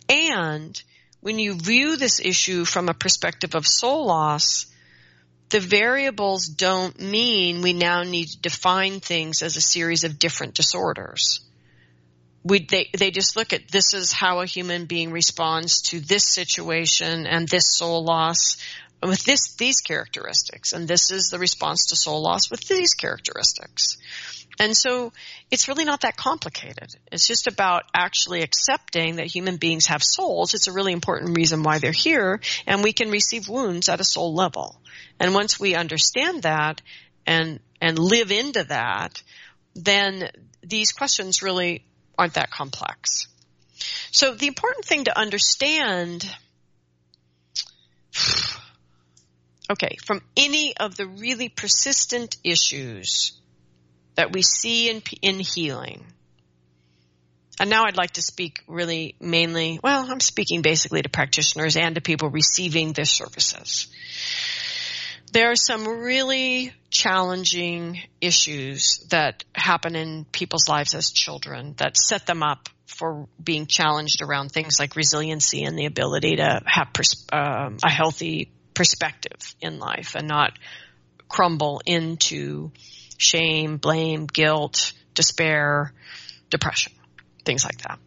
And 0.08 0.80
when 1.20 1.38
you 1.38 1.54
view 1.54 1.96
this 1.96 2.20
issue 2.20 2.64
from 2.64 2.88
a 2.88 2.94
perspective 2.94 3.54
of 3.54 3.66
soul 3.66 4.06
loss, 4.06 4.66
the 5.48 5.60
variables 5.60 6.46
don't 6.46 7.00
mean 7.00 7.62
we 7.62 7.72
now 7.72 8.02
need 8.02 8.28
to 8.28 8.40
define 8.40 9.00
things 9.00 9.42
as 9.42 9.56
a 9.56 9.60
series 9.60 10.04
of 10.04 10.18
different 10.18 10.54
disorders. 10.54 11.40
We, 12.44 12.64
they, 12.64 12.90
they 12.96 13.10
just 13.10 13.36
look 13.36 13.52
at 13.52 13.68
this 13.70 13.92
is 13.92 14.12
how 14.12 14.40
a 14.40 14.46
human 14.46 14.86
being 14.86 15.10
responds 15.10 15.82
to 15.82 16.00
this 16.00 16.24
situation 16.24 17.26
and 17.26 17.48
this 17.48 17.76
soul 17.76 18.04
loss 18.04 18.56
with 19.02 19.24
this, 19.24 19.54
these 19.56 19.80
characteristics. 19.80 20.72
And 20.72 20.86
this 20.86 21.10
is 21.10 21.30
the 21.30 21.38
response 21.38 21.86
to 21.86 21.96
soul 21.96 22.22
loss 22.22 22.50
with 22.50 22.60
these 22.68 22.94
characteristics. 22.94 23.98
And 24.58 24.76
so 24.76 25.12
it's 25.50 25.68
really 25.68 25.84
not 25.84 26.00
that 26.00 26.16
complicated. 26.16 26.88
It's 27.12 27.26
just 27.26 27.46
about 27.46 27.84
actually 27.94 28.42
accepting 28.42 29.16
that 29.16 29.26
human 29.26 29.56
beings 29.56 29.86
have 29.86 30.02
souls. 30.02 30.54
It's 30.54 30.66
a 30.66 30.72
really 30.72 30.92
important 30.92 31.36
reason 31.36 31.62
why 31.62 31.78
they're 31.78 31.92
here 31.92 32.40
and 32.66 32.82
we 32.82 32.92
can 32.92 33.10
receive 33.10 33.48
wounds 33.48 33.88
at 33.88 34.00
a 34.00 34.04
soul 34.04 34.34
level. 34.34 34.80
And 35.20 35.34
once 35.34 35.60
we 35.60 35.74
understand 35.74 36.44
that 36.44 36.80
and, 37.26 37.60
and 37.80 37.98
live 37.98 38.30
into 38.32 38.64
that, 38.64 39.22
then 39.74 40.30
these 40.62 40.92
questions 40.92 41.42
really 41.42 41.84
aren't 42.18 42.34
that 42.34 42.50
complex. 42.50 43.26
So 44.10 44.34
the 44.34 44.46
important 44.46 44.86
thing 44.86 45.04
to 45.04 45.18
understand 45.18 46.24
okay, 49.70 49.96
from 50.06 50.22
any 50.36 50.76
of 50.76 50.96
the 50.96 51.06
really 51.06 51.50
persistent 51.50 52.36
issues 52.42 53.32
that 54.16 54.32
we 54.32 54.42
see 54.42 54.90
in, 54.90 55.02
in 55.22 55.38
healing. 55.38 56.04
And 57.58 57.70
now 57.70 57.84
I'd 57.84 57.96
like 57.96 58.12
to 58.12 58.22
speak 58.22 58.62
really 58.66 59.14
mainly, 59.20 59.80
well, 59.82 60.06
I'm 60.10 60.20
speaking 60.20 60.60
basically 60.60 61.02
to 61.02 61.08
practitioners 61.08 61.76
and 61.76 61.94
to 61.94 62.00
people 62.00 62.28
receiving 62.28 62.92
their 62.92 63.06
services. 63.06 63.86
There 65.32 65.50
are 65.50 65.56
some 65.56 65.86
really 65.86 66.72
challenging 66.90 68.00
issues 68.20 68.98
that 69.10 69.44
happen 69.54 69.96
in 69.96 70.24
people's 70.24 70.68
lives 70.68 70.94
as 70.94 71.10
children 71.10 71.74
that 71.78 71.96
set 71.96 72.26
them 72.26 72.42
up 72.42 72.68
for 72.86 73.26
being 73.42 73.66
challenged 73.66 74.22
around 74.22 74.50
things 74.50 74.78
like 74.78 74.96
resiliency 74.96 75.64
and 75.64 75.78
the 75.78 75.86
ability 75.86 76.36
to 76.36 76.62
have 76.64 76.88
pers- 76.92 77.26
um, 77.32 77.76
a 77.84 77.90
healthy 77.90 78.50
perspective 78.74 79.54
in 79.60 79.78
life 79.78 80.14
and 80.14 80.28
not 80.28 80.52
crumble 81.28 81.80
into 81.84 82.70
shame, 83.18 83.76
blame, 83.76 84.26
guilt, 84.26 84.92
despair, 85.14 85.92
depression, 86.50 86.92
things 87.44 87.64
like 87.64 87.78
that. 87.78 87.98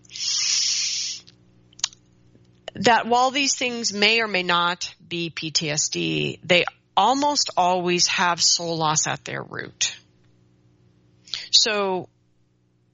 That 2.75 3.07
while 3.07 3.31
these 3.31 3.55
things 3.55 3.91
may 3.93 4.21
or 4.21 4.27
may 4.27 4.43
not 4.43 4.93
be 5.05 5.31
PTSD, 5.31 6.39
they 6.43 6.65
almost 6.95 7.49
always 7.57 8.07
have 8.07 8.41
soul 8.41 8.77
loss 8.77 9.07
at 9.07 9.25
their 9.25 9.41
root. 9.41 9.95
So 11.51 12.07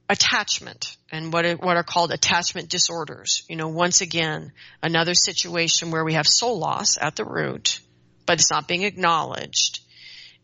attachment 0.09 0.95
and 1.11 1.33
what 1.33 1.45
are, 1.45 1.55
what 1.55 1.77
are 1.77 1.83
called 1.83 2.11
attachment 2.11 2.69
disorders. 2.69 3.43
You 3.49 3.55
know, 3.55 3.67
once 3.67 4.01
again, 4.01 4.51
another 4.81 5.13
situation 5.13 5.91
where 5.91 6.05
we 6.05 6.13
have 6.13 6.27
soul 6.27 6.59
loss 6.59 6.97
at 6.99 7.15
the 7.15 7.25
root, 7.25 7.79
but 8.25 8.39
it's 8.39 8.51
not 8.51 8.67
being 8.67 8.83
acknowledged 8.83 9.79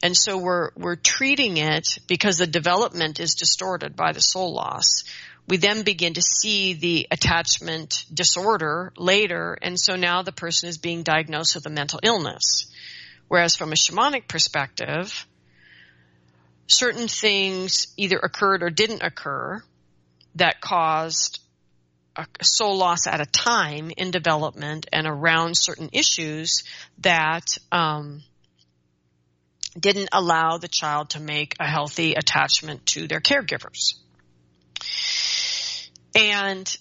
And 0.03 0.17
so 0.17 0.37
we're, 0.37 0.71
we're 0.75 0.95
treating 0.95 1.57
it 1.57 1.99
because 2.07 2.37
the 2.37 2.47
development 2.47 3.19
is 3.19 3.35
distorted 3.35 3.95
by 3.95 4.13
the 4.13 4.21
soul 4.21 4.53
loss. 4.53 5.03
We 5.47 5.57
then 5.57 5.83
begin 5.83 6.13
to 6.13 6.21
see 6.21 6.73
the 6.73 7.07
attachment 7.11 8.05
disorder 8.11 8.93
later. 8.97 9.57
And 9.61 9.79
so 9.79 9.95
now 9.95 10.21
the 10.21 10.31
person 10.31 10.69
is 10.69 10.77
being 10.77 11.03
diagnosed 11.03 11.55
with 11.55 11.65
a 11.65 11.69
mental 11.69 11.99
illness. 12.03 12.67
Whereas 13.27 13.55
from 13.55 13.71
a 13.71 13.75
shamanic 13.75 14.27
perspective, 14.27 15.27
certain 16.67 17.07
things 17.07 17.87
either 17.97 18.17
occurred 18.17 18.63
or 18.63 18.69
didn't 18.69 19.03
occur 19.03 19.61
that 20.35 20.61
caused 20.61 21.39
a 22.15 22.25
soul 22.41 22.77
loss 22.77 23.07
at 23.07 23.21
a 23.21 23.25
time 23.25 23.91
in 23.95 24.11
development 24.11 24.87
and 24.91 25.07
around 25.07 25.55
certain 25.55 25.89
issues 25.93 26.63
that 26.99 27.57
um, 27.71 28.21
didn't 29.79 30.09
allow 30.11 30.57
the 30.57 30.67
child 30.67 31.11
to 31.11 31.19
make 31.19 31.55
a 31.59 31.67
healthy 31.67 32.13
attachment 32.13 32.85
to 32.87 33.07
their 33.07 33.21
caregivers. 33.21 33.93
And 36.15 36.77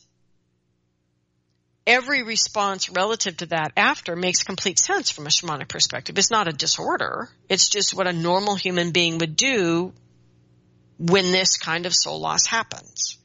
every 1.86 2.22
response 2.22 2.90
relative 2.90 3.36
to 3.38 3.46
that 3.46 3.72
after 3.76 4.16
makes 4.16 4.42
complete 4.42 4.78
sense 4.78 5.10
from 5.10 5.26
a 5.26 5.30
shamanic 5.30 5.68
perspective. 5.68 6.18
It's 6.18 6.30
not 6.30 6.48
a 6.48 6.52
disorder. 6.52 7.28
It's 7.48 7.68
just 7.68 7.94
what 7.94 8.06
a 8.06 8.12
normal 8.12 8.56
human 8.56 8.90
being 8.90 9.18
would 9.18 9.36
do 9.36 9.92
when 10.98 11.32
this 11.32 11.56
kind 11.56 11.86
of 11.86 11.94
soul 11.94 12.20
loss 12.20 12.46
happens. 12.46 13.19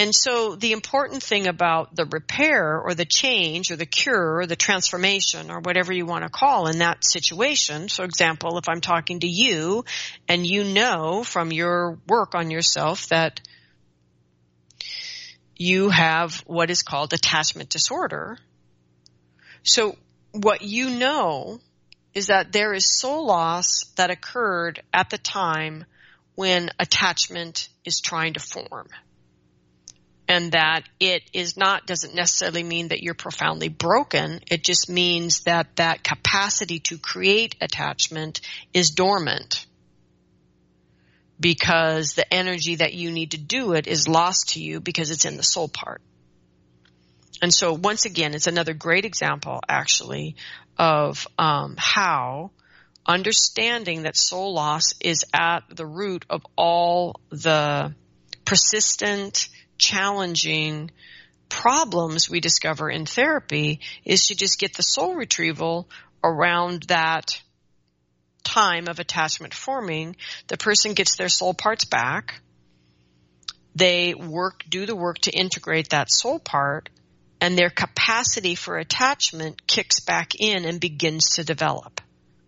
And 0.00 0.14
so 0.14 0.56
the 0.56 0.72
important 0.72 1.22
thing 1.22 1.46
about 1.46 1.94
the 1.94 2.06
repair 2.06 2.80
or 2.80 2.94
the 2.94 3.04
change 3.04 3.70
or 3.70 3.76
the 3.76 3.84
cure 3.84 4.36
or 4.36 4.46
the 4.46 4.56
transformation 4.56 5.50
or 5.50 5.60
whatever 5.60 5.92
you 5.92 6.06
want 6.06 6.24
to 6.24 6.30
call 6.30 6.68
in 6.68 6.78
that 6.78 7.04
situation. 7.04 7.86
For 7.88 8.06
example, 8.06 8.56
if 8.56 8.66
I'm 8.66 8.80
talking 8.80 9.20
to 9.20 9.26
you 9.26 9.84
and 10.26 10.46
you 10.46 10.64
know 10.64 11.22
from 11.22 11.52
your 11.52 11.98
work 12.08 12.34
on 12.34 12.50
yourself 12.50 13.08
that 13.08 13.42
you 15.54 15.90
have 15.90 16.36
what 16.46 16.70
is 16.70 16.82
called 16.82 17.12
attachment 17.12 17.68
disorder. 17.68 18.38
So 19.64 19.98
what 20.32 20.62
you 20.62 20.88
know 20.98 21.60
is 22.14 22.28
that 22.28 22.52
there 22.52 22.72
is 22.72 22.98
soul 22.98 23.26
loss 23.26 23.84
that 23.96 24.08
occurred 24.08 24.82
at 24.94 25.10
the 25.10 25.18
time 25.18 25.84
when 26.36 26.70
attachment 26.78 27.68
is 27.84 28.00
trying 28.00 28.32
to 28.32 28.40
form. 28.40 28.88
And 30.30 30.52
that 30.52 30.82
it 31.00 31.24
is 31.32 31.56
not, 31.56 31.86
doesn't 31.86 32.14
necessarily 32.14 32.62
mean 32.62 32.88
that 32.88 33.02
you're 33.02 33.14
profoundly 33.14 33.68
broken. 33.68 34.38
It 34.48 34.62
just 34.62 34.88
means 34.88 35.40
that 35.40 35.74
that 35.74 36.04
capacity 36.04 36.78
to 36.84 36.98
create 36.98 37.56
attachment 37.60 38.40
is 38.72 38.92
dormant 38.92 39.66
because 41.40 42.12
the 42.12 42.32
energy 42.32 42.76
that 42.76 42.94
you 42.94 43.10
need 43.10 43.32
to 43.32 43.38
do 43.38 43.72
it 43.72 43.88
is 43.88 44.06
lost 44.06 44.50
to 44.50 44.62
you 44.62 44.78
because 44.78 45.10
it's 45.10 45.24
in 45.24 45.36
the 45.36 45.42
soul 45.42 45.68
part. 45.68 46.00
And 47.42 47.52
so 47.52 47.72
once 47.72 48.04
again, 48.04 48.34
it's 48.34 48.46
another 48.46 48.74
great 48.74 49.04
example 49.04 49.60
actually 49.68 50.36
of 50.78 51.26
um, 51.38 51.74
how 51.78 52.50
understanding 53.06 54.02
that 54.02 54.16
soul 54.16 54.54
loss 54.54 54.92
is 55.00 55.24
at 55.32 55.60
the 55.70 55.86
root 55.86 56.24
of 56.28 56.42
all 56.56 57.20
the 57.30 57.94
persistent, 58.44 59.48
challenging 59.80 60.90
problems 61.48 62.30
we 62.30 62.38
discover 62.40 62.88
in 62.88 63.06
therapy 63.06 63.80
is 64.04 64.26
to 64.26 64.36
just 64.36 64.60
get 64.60 64.76
the 64.76 64.82
soul 64.82 65.14
retrieval 65.16 65.88
around 66.22 66.84
that 66.84 67.42
time 68.44 68.88
of 68.88 68.98
attachment 68.98 69.54
forming, 69.54 70.16
the 70.46 70.56
person 70.56 70.94
gets 70.94 71.16
their 71.16 71.28
soul 71.28 71.54
parts 71.54 71.84
back. 71.84 72.40
They 73.74 74.14
work, 74.14 74.64
do 74.68 74.86
the 74.86 74.96
work 74.96 75.18
to 75.20 75.30
integrate 75.30 75.90
that 75.90 76.10
soul 76.10 76.38
part 76.38 76.88
and 77.40 77.56
their 77.56 77.70
capacity 77.70 78.54
for 78.54 78.76
attachment 78.76 79.66
kicks 79.66 80.00
back 80.00 80.32
in 80.38 80.64
and 80.64 80.80
begins 80.80 81.36
to 81.36 81.44
develop 81.44 82.00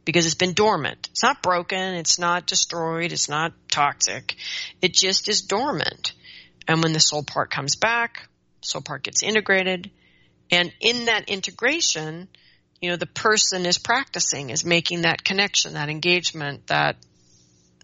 because 0.05 0.27
it's 0.27 0.35
been 0.35 0.53
dormant. 0.53 1.09
It's 1.11 1.23
not 1.23 1.43
broken. 1.43 1.95
It's 1.95 2.19
not 2.19 2.47
destroyed. 2.47 3.13
It's 3.13 3.29
not 3.29 3.53
toxic. 3.71 4.37
It 4.81 4.93
just 4.93 5.29
is 5.29 5.43
dormant. 5.43 6.13
And 6.69 6.83
when 6.83 6.93
the 6.93 7.01
soul 7.01 7.23
part 7.23 7.51
comes 7.51 7.77
back, 7.77 8.29
soul 8.61 8.83
part 8.83 9.03
gets 9.03 9.23
integrated. 9.23 9.91
And 10.51 10.73
in 10.81 11.07
that 11.07 11.29
integration, 11.29 12.29
you 12.81 12.91
know, 12.91 12.97
the 12.97 13.07
person 13.07 13.67
is 13.67 13.79
practicing, 13.79 14.51
is 14.51 14.65
making 14.65 15.03
that 15.03 15.25
connection, 15.25 15.75
that 15.75 15.89
engagement, 15.89 16.67
that 16.67 16.97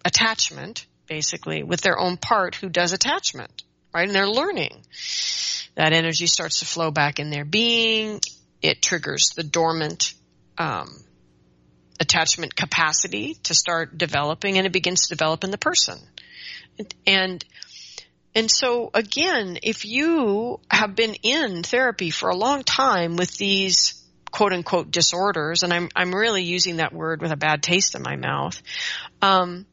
attachment, 0.05 0.85
basically, 1.07 1.63
with 1.63 1.81
their 1.81 1.97
own 1.97 2.17
part 2.17 2.55
who 2.55 2.69
does 2.69 2.93
attachment, 2.93 3.63
right? 3.93 4.07
And 4.07 4.15
they're 4.15 4.27
learning. 4.27 4.83
That 5.75 5.93
energy 5.93 6.27
starts 6.27 6.59
to 6.59 6.65
flow 6.65 6.91
back 6.91 7.19
in 7.19 7.29
their 7.29 7.45
being. 7.45 8.19
It 8.61 8.81
triggers 8.81 9.31
the 9.35 9.43
dormant, 9.43 10.13
um, 10.57 10.89
attachment 11.99 12.55
capacity 12.55 13.35
to 13.43 13.53
start 13.53 13.97
developing 13.97 14.57
and 14.57 14.65
it 14.65 14.73
begins 14.73 15.07
to 15.07 15.15
develop 15.15 15.43
in 15.43 15.51
the 15.51 15.57
person. 15.57 15.97
And, 16.77 16.95
and 17.05 17.45
so 18.49 18.91
again, 18.93 19.59
if 19.63 19.85
you 19.85 20.59
have 20.69 20.95
been 20.95 21.15
in 21.15 21.63
therapy 21.63 22.11
for 22.11 22.29
a 22.29 22.35
long 22.35 22.63
time 22.63 23.15
with 23.15 23.35
these 23.37 23.99
quote 24.31 24.53
unquote 24.53 24.91
disorders, 24.91 25.63
and 25.63 25.73
I'm 25.73 25.89
I'm 25.95 26.13
really 26.13 26.43
using 26.43 26.77
that 26.77 26.93
word 26.93 27.21
with 27.21 27.31
a 27.31 27.37
bad 27.37 27.63
taste 27.63 27.95
in 27.95 28.01
my 28.01 28.15
mouth. 28.15 28.61
Um, 29.21 29.65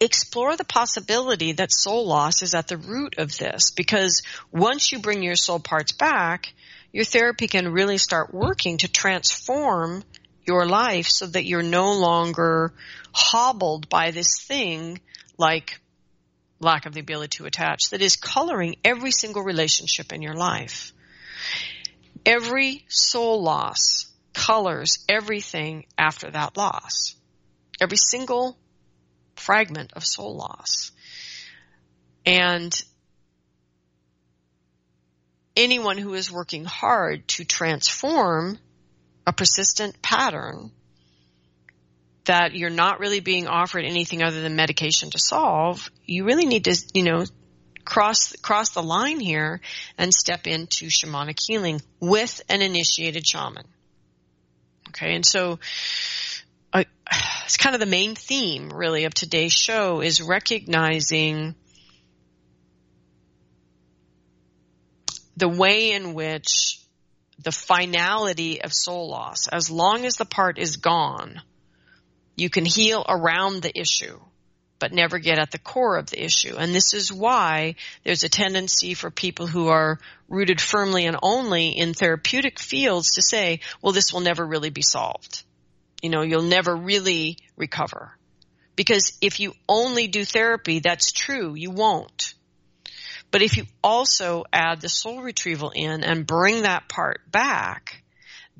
explore 0.00 0.56
the 0.56 0.64
possibility 0.64 1.52
that 1.52 1.72
soul 1.72 2.06
loss 2.06 2.42
is 2.42 2.54
at 2.54 2.68
the 2.68 2.76
root 2.76 3.18
of 3.18 3.36
this 3.36 3.70
because 3.70 4.22
once 4.52 4.92
you 4.92 5.00
bring 5.00 5.22
your 5.22 5.36
soul 5.36 5.58
parts 5.58 5.92
back, 5.92 6.52
your 6.92 7.04
therapy 7.04 7.48
can 7.48 7.72
really 7.72 7.98
start 7.98 8.32
working 8.32 8.78
to 8.78 8.88
transform 8.88 10.02
your 10.44 10.66
life 10.66 11.06
so 11.06 11.26
that 11.26 11.44
you're 11.44 11.62
no 11.62 11.94
longer 11.94 12.72
hobbled 13.12 13.88
by 13.88 14.10
this 14.10 14.40
thing 14.40 15.00
like 15.36 15.80
lack 16.60 16.86
of 16.86 16.92
the 16.92 17.00
ability 17.00 17.38
to 17.38 17.46
attach 17.46 17.90
that 17.90 18.02
is 18.02 18.16
coloring 18.16 18.76
every 18.84 19.10
single 19.10 19.42
relationship 19.42 20.12
in 20.12 20.22
your 20.22 20.34
life. 20.34 20.92
Every 22.24 22.84
soul 22.88 23.42
loss 23.42 24.06
colors 24.32 25.04
everything 25.08 25.86
after 25.96 26.30
that 26.30 26.56
loss. 26.56 27.16
Every 27.80 27.96
single 27.96 28.58
fragment 29.36 29.94
of 29.94 30.04
soul 30.04 30.36
loss. 30.36 30.92
And 32.26 32.72
anyone 35.56 35.96
who 35.96 36.14
is 36.14 36.30
working 36.30 36.64
hard 36.64 37.26
to 37.28 37.44
transform 37.44 38.58
a 39.26 39.32
persistent 39.32 40.02
pattern 40.02 40.72
that 42.30 42.54
you're 42.54 42.70
not 42.70 43.00
really 43.00 43.18
being 43.18 43.48
offered 43.48 43.84
anything 43.84 44.22
other 44.22 44.40
than 44.40 44.54
medication 44.54 45.10
to 45.10 45.18
solve, 45.18 45.90
you 46.06 46.24
really 46.24 46.46
need 46.46 46.62
to, 46.62 46.76
you 46.94 47.02
know, 47.02 47.24
cross 47.84 48.36
cross 48.36 48.70
the 48.70 48.82
line 48.82 49.18
here 49.18 49.60
and 49.98 50.14
step 50.14 50.46
into 50.46 50.86
shamanic 50.86 51.40
healing 51.44 51.82
with 51.98 52.40
an 52.48 52.62
initiated 52.62 53.26
shaman. 53.26 53.64
Okay, 54.90 55.12
and 55.12 55.26
so 55.26 55.58
uh, 56.72 56.84
it's 57.44 57.56
kind 57.56 57.74
of 57.74 57.80
the 57.80 57.86
main 57.86 58.14
theme 58.14 58.70
really 58.72 59.06
of 59.06 59.12
today's 59.12 59.52
show 59.52 60.00
is 60.00 60.22
recognizing 60.22 61.56
the 65.36 65.48
way 65.48 65.90
in 65.90 66.14
which 66.14 66.80
the 67.42 67.50
finality 67.50 68.62
of 68.62 68.72
soul 68.72 69.10
loss, 69.10 69.48
as 69.48 69.68
long 69.68 70.06
as 70.06 70.14
the 70.14 70.24
part 70.24 70.58
is 70.58 70.76
gone, 70.76 71.42
you 72.40 72.50
can 72.50 72.64
heal 72.64 73.04
around 73.08 73.62
the 73.62 73.78
issue 73.78 74.18
but 74.80 74.92
never 74.94 75.18
get 75.18 75.38
at 75.38 75.50
the 75.50 75.58
core 75.58 75.98
of 75.98 76.06
the 76.06 76.24
issue. 76.24 76.56
And 76.56 76.74
this 76.74 76.94
is 76.94 77.12
why 77.12 77.74
there's 78.02 78.24
a 78.24 78.30
tendency 78.30 78.94
for 78.94 79.10
people 79.10 79.46
who 79.46 79.68
are 79.68 79.98
rooted 80.26 80.58
firmly 80.58 81.04
and 81.04 81.18
only 81.22 81.68
in 81.68 81.92
therapeutic 81.92 82.58
fields 82.58 83.16
to 83.16 83.22
say, 83.22 83.60
well, 83.82 83.92
this 83.92 84.10
will 84.10 84.22
never 84.22 84.44
really 84.44 84.70
be 84.70 84.82
solved. 84.82 85.42
You 86.02 86.08
know, 86.08 86.22
you'll 86.22 86.42
never 86.42 86.74
really 86.74 87.36
recover. 87.58 88.16
Because 88.74 89.12
if 89.20 89.38
you 89.38 89.52
only 89.68 90.08
do 90.08 90.24
therapy, 90.24 90.78
that's 90.78 91.12
true, 91.12 91.54
you 91.54 91.70
won't. 91.70 92.32
But 93.30 93.42
if 93.42 93.58
you 93.58 93.66
also 93.84 94.44
add 94.50 94.80
the 94.80 94.88
soul 94.88 95.20
retrieval 95.20 95.72
in 95.74 96.02
and 96.02 96.26
bring 96.26 96.62
that 96.62 96.88
part 96.88 97.30
back, 97.30 98.02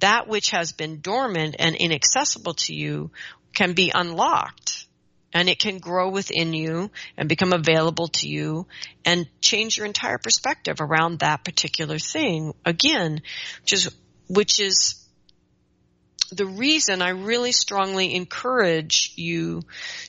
that 0.00 0.28
which 0.28 0.50
has 0.50 0.72
been 0.72 1.00
dormant 1.00 1.56
and 1.58 1.74
inaccessible 1.74 2.54
to 2.54 2.74
you 2.74 3.10
can 3.54 3.72
be 3.72 3.92
unlocked 3.94 4.86
and 5.32 5.48
it 5.48 5.60
can 5.60 5.78
grow 5.78 6.10
within 6.10 6.52
you 6.52 6.90
and 7.16 7.28
become 7.28 7.52
available 7.52 8.08
to 8.08 8.28
you 8.28 8.66
and 9.04 9.28
change 9.40 9.76
your 9.76 9.86
entire 9.86 10.18
perspective 10.18 10.80
around 10.80 11.20
that 11.20 11.44
particular 11.44 11.98
thing. 11.98 12.52
Again 12.64 13.22
which 13.62 13.72
is 13.72 13.90
which 14.28 14.60
is 14.60 15.00
the 16.32 16.46
reason 16.46 17.02
I 17.02 17.10
really 17.10 17.52
strongly 17.52 18.14
encourage 18.14 19.12
you 19.16 19.62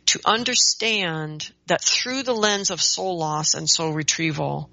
to 0.08 0.20
understand 0.26 1.52
that 1.66 1.84
through 1.84 2.24
the 2.24 2.34
lens 2.34 2.70
of 2.70 2.82
soul 2.82 3.18
loss 3.18 3.56
and 3.56 3.68
soul 3.68 3.92
retrieval, 3.92 4.70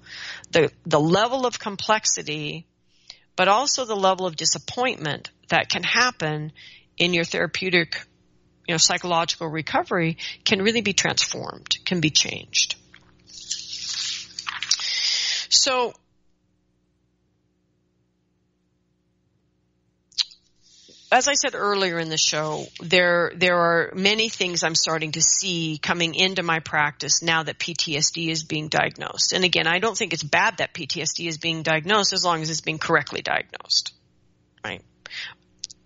the, 0.51 0.71
the 0.85 0.99
level 0.99 1.45
of 1.45 1.59
complexity, 1.59 2.67
but 3.35 3.47
also 3.47 3.85
the 3.85 3.95
level 3.95 4.27
of 4.27 4.35
disappointment 4.35 5.31
that 5.47 5.69
can 5.69 5.81
happen 5.81 6.51
in 6.97 7.13
your 7.13 7.23
therapeutic, 7.23 8.05
you 8.69 8.73
know, 8.75 8.77
psychological 8.77 9.47
recovery 9.47 10.17
can 10.45 10.61
really 10.61 10.81
be 10.81 10.93
transformed, 10.93 11.83
can 11.85 12.01
be 12.01 12.11
changed. 12.11 12.75
So, 15.49 15.93
as 21.11 21.27
I 21.27 21.33
said 21.33 21.55
earlier 21.55 21.97
in 21.97 22.09
the 22.09 22.17
show, 22.17 22.67
there 22.79 23.31
there 23.35 23.57
are 23.57 23.91
many 23.95 24.29
things 24.29 24.63
I'm 24.63 24.75
starting 24.75 25.13
to 25.13 25.21
see 25.23 25.79
coming 25.81 26.13
into 26.13 26.43
my 26.43 26.59
practice 26.59 27.23
now 27.23 27.41
that 27.41 27.57
PTSD 27.57 28.29
is 28.29 28.43
being 28.43 28.67
diagnosed. 28.67 29.33
And 29.33 29.43
again, 29.43 29.65
I 29.65 29.79
don't 29.79 29.97
think 29.97 30.13
it's 30.13 30.21
bad 30.21 30.57
that 30.57 30.75
PTSD 30.75 31.27
is 31.27 31.39
being 31.39 31.63
diagnosed 31.63 32.13
as 32.13 32.23
long 32.23 32.43
as 32.43 32.51
it's 32.51 32.61
being 32.61 32.77
correctly 32.77 33.23
diagnosed. 33.23 33.93
Right? 34.63 34.83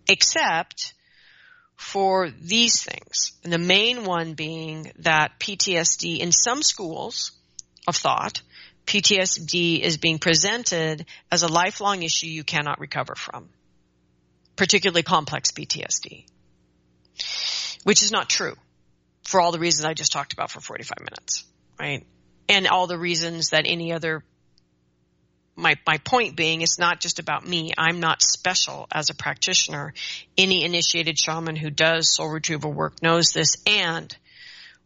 Except 0.05 0.93
for 1.75 2.29
these 2.29 2.81
things. 2.83 3.33
And 3.43 3.51
the 3.51 3.57
main 3.57 4.05
one 4.05 4.33
being 4.33 4.91
that 4.99 5.39
PTSD 5.39 6.19
in 6.19 6.31
some 6.31 6.63
schools 6.63 7.31
of 7.87 7.95
thought, 7.95 8.41
PTSD 8.85 9.79
is 9.79 9.97
being 9.97 10.19
presented 10.19 11.05
as 11.31 11.43
a 11.43 11.47
lifelong 11.47 12.03
issue 12.03 12.27
you 12.27 12.43
cannot 12.43 12.79
recover 12.79 13.15
from 13.15 13.49
particularly 14.55 15.03
complex 15.03 15.51
PTSD, 15.51 16.25
which 17.83 18.03
is 18.03 18.11
not 18.11 18.29
true 18.29 18.55
for 19.23 19.41
all 19.41 19.51
the 19.51 19.59
reasons 19.59 19.85
I 19.85 19.93
just 19.93 20.11
talked 20.11 20.33
about 20.33 20.51
for 20.51 20.59
45 20.59 20.99
minutes, 20.99 21.45
right? 21.79 22.05
And 22.49 22.67
all 22.67 22.87
the 22.87 22.97
reasons 22.97 23.49
that 23.49 23.65
any 23.65 23.93
other 23.93 24.23
my 25.55 25.75
my 25.85 25.97
point 25.99 26.35
being 26.35 26.61
it's 26.61 26.79
not 26.79 26.99
just 26.99 27.19
about 27.19 27.47
me. 27.47 27.73
I'm 27.77 27.99
not 27.99 28.21
special 28.21 28.87
as 28.91 29.09
a 29.09 29.15
practitioner. 29.15 29.93
Any 30.37 30.63
initiated 30.63 31.17
shaman 31.17 31.55
who 31.55 31.69
does 31.69 32.13
soul 32.13 32.29
retrieval 32.29 32.71
work 32.71 33.01
knows 33.01 33.31
this 33.31 33.55
and 33.67 34.15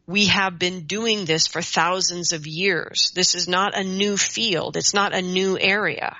we 0.06 0.28
have 0.28 0.58
been 0.58 0.86
doing 0.86 1.26
this 1.26 1.48
for 1.48 1.62
thousands 1.62 2.32
of 2.32 2.48
years. 2.48 3.12
This 3.14 3.36
is 3.36 3.48
not 3.48 3.78
a 3.78 3.84
new 3.84 4.16
field. 4.16 4.78
It's 4.78 4.94
not 4.94 5.14
a 5.14 5.22
new 5.22 5.58
area 5.60 6.16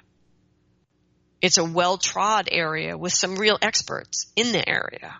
it's 1.42 1.58
a 1.58 1.64
well 1.64 1.98
trod 1.98 2.50
area 2.52 2.98
with 2.98 3.14
some 3.14 3.36
real 3.36 3.58
experts 3.62 4.32
in 4.36 4.52
the 4.52 4.68
area. 4.68 5.16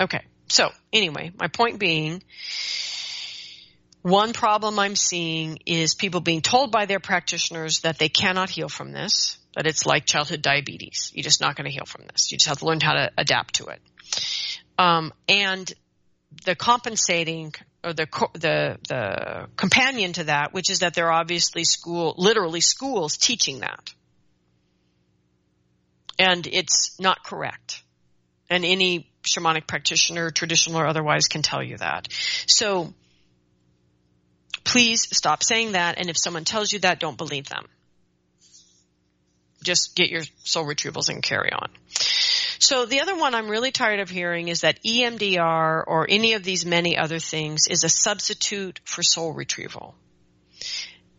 Okay. 0.00 0.24
So 0.48 0.70
anyway, 0.92 1.32
my 1.38 1.48
point 1.48 1.78
being, 1.78 2.22
one 4.02 4.32
problem 4.32 4.78
I'm 4.78 4.96
seeing 4.96 5.58
is 5.66 5.94
people 5.94 6.20
being 6.20 6.42
told 6.42 6.72
by 6.72 6.86
their 6.86 7.00
practitioners 7.00 7.80
that 7.80 7.98
they 7.98 8.08
cannot 8.08 8.50
heal 8.50 8.68
from 8.68 8.92
this, 8.92 9.38
that 9.54 9.66
it's 9.66 9.86
like 9.86 10.06
childhood 10.06 10.42
diabetes. 10.42 11.10
You're 11.14 11.22
just 11.22 11.40
not 11.40 11.56
going 11.56 11.66
to 11.66 11.70
heal 11.70 11.86
from 11.86 12.04
this. 12.10 12.32
You 12.32 12.38
just 12.38 12.48
have 12.48 12.58
to 12.58 12.66
learn 12.66 12.80
how 12.80 12.94
to 12.94 13.10
adapt 13.16 13.54
to 13.54 13.66
it. 13.66 13.80
Um, 14.78 15.12
and 15.28 15.72
the 16.44 16.54
compensating 16.54 17.54
or 17.84 17.92
the 17.92 18.06
the 18.34 18.78
the 18.88 19.46
companion 19.56 20.12
to 20.14 20.24
that, 20.24 20.52
which 20.52 20.70
is 20.70 20.80
that 20.80 20.94
there 20.94 21.06
are 21.06 21.12
obviously 21.12 21.64
school, 21.64 22.14
literally 22.16 22.60
schools 22.60 23.16
teaching 23.16 23.60
that 23.60 23.92
and 26.18 26.46
it's 26.46 26.98
not 27.00 27.24
correct. 27.24 27.82
And 28.48 28.64
any 28.64 29.10
shamanic 29.22 29.66
practitioner, 29.66 30.30
traditional 30.30 30.80
or 30.80 30.86
otherwise, 30.86 31.26
can 31.26 31.42
tell 31.42 31.62
you 31.62 31.78
that. 31.78 32.08
So 32.46 32.92
please 34.64 35.08
stop 35.16 35.42
saying 35.42 35.72
that. 35.72 35.98
And 35.98 36.08
if 36.08 36.16
someone 36.18 36.44
tells 36.44 36.72
you 36.72 36.80
that, 36.80 37.00
don't 37.00 37.18
believe 37.18 37.48
them. 37.48 37.66
Just 39.62 39.94
get 39.94 40.10
your 40.10 40.22
soul 40.44 40.64
retrievals 40.64 41.08
and 41.08 41.22
carry 41.22 41.52
on. 41.52 41.70
So 42.58 42.86
the 42.86 43.00
other 43.00 43.16
one 43.16 43.34
I'm 43.34 43.48
really 43.48 43.72
tired 43.72 44.00
of 44.00 44.08
hearing 44.08 44.48
is 44.48 44.60
that 44.60 44.82
EMDR 44.84 45.82
or 45.86 46.06
any 46.08 46.34
of 46.34 46.44
these 46.44 46.64
many 46.64 46.96
other 46.96 47.18
things 47.18 47.66
is 47.68 47.84
a 47.84 47.88
substitute 47.88 48.80
for 48.84 49.02
soul 49.02 49.32
retrieval. 49.32 49.94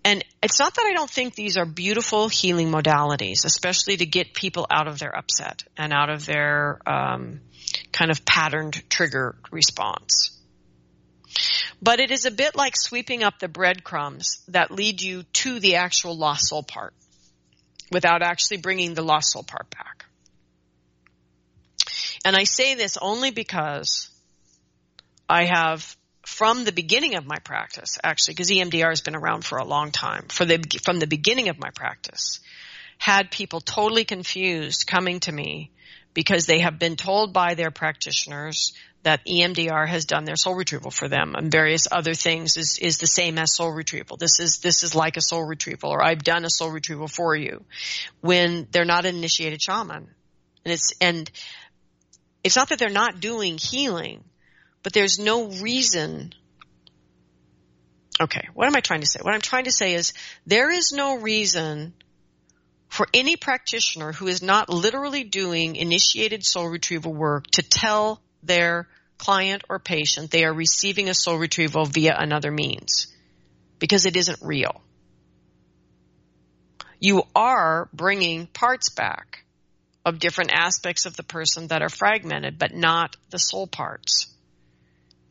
And 0.05 0.23
it's 0.41 0.59
not 0.59 0.73
that 0.75 0.85
I 0.85 0.93
don't 0.93 1.09
think 1.09 1.35
these 1.35 1.57
are 1.57 1.65
beautiful 1.65 2.27
healing 2.27 2.69
modalities, 2.69 3.45
especially 3.45 3.97
to 3.97 4.05
get 4.05 4.33
people 4.33 4.67
out 4.69 4.87
of 4.87 4.99
their 4.99 5.15
upset 5.15 5.63
and 5.77 5.93
out 5.93 6.09
of 6.09 6.25
their 6.25 6.79
um, 6.85 7.39
kind 7.91 8.11
of 8.11 8.25
patterned 8.25 8.81
trigger 8.89 9.35
response. 9.51 10.37
But 11.81 11.99
it 11.99 12.11
is 12.11 12.25
a 12.25 12.31
bit 12.31 12.55
like 12.55 12.75
sweeping 12.75 13.23
up 13.23 13.39
the 13.39 13.47
breadcrumbs 13.47 14.41
that 14.47 14.71
lead 14.71 15.01
you 15.01 15.23
to 15.33 15.59
the 15.59 15.75
actual 15.75 16.17
lost 16.17 16.47
soul 16.47 16.63
part 16.63 16.93
without 17.91 18.21
actually 18.21 18.57
bringing 18.57 18.93
the 18.93 19.01
lost 19.01 19.31
soul 19.31 19.43
part 19.43 19.69
back. 19.69 20.05
And 22.25 22.35
I 22.35 22.45
say 22.45 22.75
this 22.75 22.97
only 23.01 23.31
because 23.31 24.09
I 25.29 25.45
have 25.45 25.95
from 26.25 26.63
the 26.63 26.71
beginning 26.71 27.15
of 27.15 27.25
my 27.25 27.37
practice, 27.39 27.97
actually, 28.03 28.35
because 28.35 28.49
EMDR 28.49 28.89
has 28.89 29.01
been 29.01 29.15
around 29.15 29.43
for 29.43 29.57
a 29.57 29.65
long 29.65 29.91
time, 29.91 30.27
for 30.29 30.45
the, 30.45 30.63
from 30.83 30.99
the 30.99 31.07
beginning 31.07 31.49
of 31.49 31.59
my 31.59 31.69
practice, 31.71 32.39
had 32.97 33.29
people 33.29 33.59
totally 33.59 34.05
confused 34.05 34.87
coming 34.87 35.19
to 35.19 35.31
me 35.31 35.71
because 36.13 36.45
they 36.45 36.59
have 36.59 36.79
been 36.79 36.95
told 36.95 37.33
by 37.33 37.53
their 37.55 37.71
practitioners 37.71 38.73
that 39.03 39.25
EMDR 39.25 39.87
has 39.87 40.05
done 40.05 40.23
their 40.23 40.35
soul 40.35 40.55
retrieval 40.55 40.91
for 40.91 41.07
them 41.07 41.35
and 41.35 41.51
various 41.51 41.87
other 41.91 42.13
things 42.13 42.55
is, 42.55 42.79
is 42.81 42.99
the 42.99 43.07
same 43.07 43.37
as 43.37 43.55
soul 43.55 43.71
retrieval. 43.71 44.15
This 44.15 44.39
is, 44.39 44.59
this 44.59 44.83
is 44.83 44.95
like 44.95 45.17
a 45.17 45.21
soul 45.21 45.43
retrieval 45.43 45.89
or 45.89 46.03
I've 46.03 46.23
done 46.23 46.45
a 46.45 46.49
soul 46.49 46.69
retrieval 46.69 47.07
for 47.07 47.35
you 47.35 47.65
when 48.21 48.67
they're 48.71 48.85
not 48.85 49.05
an 49.05 49.15
initiated 49.15 49.61
shaman. 49.61 50.07
And 50.65 50.73
it's, 50.73 50.93
and 51.01 51.29
it's 52.43 52.55
not 52.55 52.69
that 52.69 52.79
they're 52.79 52.89
not 52.89 53.19
doing 53.19 53.57
healing 53.57 54.23
but 54.83 54.91
there's 54.91 55.17
no 55.17 55.47
reason. 55.47 56.33
Okay, 58.21 58.47
what 58.53 58.67
am 58.67 58.75
I 58.75 58.81
trying 58.81 58.99
to 58.99 59.07
say? 59.07 59.21
What 59.21 59.33
I'm 59.33 59.41
trying 59.41 59.63
to 59.63 59.71
say 59.71 59.95
is 59.95 60.13
there 60.45 60.69
is 60.69 60.91
no 60.91 61.17
reason 61.17 61.93
for 62.93 63.07
any 63.11 63.35
practitioner 63.35 64.11
who 64.11 64.27
is 64.27 64.43
not 64.43 64.69
literally 64.69 65.23
doing 65.23 65.75
initiated 65.77 66.45
soul 66.45 66.67
retrieval 66.67 67.11
work 67.11 67.47
to 67.47 67.63
tell 67.63 68.21
their 68.43 68.87
client 69.17 69.63
or 69.67 69.79
patient 69.79 70.29
they 70.29 70.45
are 70.45 70.53
receiving 70.53 71.09
a 71.09 71.13
soul 71.15 71.39
retrieval 71.39 71.85
via 71.85 72.15
another 72.15 72.51
means 72.51 73.07
because 73.79 74.05
it 74.05 74.15
isn't 74.15 74.37
real. 74.43 74.79
You 76.99 77.23
are 77.35 77.89
bringing 77.93 78.45
parts 78.45 78.91
back 78.91 79.43
of 80.05 80.19
different 80.19 80.51
aspects 80.53 81.07
of 81.07 81.17
the 81.17 81.23
person 81.23 81.69
that 81.69 81.81
are 81.81 81.89
fragmented, 81.89 82.59
but 82.59 82.75
not 82.75 83.15
the 83.31 83.39
soul 83.39 83.65
parts. 83.65 84.27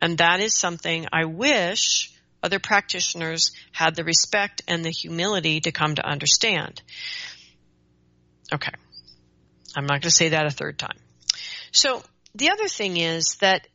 And 0.01 0.19
that 0.19 0.41
is 0.41 0.53
something 0.53 1.07
I 1.13 1.27
wish 1.27 2.13
other 2.43 2.59
practitioners 2.59 3.53
had 3.71 3.95
the 3.95 4.03
respect 4.03 4.63
and 4.67 4.85
the 4.85 4.91
humility 4.91 5.61
to 5.61 5.71
come 5.71 5.95
to 5.95 6.05
understand. 6.05 6.83
Okay. 8.53 8.73
I'm 9.75 9.85
not 9.85 10.01
going 10.01 10.03
to 10.03 10.11
say 10.11 10.31
that 10.31 10.47
a 10.47 10.51
third 10.51 10.79
time. 10.79 10.99
So 11.71 12.03
the 12.35 12.51
other 12.51 12.69
thing 12.69 12.99
is 12.99 13.37
that 13.41 13.67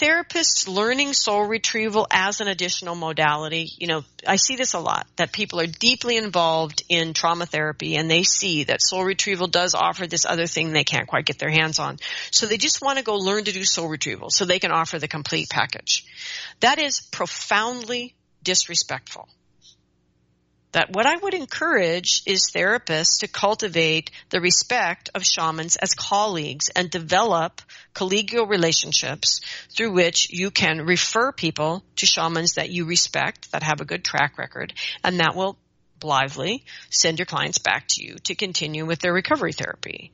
therapists 0.00 0.66
learning 0.66 1.12
soul 1.12 1.44
retrieval 1.44 2.06
as 2.10 2.40
an 2.40 2.48
additional 2.48 2.94
modality, 2.94 3.68
you 3.76 3.86
know, 3.86 4.02
I 4.26 4.36
see 4.36 4.56
this 4.56 4.72
a 4.72 4.78
lot 4.78 5.06
that 5.16 5.30
people 5.30 5.60
are 5.60 5.66
deeply 5.66 6.16
involved 6.16 6.82
in 6.88 7.12
trauma 7.12 7.44
therapy 7.44 7.96
and 7.96 8.10
they 8.10 8.22
see 8.22 8.64
that 8.64 8.80
soul 8.80 9.04
retrieval 9.04 9.46
does 9.46 9.74
offer 9.74 10.06
this 10.06 10.24
other 10.24 10.46
thing 10.46 10.72
they 10.72 10.84
can't 10.84 11.06
quite 11.06 11.26
get 11.26 11.38
their 11.38 11.50
hands 11.50 11.78
on. 11.78 11.98
So 12.30 12.46
they 12.46 12.56
just 12.56 12.80
want 12.80 12.96
to 12.96 13.04
go 13.04 13.16
learn 13.16 13.44
to 13.44 13.52
do 13.52 13.64
soul 13.64 13.88
retrieval 13.88 14.30
so 14.30 14.46
they 14.46 14.58
can 14.58 14.72
offer 14.72 14.98
the 14.98 15.08
complete 15.08 15.50
package. 15.50 16.06
That 16.60 16.78
is 16.78 17.00
profoundly 17.00 18.14
disrespectful 18.42 19.28
that 20.72 20.90
what 20.92 21.06
I 21.06 21.16
would 21.16 21.34
encourage 21.34 22.22
is 22.26 22.50
therapists 22.54 23.20
to 23.20 23.28
cultivate 23.28 24.10
the 24.30 24.40
respect 24.40 25.10
of 25.14 25.24
shamans 25.24 25.76
as 25.76 25.94
colleagues 25.94 26.70
and 26.74 26.90
develop 26.90 27.60
collegial 27.94 28.48
relationships 28.48 29.40
through 29.76 29.92
which 29.92 30.28
you 30.30 30.50
can 30.50 30.82
refer 30.86 31.32
people 31.32 31.82
to 31.96 32.06
shamans 32.06 32.54
that 32.54 32.70
you 32.70 32.84
respect, 32.84 33.50
that 33.52 33.62
have 33.62 33.80
a 33.80 33.84
good 33.84 34.04
track 34.04 34.38
record, 34.38 34.72
and 35.02 35.20
that 35.20 35.34
will 35.34 35.56
blithely 35.98 36.64
send 36.88 37.18
your 37.18 37.26
clients 37.26 37.58
back 37.58 37.84
to 37.88 38.02
you 38.02 38.16
to 38.24 38.34
continue 38.34 38.86
with 38.86 39.00
their 39.00 39.12
recovery 39.12 39.52
therapy 39.52 40.12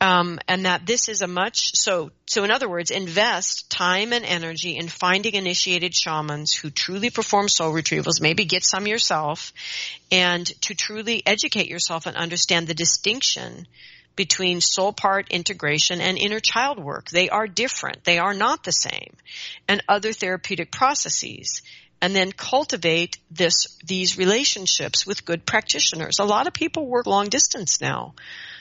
um, 0.00 0.38
and 0.46 0.64
that 0.64 0.86
this 0.86 1.08
is 1.08 1.22
a 1.22 1.26
much 1.26 1.74
so 1.74 2.10
so 2.26 2.44
in 2.44 2.50
other 2.50 2.68
words 2.68 2.90
invest 2.90 3.70
time 3.70 4.12
and 4.12 4.24
energy 4.24 4.76
in 4.76 4.88
finding 4.88 5.34
initiated 5.34 5.94
shamans 5.94 6.54
who 6.54 6.70
truly 6.70 7.10
perform 7.10 7.48
soul 7.48 7.72
retrievals 7.72 8.20
maybe 8.20 8.44
get 8.44 8.64
some 8.64 8.86
yourself 8.86 9.52
and 10.10 10.46
to 10.62 10.74
truly 10.74 11.22
educate 11.26 11.68
yourself 11.68 12.06
and 12.06 12.16
understand 12.16 12.66
the 12.66 12.74
distinction 12.74 13.66
between 14.18 14.60
soul 14.60 14.92
part 14.92 15.30
integration 15.30 16.00
and 16.00 16.18
inner 16.18 16.40
child 16.40 16.80
work. 16.80 17.08
They 17.08 17.28
are 17.28 17.46
different. 17.46 18.02
They 18.02 18.18
are 18.18 18.34
not 18.34 18.64
the 18.64 18.72
same. 18.72 19.14
And 19.68 19.80
other 19.88 20.12
therapeutic 20.12 20.72
processes. 20.72 21.62
And 22.00 22.14
then 22.14 22.30
cultivate 22.30 23.18
this, 23.30 23.76
these 23.84 24.18
relationships 24.18 25.04
with 25.04 25.24
good 25.24 25.44
practitioners. 25.44 26.20
A 26.20 26.24
lot 26.24 26.46
of 26.46 26.52
people 26.52 26.86
work 26.86 27.06
long 27.06 27.28
distance 27.28 27.80
now. 27.80 28.14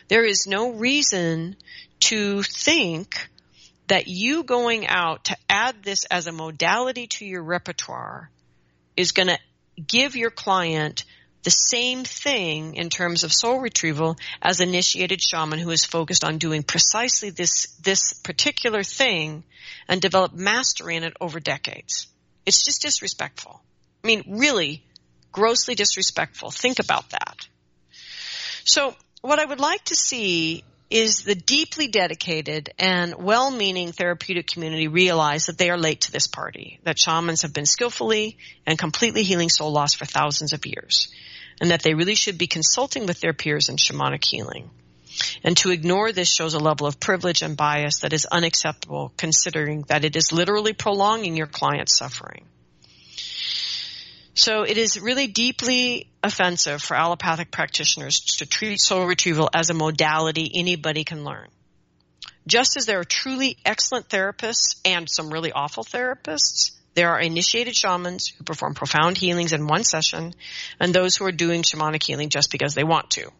There 0.08 0.26
is 0.26 0.48
no 0.48 0.72
reason 0.72 1.56
to 2.00 2.42
think 2.44 3.30
that 3.88 4.08
you 4.08 4.44
going 4.44 4.88
out 4.88 5.26
to 5.26 5.38
add 5.50 5.84
this 5.84 6.06
as 6.06 6.28
a 6.28 6.32
modality 6.32 7.08
to 7.08 7.26
your 7.26 7.44
repertoire 7.44 8.30
is 8.96 9.12
going 9.12 9.28
to 9.28 9.40
give 9.86 10.16
your 10.16 10.32
client 10.32 11.06
the 11.44 11.52
same 11.52 12.04
thing 12.04 12.76
in 12.76 12.90
terms 12.90 13.24
of 13.24 13.32
soul 13.32 13.60
retrieval 13.60 14.18
as 14.42 14.60
initiated 14.60 15.22
shaman 15.22 15.60
who 15.60 15.70
is 15.70 15.86
focused 15.86 16.24
on 16.24 16.40
doing 16.40 16.64
precisely 16.64 17.30
this, 17.30 17.68
this 17.82 18.14
particular 18.14 18.84
thing 18.84 19.44
and 19.88 20.02
develop 20.02 20.34
mastery 20.34 20.98
in 20.98 21.04
it 21.04 21.14
over 21.22 21.40
decades. 21.40 22.08
It's 22.48 22.64
just 22.64 22.82
disrespectful. 22.82 23.62
I 24.04 24.08
mean, 24.08 24.40
really 24.40 24.82
grossly 25.34 25.76
disrespectful. 25.76 26.50
Think 26.50 26.80
about 26.80 27.10
that. 27.10 27.46
So 28.64 28.96
what 29.22 29.38
I 29.38 29.46
would 29.46 29.60
like 29.60 29.84
to 29.86 29.96
see 29.96 30.64
is 30.90 31.24
the 31.24 31.36
deeply 31.36 31.90
dedicated 31.90 32.70
and 32.80 33.16
well-meaning 33.16 33.92
therapeutic 33.92 34.48
community 34.48 34.88
realize 34.88 35.48
that 35.48 35.58
they 35.58 35.70
are 35.70 35.78
late 35.78 36.02
to 36.02 36.12
this 36.14 36.28
party, 36.28 36.80
that 36.84 36.98
shamans 36.98 37.42
have 37.42 37.52
been 37.52 37.66
skillfully 37.66 38.38
and 38.66 38.80
completely 38.80 39.24
healing 39.24 39.50
soul 39.50 39.74
loss 39.74 39.94
for 39.94 40.06
thousands 40.06 40.54
of 40.54 40.66
years, 40.66 41.10
and 41.60 41.72
that 41.72 41.84
they 41.84 41.96
really 41.96 42.16
should 42.16 42.38
be 42.38 42.48
consulting 42.48 43.06
with 43.06 43.20
their 43.20 43.34
peers 43.34 43.68
in 43.68 43.76
shamanic 43.76 44.24
healing. 44.24 44.70
And 45.44 45.58
to 45.58 45.72
ignore 45.72 46.12
this 46.12 46.30
shows 46.30 46.54
a 46.54 46.60
level 46.60 46.88
of 46.88 47.00
privilege 47.00 47.42
and 47.42 47.58
bias 47.58 48.02
that 48.02 48.14
is 48.14 48.26
unacceptable 48.26 49.14
considering 49.18 49.84
that 49.88 50.06
it 50.06 50.16
is 50.16 50.32
literally 50.32 50.74
prolonging 50.74 51.36
your 51.36 51.48
client's 51.48 51.98
suffering. 51.98 52.46
So 54.38 54.62
it 54.62 54.78
is 54.78 55.00
really 55.02 55.26
deeply 55.26 56.10
offensive 56.24 56.84
for 56.84 56.96
allopathic 56.96 57.50
practitioners 57.50 58.20
to 58.38 58.46
treat 58.46 58.80
soul 58.80 59.08
retrieval 59.08 59.50
as 59.52 59.72
a 59.72 59.74
modality 59.74 60.52
anybody 60.54 61.04
can 61.04 61.24
learn. 61.24 61.48
Just 62.46 62.78
as 62.78 62.86
there 62.86 63.00
are 63.00 63.04
truly 63.04 63.58
excellent 63.66 64.10
therapists 64.10 64.80
and 64.86 65.10
some 65.10 65.32
really 65.32 65.52
awful 65.52 65.84
therapists, 65.84 66.72
there 66.94 67.10
are 67.10 67.20
initiated 67.20 67.76
shamans 67.76 68.28
who 68.28 68.44
perform 68.44 68.76
profound 68.76 69.18
healings 69.18 69.54
in 69.54 69.68
one 69.68 69.84
session 69.84 70.34
and 70.80 70.94
those 70.94 71.18
who 71.18 71.26
are 71.26 71.32
doing 71.32 71.64
shamanic 71.64 72.04
healing 72.04 72.30
just 72.30 72.52
because 72.52 72.76
they 72.76 72.84
want 72.84 73.10
to. 73.12 73.32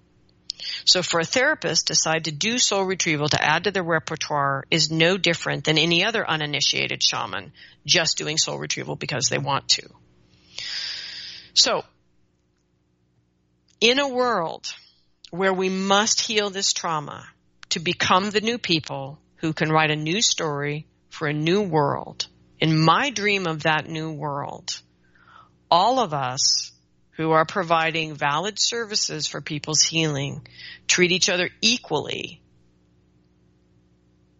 So 0.86 1.04
for 1.04 1.20
a 1.20 1.26
therapist 1.26 1.88
to 1.88 1.94
decide 1.94 2.26
to 2.26 2.32
do 2.32 2.58
soul 2.58 2.84
retrieval 2.84 3.30
to 3.30 3.44
add 3.44 3.66
to 3.66 3.72
their 3.72 3.84
repertoire 3.84 4.66
is 4.72 4.92
no 4.92 5.18
different 5.18 5.64
than 5.66 5.78
any 5.78 6.04
other 6.04 6.28
uninitiated 6.28 7.04
shaman 7.04 7.54
just 7.86 8.18
doing 8.18 8.38
soul 8.38 8.58
retrieval 8.58 8.96
because 8.96 9.30
they 9.30 9.38
want 9.38 9.68
to. 9.70 9.90
So, 11.54 11.84
in 13.82 14.00
a 14.00 14.08
world 14.08 14.74
where 15.32 15.54
we 15.54 15.70
must 15.70 16.22
heal 16.22 16.50
this 16.50 16.74
trauma 16.74 17.26
to 17.70 17.80
become 17.80 18.30
the 18.30 18.42
new 18.42 18.58
people 18.58 19.20
who 19.38 19.54
can 19.54 19.72
write 19.72 19.92
a 19.92 19.96
new 19.96 20.22
story 20.22 20.88
for 21.10 21.28
a 21.28 21.34
new 21.34 21.62
world, 21.62 22.28
in 22.60 22.78
my 22.78 23.10
dream 23.10 23.46
of 23.46 23.64
that 23.64 23.88
new 23.88 24.12
world, 24.12 24.82
all 25.70 26.00
of 26.00 26.14
us 26.14 26.72
who 27.18 27.32
are 27.32 27.46
providing 27.46 28.14
valid 28.14 28.60
services 28.60 29.28
for 29.28 29.42
people's 29.42 29.82
healing 29.82 30.48
treat 30.88 31.12
each 31.12 31.30
other 31.30 31.50
equally 31.62 32.40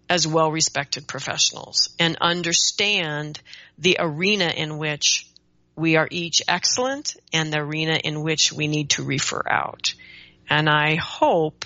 as 0.10 0.26
well 0.28 0.52
respected 0.52 1.08
professionals 1.08 1.90
and 2.00 2.18
understand 2.22 3.42
the 3.78 3.98
arena 4.00 4.48
in 4.48 4.78
which 4.78 5.28
we 5.76 5.96
are 5.96 6.08
each 6.10 6.42
excellent 6.48 7.16
and 7.34 7.52
the 7.52 7.60
arena 7.60 8.00
in 8.04 8.22
which 8.22 8.54
we 8.54 8.68
need 8.68 8.92
to 8.92 9.04
refer 9.04 9.42
out. 9.50 9.94
And 10.50 10.70
I 10.70 10.96
hope 10.96 11.66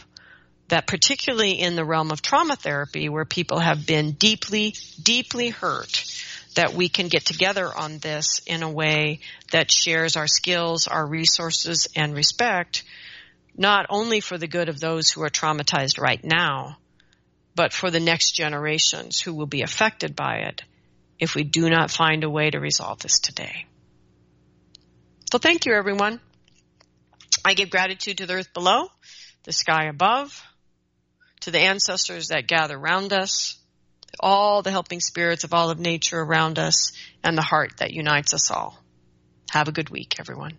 that 0.69 0.87
particularly 0.87 1.59
in 1.59 1.75
the 1.75 1.85
realm 1.85 2.11
of 2.11 2.21
trauma 2.21 2.55
therapy 2.55 3.09
where 3.09 3.25
people 3.25 3.59
have 3.59 3.85
been 3.85 4.13
deeply, 4.13 4.75
deeply 5.01 5.49
hurt, 5.49 6.03
that 6.55 6.73
we 6.73 6.89
can 6.89 7.07
get 7.07 7.25
together 7.25 7.67
on 7.73 7.99
this 7.99 8.41
in 8.45 8.63
a 8.63 8.69
way 8.69 9.19
that 9.51 9.71
shares 9.71 10.15
our 10.15 10.27
skills, 10.27 10.87
our 10.87 11.05
resources, 11.05 11.87
and 11.95 12.13
respect, 12.13 12.83
not 13.55 13.85
only 13.89 14.19
for 14.19 14.37
the 14.37 14.47
good 14.47 14.69
of 14.69 14.79
those 14.79 15.09
who 15.09 15.21
are 15.23 15.29
traumatized 15.29 15.99
right 15.99 16.23
now, 16.23 16.77
but 17.55 17.73
for 17.73 17.91
the 17.91 17.99
next 17.99 18.31
generations 18.31 19.19
who 19.19 19.33
will 19.33 19.45
be 19.45 19.61
affected 19.61 20.15
by 20.15 20.37
it 20.47 20.61
if 21.19 21.35
we 21.35 21.43
do 21.43 21.69
not 21.69 21.91
find 21.91 22.23
a 22.23 22.29
way 22.29 22.49
to 22.49 22.59
resolve 22.59 22.99
this 22.99 23.19
today. 23.19 23.65
So 25.31 25.37
thank 25.37 25.65
you, 25.65 25.73
everyone. 25.73 26.19
I 27.45 27.53
give 27.53 27.69
gratitude 27.69 28.17
to 28.17 28.25
the 28.25 28.33
earth 28.33 28.53
below, 28.53 28.87
the 29.43 29.53
sky 29.53 29.85
above, 29.85 30.43
to 31.41 31.51
the 31.51 31.59
ancestors 31.59 32.29
that 32.29 32.47
gather 32.47 32.77
around 32.77 33.13
us, 33.13 33.57
all 34.19 34.61
the 34.61 34.71
helping 34.71 34.99
spirits 34.99 35.43
of 35.43 35.53
all 35.53 35.69
of 35.69 35.79
nature 35.79 36.19
around 36.19 36.59
us, 36.59 36.91
and 37.23 37.37
the 37.37 37.41
heart 37.41 37.77
that 37.77 37.91
unites 37.91 38.33
us 38.33 38.51
all. 38.51 38.77
Have 39.51 39.67
a 39.67 39.71
good 39.71 39.89
week, 39.89 40.19
everyone. 40.19 40.57